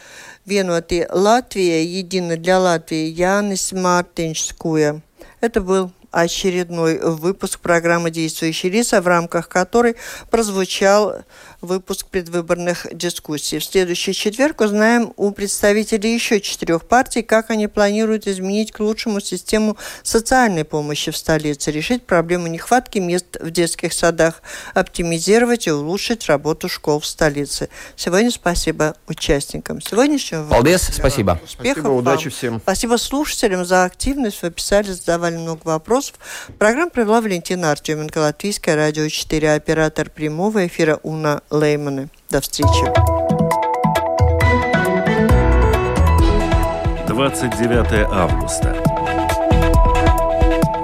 Венуаты 0.45 1.07
Латвия, 1.11 1.83
Едино 1.83 2.37
для 2.37 2.59
Латвии, 2.59 3.07
Янис 3.07 3.73
Мартиншскуя. 3.73 5.01
Это 5.41 5.61
был 5.61 5.91
очередной 6.11 6.99
выпуск 6.99 7.59
программы 7.59 8.11
«Действующие 8.11 8.71
лица», 8.71 9.01
в 9.01 9.07
рамках 9.07 9.49
которой 9.49 9.95
прозвучал 10.29 11.23
выпуск 11.61 12.07
предвыборных 12.07 12.87
дискуссий. 12.91 13.59
В 13.59 13.65
следующий 13.65 14.13
четверг 14.13 14.61
узнаем 14.61 15.13
у 15.17 15.31
представителей 15.31 16.13
еще 16.13 16.39
четырех 16.39 16.85
партий, 16.85 17.23
как 17.23 17.49
они 17.49 17.67
планируют 17.67 18.27
изменить 18.27 18.71
к 18.71 18.79
лучшему 18.79 19.19
систему 19.19 19.77
социальной 20.03 20.63
помощи 20.63 21.11
в 21.11 21.17
столице, 21.17 21.71
решить 21.71 22.03
проблему 22.03 22.47
нехватки 22.47 22.99
мест 22.99 23.37
в 23.39 23.49
детских 23.49 23.93
садах, 23.93 24.41
оптимизировать 24.73 25.67
и 25.67 25.71
улучшить 25.71 26.27
работу 26.27 26.69
школ 26.69 26.99
в 26.99 27.05
столице. 27.05 27.69
Сегодня 27.95 28.29
спасибо 28.31 28.95
участникам 29.07 29.81
сегодняшнего 29.81 30.43
Молодец, 30.43 30.89
спасибо. 30.93 31.39
Успехов 31.43 31.83
спасибо, 31.83 31.93
удачи 31.93 32.29
всем. 32.29 32.59
Спасибо 32.61 32.97
слушателям 32.97 33.65
за 33.65 33.83
активность. 33.85 34.41
Вы 34.43 34.51
писали, 34.51 34.91
задавали 34.91 35.37
много 35.37 35.61
вопросов. 35.63 36.15
Программу 36.59 36.91
провела 36.91 37.21
Валентина 37.21 37.71
Артеменко, 37.71 38.19
Латвийское 38.19 38.75
радио 38.75 39.07
4, 39.07 39.53
оператор 39.53 40.09
прямого 40.09 40.67
эфира 40.67 40.99
Уна 41.03 41.41
Лейманы. 41.49 42.09
До 42.29 42.41
встречи. 42.41 42.85
29 47.07 48.07
августа. 48.11 48.75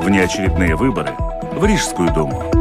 Внеочередные 0.02 0.76
выборы 0.76 1.12
в 1.54 1.66
Рижскую 1.66 2.14
думу. 2.14 2.53